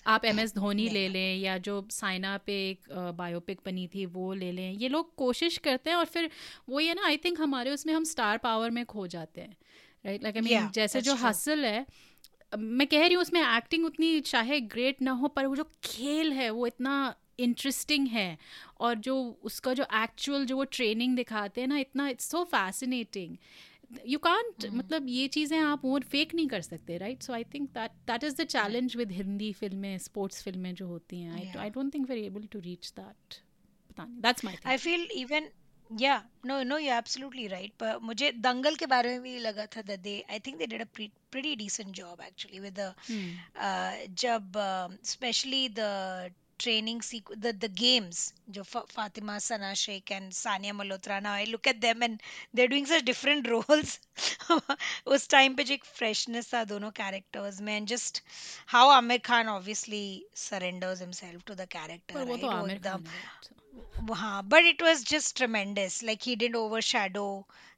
आप 0.07 0.25
एम 0.25 0.39
एस 0.39 0.53
धोनी 0.55 0.87
ले 0.89 1.07
लें 1.09 1.37
या 1.37 1.57
जो 1.57 1.87
साइना 1.91 2.37
पे 2.45 2.53
एक 2.69 2.87
बायोपिक 3.17 3.59
बनी 3.65 3.87
थी 3.87 4.05
वो 4.05 4.33
ले 4.33 4.51
लें। 4.51 4.71
ये 4.73 4.87
लोग 4.89 5.15
कोशिश 5.15 5.57
करते 5.57 5.89
हैं 5.89 5.97
और 5.97 6.05
फिर 6.05 6.29
वो 6.69 6.79
ये 6.79 6.93
ना 6.93 7.05
आई 7.05 7.17
थिंक 7.17 7.41
हमारे 7.41 7.71
उसमें 7.71 7.93
हम 7.93 8.03
स्टार 8.03 8.37
पावर 8.37 8.69
में 8.69 8.85
खो 8.85 9.07
जाते 9.07 9.41
हैं 9.41 9.55
राइट 10.05 10.23
लाइक 10.23 10.35
आई 10.35 10.41
मीन 10.41 10.69
जैसे 10.71 11.01
जो 11.01 11.15
हासिल 11.15 11.65
है 11.65 11.85
मैं 12.57 12.87
कह 12.87 13.05
रही 13.05 13.13
हूँ 13.13 13.21
उसमें 13.21 13.41
एक्टिंग 13.41 13.85
उतनी 13.85 14.19
चाहे 14.19 14.59
ग्रेट 14.59 15.01
ना 15.01 15.11
हो 15.11 15.27
पर 15.27 15.45
वो 15.45 15.55
जो 15.55 15.63
खेल 15.83 16.31
है 16.33 16.49
वो 16.49 16.67
इतना 16.67 17.15
इंटरेस्टिंग 17.39 18.07
है 18.07 18.37
और 18.79 18.95
जो 18.95 19.15
उसका 19.43 19.73
जो 19.73 19.85
एक्चुअल 19.95 20.45
जो 20.45 20.55
वो 20.55 20.63
ट्रेनिंग 20.63 21.15
दिखाते 21.15 21.61
हैं 21.61 21.67
ना 21.67 21.77
इतना 21.77 22.07
it's 22.09 22.29
so 22.29 22.43
fascinating 22.43 23.37
you 24.07 24.19
can't 24.19 24.65
hmm. 24.65 24.75
मतलब 24.75 25.05
ये 25.09 25.27
चीज़ें 25.27 25.57
आप 25.59 25.85
और 25.85 26.03
फेक 26.11 26.33
नहीं 26.35 26.47
कर 26.47 26.61
सकते 26.61 26.97
right 26.97 27.23
so 27.23 27.33
I 27.33 27.43
think 27.53 27.69
that 27.69 27.91
that 28.07 28.23
is 28.23 28.35
the 28.41 28.45
challenge 28.45 28.95
with 28.97 29.11
Hindi 29.11 29.51
फ़िल्में 29.53 29.97
स्पोर्ट्स 29.97 30.43
फ़िल्में 30.43 30.73
जो 30.75 30.87
होती 30.87 31.21
हैं. 31.21 31.31
I 31.33 31.51
I 31.57 31.69
don't 31.69 31.93
think 31.93 32.09
we're 32.09 32.17
able 32.17 32.47
to 32.51 32.59
reach 32.59 32.91
that 32.99 33.39
पता 33.89 34.05
नहीं. 34.05 34.21
That's 34.21 34.45
my 34.45 34.57
I 34.65 34.77
feel 34.77 35.07
even 35.15 35.49
yeah 35.89 36.17
no 36.45 36.61
no 36.63 36.77
you 36.77 36.91
absolutely 36.93 37.47
right 37.47 37.71
पर 37.79 37.97
मुझे 38.01 38.31
दंगल 38.31 38.75
के 38.75 38.85
बारे 38.85 39.09
में 39.09 39.21
भी 39.21 39.37
लगा 39.39 39.65
था 39.65 39.81
that 39.81 39.99
they 39.99 40.19
I 40.31 40.39
think 40.39 40.57
they 40.57 40.67
did 40.67 40.81
a 40.81 40.85
pretty 40.95 41.55
decent 41.55 41.95
job 41.95 42.21
actually 42.21 42.59
with 42.59 42.79
the 42.79 42.93
जब 44.19 44.61
specially 45.05 45.67
the 45.69 46.33
training 46.63 46.99
sequ- 47.07 47.39
the 47.45 47.51
the 47.63 47.69
games 47.81 48.21
jo 48.57 48.63
Fa- 48.71 48.85
Fatima 48.95 49.35
Sana 49.47 49.71
Sheikh 49.81 50.11
and 50.17 50.31
Sania 50.39 50.73
Malhotra 50.79 51.21
now 51.27 51.33
I 51.33 51.45
look 51.53 51.67
at 51.73 51.81
them 51.85 52.03
and 52.07 52.21
they're 52.53 52.71
doing 52.75 52.85
such 52.93 53.05
different 53.11 53.49
roles 53.55 53.97
उस 55.17 55.27
time 55.29 55.55
पे 55.55 55.63
जो 55.63 55.73
एक 55.73 55.85
freshness 55.99 56.53
था 56.53 56.63
दोनों 56.73 56.89
characters 57.01 57.61
में 57.67 57.75
and 57.75 57.87
just 57.87 58.21
how 58.75 58.89
Aamir 58.97 59.17
Khan 59.31 59.49
obviously 59.49 60.03
surrenders 60.47 61.01
himself 61.01 61.43
to 61.47 61.55
the 61.63 61.67
character 61.77 62.23
वो 62.31 62.37
तो 62.37 62.47
आमिर 62.61 62.79
खान 62.87 63.05
है 63.07 64.15
हाँ 64.19 64.41
but 64.51 64.65
it 64.73 64.81
was 64.85 65.03
just 65.13 65.35
tremendous 65.39 66.01
like 66.09 66.23
he 66.29 66.35
didn't 66.43 66.55
overshadow 66.59 67.27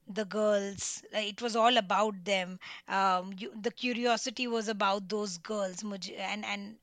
the 0.09 0.25
girls 0.25 1.03
Like, 1.13 1.29
it 1.29 1.43
was 1.43 1.57
all 1.57 1.77
about 1.77 2.25
them 2.25 2.59
um 2.89 3.33
you, 3.39 3.53
the 3.61 3.71
curiosity 3.71 4.47
was 4.47 4.69
about 4.69 5.09
those 5.09 5.39
girls 5.39 5.83
मुझे 5.85 6.17
and 6.19 6.45
and 6.45 6.77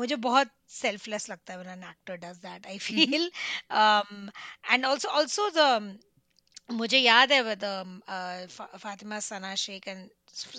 मुझे 0.00 0.16
बहुत 0.28 0.50
selfless 0.66 1.28
लगता 1.28 1.52
है 1.52 1.58
when 1.62 1.72
an 1.76 1.82
actor 1.92 2.16
does 2.16 2.38
that 2.40 2.66
I 2.66 2.78
feel 2.78 3.28
um 3.70 4.30
and 4.70 4.84
also 4.86 5.08
also 5.08 5.50
the 5.50 5.98
मुझे 6.78 6.98
याद 6.98 7.32
है 7.32 7.42
with 7.44 7.64
um, 7.64 8.02
uh, 8.08 8.46
Fa- 8.48 8.78
Fatima 8.84 9.20
Sana 9.20 9.56
Sheikh 9.56 9.86
and 9.92 10.10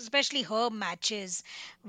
especially 0.02 0.42
her 0.50 0.70
matches 0.70 1.42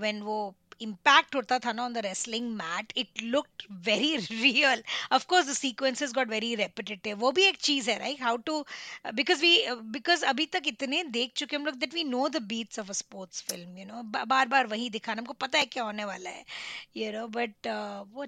when 0.03 0.21
वो 0.29 0.37
impact 0.80 1.34
होता 1.34 1.58
था 1.58 1.72
ना 1.72 1.84
on 1.84 1.92
the 1.92 1.98
wrestling 2.04 2.50
mat 2.56 2.92
it 2.96 3.22
look 3.24 3.46
very 3.86 4.16
real 4.16 4.82
of course 5.12 5.48
the 5.48 5.52
sequences 5.54 6.12
got 6.12 6.28
very 6.28 6.54
repetitive 6.54 7.18
वो 7.18 7.32
भी 7.32 7.44
एक 7.44 7.56
चीज़ 7.60 7.90
है 7.90 7.98
right 7.98 8.22
how 8.22 8.36
to 8.46 8.64
because 9.14 9.40
we 9.40 9.52
because 9.90 10.24
अभी 10.24 10.46
तक 10.46 10.62
इतने 10.66 11.02
देख 11.10 11.32
चुके 11.36 11.56
हम 11.56 11.66
लोग 11.66 11.74
that 11.76 11.94
we 11.94 12.04
know 12.04 12.28
the 12.28 12.42
beats 12.48 12.78
of 12.78 12.88
a 12.88 12.98
sports 13.00 13.42
film 13.42 13.78
you 13.78 13.86
know 13.86 14.02
बार 14.26 14.48
बार 14.48 14.66
वही 14.66 14.88
दिखाना 14.90 15.20
हमको 15.20 15.32
पता 15.40 15.58
है 15.58 15.66
क्या 15.66 15.84
होने 15.84 16.04
वाला 16.04 16.30
है 16.30 16.44
यू 16.96 17.12
नो 17.12 17.26
बट 17.28 17.68
वो 18.14 18.26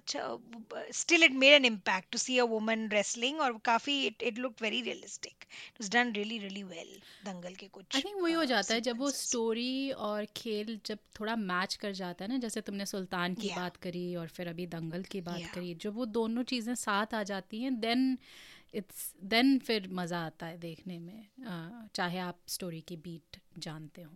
still 0.92 1.24
it 1.24 1.32
made 1.36 1.54
an 1.54 1.64
impact 1.64 2.10
to 2.12 2.18
see 2.18 2.38
a 2.38 2.44
woman 2.52 2.88
wrestling 2.92 3.40
और 3.40 3.58
काफ़ी 3.64 4.00
it 4.06 4.22
it 4.22 4.38
look 4.38 4.62
very 4.62 4.82
realistic 4.82 5.44
done 5.92 6.12
really 6.12 6.38
really 6.38 6.62
well 6.64 7.00
Dangal 7.24 7.54
के 7.54 7.66
कुछ 7.68 7.96
आई 7.96 8.02
थिंक 8.02 8.22
वही 8.22 8.32
हो 8.32 8.42
uh, 8.42 8.48
जाता 8.48 8.74
है 8.74 8.80
जब 8.80 8.98
वो 8.98 9.10
स्टोरी 9.12 9.90
और 10.02 10.26
खेल 10.36 10.78
जब 10.86 10.98
थोड़ा 11.20 11.36
मैच 11.36 11.74
कर 11.74 11.92
जाता 11.92 12.24
है 12.24 12.30
ना 12.30 12.38
जैसे 12.44 12.60
तुमने 12.60 12.86
सुल्तान 12.86 13.34
की 13.34 13.48
Yeah. 13.48 13.56
बात 13.56 13.76
करी 13.82 14.04
और 14.16 14.28
फिर 14.38 14.48
अभी 14.48 14.66
दंगल 14.74 15.02
की 15.12 15.20
बात 15.22 15.40
Yeah. 15.40 15.54
करी 15.54 15.74
जब 15.82 15.94
वो 15.96 16.04
दोनों 16.18 16.42
चीज़ें 16.54 16.74
साथ 16.80 17.14
आ 17.14 17.22
जाती 17.32 17.62
हैं 17.62 17.78
देन 17.80 18.16
इट्स 18.74 19.12
देन 19.30 19.58
फिर 19.66 19.88
मज़ा 19.92 20.24
आता 20.26 20.46
है 20.46 20.58
देखने 20.58 20.98
में 20.98 21.18
अ, 21.46 21.88
चाहे 21.94 22.18
आप 22.20 22.38
स्टोरी 22.48 22.80
की 22.88 22.96
बीट 23.06 23.40
जानते 23.58 24.02
हो 24.02 24.12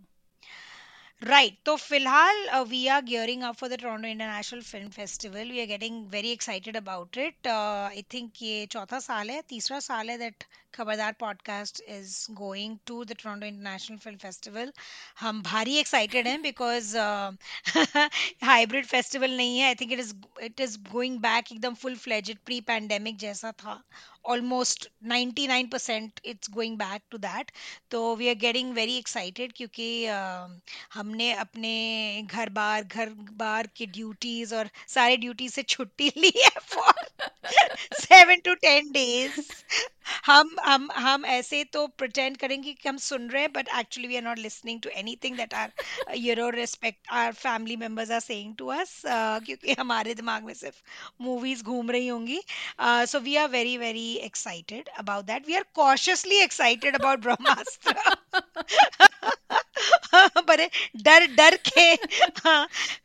Right. 1.22 1.54
तो 1.64 1.74
फ़िलहाल 1.76 2.48
we 2.68 2.86
are 2.94 3.02
gearing 3.04 3.42
up 3.42 3.54
for 3.56 3.68
the 3.68 3.76
Toronto 3.82 4.08
International 4.08 4.60
Film 4.62 4.88
Festival 4.96 5.50
we 5.50 5.60
are 5.60 5.66
getting 5.66 6.04
very 6.10 6.32
excited 6.32 6.76
about 6.76 7.18
it 7.18 7.46
I 7.48 8.02
think 8.14 8.42
ये 8.42 8.66
चौथा 8.72 8.98
साल 9.00 9.30
है 9.30 9.40
तीसरा 9.48 9.78
साल 9.86 10.10
है 10.10 10.18
that 10.18 10.44
Khabardar 10.76 11.12
podcast 11.20 11.80
is 11.88 12.14
going 12.32 12.76
to 12.86 13.04
the 13.04 13.16
Toronto 13.22 13.46
International 13.46 13.98
Film 13.98 14.18
Festival 14.18 14.72
हम 15.20 15.42
भारी 15.42 15.76
एक्साइटेड 15.76 16.28
हैं 16.28 16.40
बिकॉज़ 16.42 16.96
हाइब्रिड 18.44 18.86
फेस्टिवल 18.86 19.36
नहीं 19.36 19.58
है. 19.58 19.66
I 19.66 19.74
think 19.74 19.92
it 19.92 19.98
is 19.98 20.14
it 20.42 20.60
is 20.60 20.78
going 20.92 21.18
back 21.20 21.52
एकदम 21.52 21.74
फुल 21.74 21.96
फ्लेजेड 21.96 22.38
प्री 22.46 22.60
पैंडेमिक 22.60 23.16
जैसा 23.18 23.52
था. 23.52 23.82
Almost 24.26 24.88
99% 25.08 26.20
it's 26.24 26.50
going 26.50 26.76
back 26.78 27.02
to 27.10 27.18
that 27.18 27.50
तो 27.90 28.14
we 28.16 28.28
are 28.28 28.34
getting 28.34 28.72
very 28.74 28.96
excited 28.98 29.52
क्योंकि 29.56 29.88
uh, 30.06 30.72
हमने 30.94 31.32
अपने 31.32 31.74
घर 32.22 32.48
बार 32.48 32.84
घर 32.84 33.10
बार 33.36 33.66
की 33.76 33.86
ड्यूटीज़ 33.86 34.54
और 34.54 34.70
सारे 34.88 35.16
ड्यूटी 35.16 35.48
से 35.48 35.62
छुट्टी 35.62 36.12
ली 36.16 36.32
है 36.36 36.50
for 36.60 37.04
seven 38.00 38.40
to 38.44 38.54
ten 38.54 38.90
days 38.92 39.40
हम 40.26 40.56
हम 40.66 40.88
हम 40.96 41.24
ऐसे 41.26 41.62
तो 41.72 41.86
प्रटेंड 41.98 42.36
करेंगे 42.36 42.72
कि 42.72 42.88
हम 42.88 42.96
सुन 42.98 43.28
रहे 43.30 43.42
हैं 43.42 43.52
but 43.52 43.68
actually 43.78 44.08
we 44.08 44.16
are 44.16 44.22
not 44.22 44.38
listening 44.38 44.80
to 44.82 44.90
anything 45.24 45.36
that 45.36 45.54
our 45.54 45.72
you 46.16 46.44
know 46.44 46.50
respect 46.56 47.10
our 47.20 47.32
family 47.32 47.76
members 47.76 48.10
are 48.10 48.20
saying 48.20 48.54
to 48.58 48.66
us 48.76 49.00
क्योंकि 49.06 49.74
हमारे 49.78 50.14
दिमाग 50.14 50.44
में 50.44 50.54
सिर्फ़ 50.54 50.76
मूवीज़ 51.22 51.62
घूम 51.64 51.90
रही 51.90 52.08
होंगी। 52.08 52.40
So 52.80 53.20
we 53.20 53.36
are 53.36 53.48
very 53.48 53.76
very 53.78 54.12
excited 54.24 54.88
about 54.98 55.24
that 55.24 55.46
we 55.46 55.54
are 55.56 55.64
cautiously 55.74 56.36
excited 56.42 56.94
about 56.94 57.20
Brahmastra 57.20 57.94
बड़े 60.48 60.68
डर 61.04 61.26
डर 61.36 61.56
के 61.68 61.90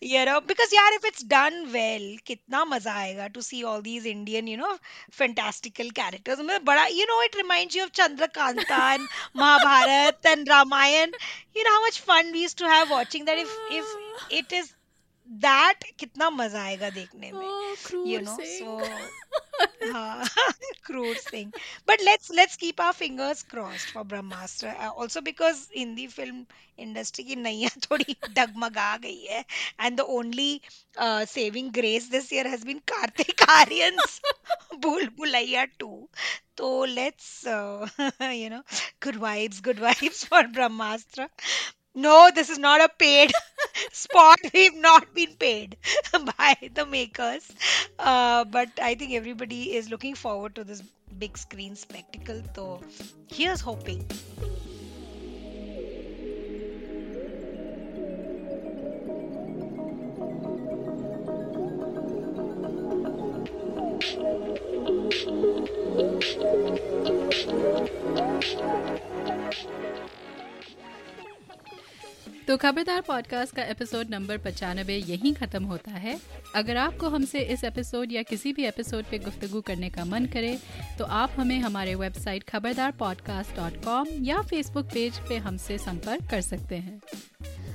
यू 0.07 0.25
नो 0.25 0.39
बिकॉज़ 0.47 0.75
यार 0.75 0.93
इफ़ 0.93 1.07
इट्स 1.07 1.25
डन 1.27 1.63
वेल 1.71 2.05
कितना 2.27 2.63
मज़ा 2.65 2.93
आएगा 2.95 3.27
to 3.35 3.41
see 3.41 3.61
all 3.63 3.81
these 3.81 4.07
Indian 4.07 4.47
you 4.47 4.57
know 4.57 4.73
fantastical 5.13 5.89
characters 5.99 6.39
मतलब 6.39 6.63
बड़ा 6.65 6.85
you 6.87 7.05
know 7.05 7.21
it 7.23 7.35
reminds 7.35 7.75
you 7.75 7.83
of 7.83 7.91
Chandrakanta 7.95 8.91
and 8.93 9.07
Mahabharata 9.37 10.25
and 10.25 10.49
Ramayana 10.49 11.11
you 11.57 11.63
know 11.63 11.71
how 11.71 11.85
much 11.85 11.99
fun 12.07 12.31
we 12.31 12.41
used 12.41 12.57
to 12.59 12.67
have 12.67 12.93
watching 12.93 13.25
that 13.25 13.39
if 13.39 13.73
if 13.73 13.97
it 14.31 14.53
is 14.53 14.69
that 15.27 15.83
कितना 15.99 16.29
मज़ा 16.29 16.63
आएगा 16.63 16.89
देखने 16.89 17.31
में 17.31 17.75
you 18.07 18.19
know 18.21 18.37
so 18.41 18.77
Kroor 20.85 21.15
Singh 21.15 21.51
but 21.87 22.01
let's 22.01 22.31
let's 22.31 22.55
keep 22.55 22.81
our 22.81 22.91
fingers 22.91 23.43
crossed 23.43 23.93
for 23.93 24.03
Brahmastra 24.03 24.67
also 24.67 25.21
because 25.21 25.65
Hindi 25.77 26.07
film 26.07 26.45
industry 26.79 27.23
की 27.23 27.35
नैया 27.35 27.69
थोड़ी 27.91 28.15
डगमगा 28.29 28.95
गई 28.97 29.23
है. 29.23 29.43
And 29.81 29.97
the 29.97 30.01
only 30.01 30.61
saving 30.99 31.71
grace 31.71 32.09
this 32.11 32.31
year 32.33 32.47
has 32.47 32.65
been 32.65 32.79
Kartik 32.87 33.41
Aaryan 33.49 33.97
Bhool 34.77 35.07
Bhulaiyaa 35.17 35.65
2 35.83 35.91
तो 36.57 36.85
let's 36.85 37.43
you 37.47 38.49
know 38.49 38.61
good 39.03 39.15
vibes 39.15 39.61
good 39.61 39.79
vibes 39.79 40.25
for 40.25 40.47
Brahmastra 40.47 41.27
no, 41.95 42.29
this 42.33 42.49
is 42.49 42.57
not 42.57 42.81
a 42.81 42.89
paid 42.97 43.31
spot. 43.91 44.39
We've 44.53 44.75
not 44.75 45.13
been 45.13 45.35
paid 45.35 45.77
by 46.37 46.55
the 46.73 46.85
makers. 46.85 47.51
Uh, 47.99 48.45
but 48.45 48.69
I 48.81 48.95
think 48.95 49.13
everybody 49.13 49.75
is 49.75 49.89
looking 49.89 50.15
forward 50.15 50.55
to 50.55 50.63
this 50.63 50.81
big 51.17 51.37
screen 51.37 51.75
spectacle. 51.75 52.41
So 52.55 52.81
here's 53.27 53.61
hoping. 53.61 54.07
तो 72.47 72.57
खबरदार 72.57 73.01
podcast 73.01 73.55
का 73.55 73.63
episode 73.63 74.09
number 74.09 74.37
पचानबे 74.37 74.97
यहीं 74.97 75.33
ख़त्म 75.33 75.63
होता 75.63 75.91
है। 75.91 76.19
अगर 76.55 76.77
आपको 76.77 77.09
हमसे 77.09 77.39
इस 77.39 77.63
एपिसोड 77.63 78.11
या 78.11 78.23
किसी 78.23 78.53
भी 78.53 78.63
एपिसोड 78.63 79.03
पे 79.03 79.19
गुफ्तु 79.19 79.61
करने 79.61 79.89
का 79.89 80.05
मन 80.05 80.25
करे 80.25 80.59
तो 80.97 81.05
आप 81.05 81.31
हमें 81.37 81.59
हमारे 81.59 81.95
website 81.95 82.43
Khabardar 82.43 82.91
podcast 82.91 83.55
dot 83.55 83.83
com 83.85 84.07
या 84.21 84.41
फेसबुक 84.41 84.85
पेज 84.85 85.19
पे 85.29 85.37
हमसे 85.37 85.77
संपर्क 85.77 86.29
कर 86.31 86.41
सकते 86.41 86.75
हैं। 86.75 87.01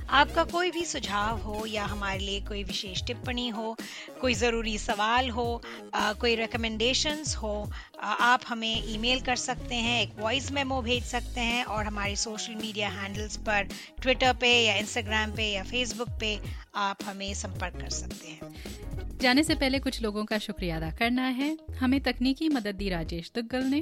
आपका 0.09 0.43
कोई 0.43 0.71
भी 0.71 0.83
सुझाव 0.85 1.37
हो 1.37 1.65
या 1.65 1.85
हमारे 1.85 2.19
लिए 2.19 2.39
कोई 2.41 2.63
विशेष 2.63 3.03
टिप्पणी 3.07 3.49
हो 3.49 3.75
कोई 4.21 4.33
ज़रूरी 4.33 4.77
सवाल 4.77 5.29
हो 5.29 5.61
आ, 5.93 6.13
कोई 6.13 6.35
रिकमेंडेशंस 6.35 7.35
हो 7.35 7.71
आ, 8.01 8.13
आप 8.13 8.41
हमें 8.47 8.93
ईमेल 8.93 9.21
कर 9.21 9.35
सकते 9.35 9.75
हैं 9.75 10.01
एक 10.01 10.11
वॉइस 10.19 10.51
मेमो 10.51 10.81
भेज 10.81 11.03
सकते 11.03 11.41
हैं 11.41 11.63
और 11.63 11.85
हमारे 11.85 12.15
सोशल 12.15 12.55
मीडिया 12.55 12.89
हैंडल्स 12.89 13.37
पर 13.37 13.67
ट्विटर 14.01 14.33
पे 14.33 14.65
या 14.65 14.75
इंस्टाग्राम 14.75 15.31
पे 15.31 15.51
या 15.51 15.63
फेसबुक 15.63 16.09
पे 16.19 16.39
आप 16.75 16.97
हमें 17.03 17.33
संपर्क 17.33 17.81
कर 17.81 17.89
सकते 17.89 18.27
हैं। 18.27 19.17
जाने 19.21 19.43
से 19.43 19.55
पहले 19.55 19.79
कुछ 19.79 20.01
लोगों 20.01 20.25
का 20.25 20.37
शुक्रिया 20.37 20.77
अदा 20.77 20.91
करना 20.91 21.21
है। 21.21 21.57
हमें 21.79 21.99
तकनीकी 22.01 22.49
मदद 22.49 22.75
दी 22.75 22.89
राजेश 22.89 23.31
दुग्गल 23.35 23.63
ने। 23.63 23.81